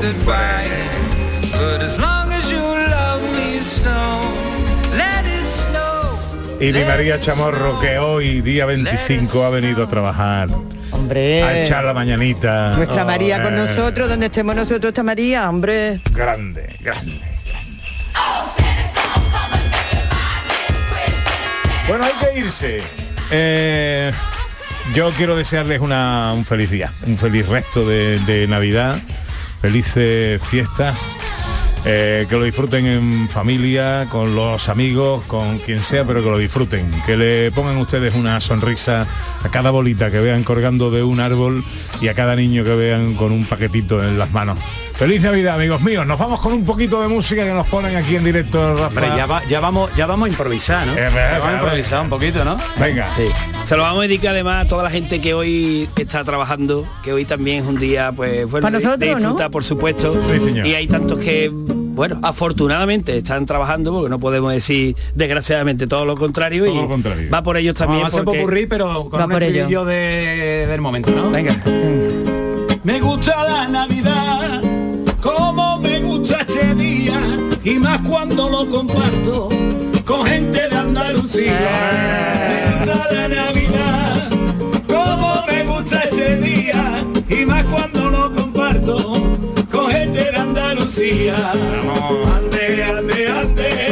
Y 6.61 6.71
mi 6.71 6.83
María 6.85 7.19
Chamorro 7.19 7.77
que 7.81 7.97
hoy, 7.99 8.39
día 8.39 8.65
25, 8.65 9.43
ha 9.43 9.49
venido 9.49 9.83
a 9.83 9.89
trabajar. 9.89 10.47
Hombre. 10.91 11.43
A 11.43 11.63
echar 11.65 11.83
la 11.83 11.93
mañanita. 11.93 12.71
Nuestra 12.77 13.03
María 13.03 13.43
con 13.43 13.53
Eh, 13.53 13.57
nosotros, 13.57 14.07
donde 14.07 14.27
estemos 14.27 14.55
nosotros 14.55 14.91
está 14.91 15.03
María, 15.03 15.49
hombre. 15.49 15.99
Grande, 16.13 16.67
grande. 16.79 17.38
Bueno, 21.89 22.05
hay 22.05 22.13
que 22.13 22.39
irse. 22.39 22.81
Eh, 23.31 24.11
yo 24.93 25.09
quiero 25.09 25.35
desearles 25.35 25.79
una, 25.79 26.33
un 26.35 26.45
feliz 26.45 26.69
día, 26.69 26.93
un 27.07 27.17
feliz 27.17 27.49
resto 27.49 27.83
de, 27.83 28.45
Navidad, 28.47 28.99
felices 29.59 30.39
fiestas, 30.43 31.17
eh, 31.85 32.27
que 32.29 32.35
lo 32.35 32.43
disfruten 32.43 32.85
en 32.85 33.27
familia, 33.27 34.05
con 34.07 34.35
los 34.35 34.69
amigos, 34.69 35.23
con 35.23 35.57
quien 35.57 35.81
sea, 35.81 36.05
pero 36.05 36.23
que 36.23 36.29
lo 36.29 36.37
disfruten, 36.37 36.91
que 37.07 37.17
le 37.17 37.51
pongan 37.51 37.77
ustedes 37.77 38.13
una 38.13 38.39
sonrisa 38.39 39.07
a 39.43 39.49
cada 39.49 39.71
bolita 39.71 40.11
que 40.11 40.19
vean 40.19 40.43
colgando 40.43 40.91
de 40.91 41.01
un 41.01 41.19
árbol 41.19 41.63
y 42.01 42.09
a 42.09 42.13
cada 42.13 42.35
niño 42.35 42.63
que 42.63 42.75
vean 42.75 43.15
con 43.15 43.31
un 43.31 43.45
paquetito 43.45 44.03
en 44.03 44.19
las 44.19 44.29
manos. 44.29 44.59
Feliz 44.99 45.21
Navidad, 45.21 45.55
amigos 45.55 45.81
míos. 45.81 46.05
Nos 46.05 46.19
vamos 46.19 46.41
con 46.41 46.51
un 46.51 46.65
poquito 46.65 47.01
de 47.01 47.07
música 47.07 47.45
que 47.45 47.53
nos 47.53 47.65
ponen 47.67 47.95
aquí 47.95 48.17
en 48.17 48.23
directo, 48.25 48.75
Rafa. 48.75 48.87
Hombre, 48.87 49.07
ya, 49.15 49.25
va- 49.25 49.41
ya 49.45 49.61
vamos 49.61 49.89
ya 49.95 50.05
vamos 50.05 50.25
a 50.27 50.29
improvisar 50.29 50.85
¿no? 50.85 50.93
Eh, 50.93 51.09
Ya 51.13 51.39
vamos 51.39 51.47
a 51.47 51.53
improvisar 51.63 52.01
un 52.01 52.09
poquito 52.09 52.43
¿no? 52.43 52.57
Venga. 52.77 53.07
sí 53.15 53.23
Se 53.63 53.77
lo 53.77 53.83
vamos 53.83 53.99
a 53.99 54.01
dedicar 54.03 54.31
además 54.31 54.65
a 54.65 54.67
toda 54.67 54.83
la 54.83 54.89
gente 54.89 55.21
que 55.21 55.33
hoy 55.33 55.87
está 55.95 56.25
trabajando, 56.25 56.85
que 57.01 57.13
hoy 57.13 57.23
también 57.23 57.63
es 57.63 57.69
un 57.69 57.77
día, 57.79 58.11
pues, 58.13 58.45
bueno, 58.51 58.65
Para 58.65 58.77
de- 58.77 58.83
nosotros, 58.83 58.99
de 58.99 59.09
¿no? 59.11 59.15
disfrutar, 59.19 59.51
por 59.51 59.63
supuesto. 59.63 60.21
Sí, 60.33 60.39
señor. 60.43 60.67
y 60.67 60.75
hay 60.75 60.85
tantos 60.87 61.17
que, 61.19 61.49
bueno, 61.49 62.19
afortunadamente 62.21 63.15
están 63.17 63.45
trabajando, 63.45 63.93
porque 63.93 64.09
no 64.09 64.19
podemos 64.19 64.51
decir 64.51 64.97
desgraciadamente 65.15 65.87
todo 65.87 66.03
lo 66.03 66.17
contrario. 66.17 66.65
Todo 66.65 66.75
y 66.75 66.77
lo 66.81 66.87
contrario. 66.89 67.29
Va 67.33 67.41
por 67.41 67.55
ellos 67.55 67.73
también. 67.75 67.99
Vamos 68.01 68.13
a 68.13 68.17
hacer 68.17 68.25
porque- 68.25 68.39
popurrí, 68.41 68.65
pero 68.65 69.09
con 69.09 69.21
Va 69.21 69.25
un 69.27 69.31
por 69.31 69.43
ello. 69.43 69.85
de, 69.85 70.65
del 70.67 70.81
momento 70.81 71.09
¿no? 71.11 71.29
Venga. 71.29 71.55
Me 72.83 72.99
gusta 73.01 73.43
la 73.43 73.67
Navidad, 73.67 74.61
como 75.21 75.79
me 75.79 75.99
gusta 75.99 76.41
este 76.47 76.73
día, 76.75 77.19
y 77.63 77.75
más 77.79 78.01
cuando 78.01 78.49
lo 78.49 78.65
comparto 78.65 79.49
con 80.05 80.25
gente 80.25 80.67
de 80.67 80.75
Andalucía. 80.75 81.59
Me 82.49 82.77
gusta 82.77 83.07
la 83.11 83.27
Navidad, 83.27 84.29
como 84.87 85.43
me 85.47 85.63
gusta 85.63 86.01
este 86.03 86.37
día, 86.37 87.05
y 87.29 87.45
más 87.45 87.63
cuando 87.65 88.09
lo 88.09 88.33
comparto 88.33 88.95
con 89.71 89.91
gente 89.91 90.31
de 90.31 90.37
Andalucía. 90.37 91.51
Ande, 91.51 92.83
ande, 92.83 93.27
ande, 93.27 93.88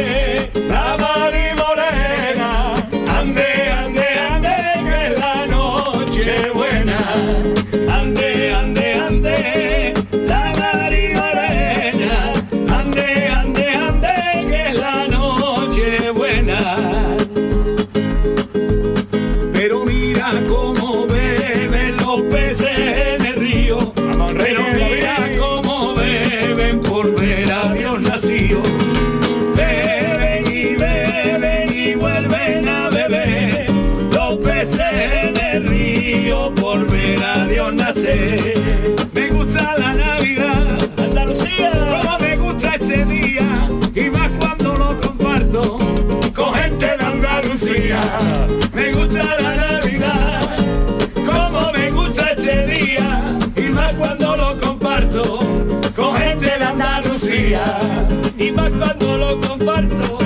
Y 58.36 58.50
más 58.50 58.68
cuando 58.70 59.16
lo 59.16 59.40
comparto 59.40 60.18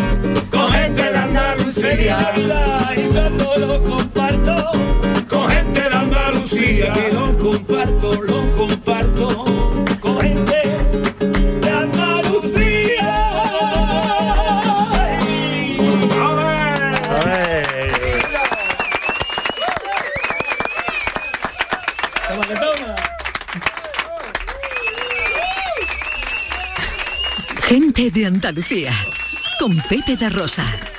con 0.50 0.72
gente 0.72 1.02
de 1.02 1.16
Andalucía. 1.18 2.32
Y 2.96 3.12
cuando 3.12 3.56
lo 3.58 3.82
comparto 3.82 4.70
con 5.28 5.48
gente 5.50 5.80
de 5.82 5.94
Andalucía. 5.94 6.92
Que 6.94 7.12
lo 7.12 7.36
comparto, 7.36 8.31
de 28.22 28.26
Andalucía. 28.26 28.92
Con 29.58 29.76
Pepe 29.88 30.16
da 30.16 30.28
Rosa. 30.28 30.91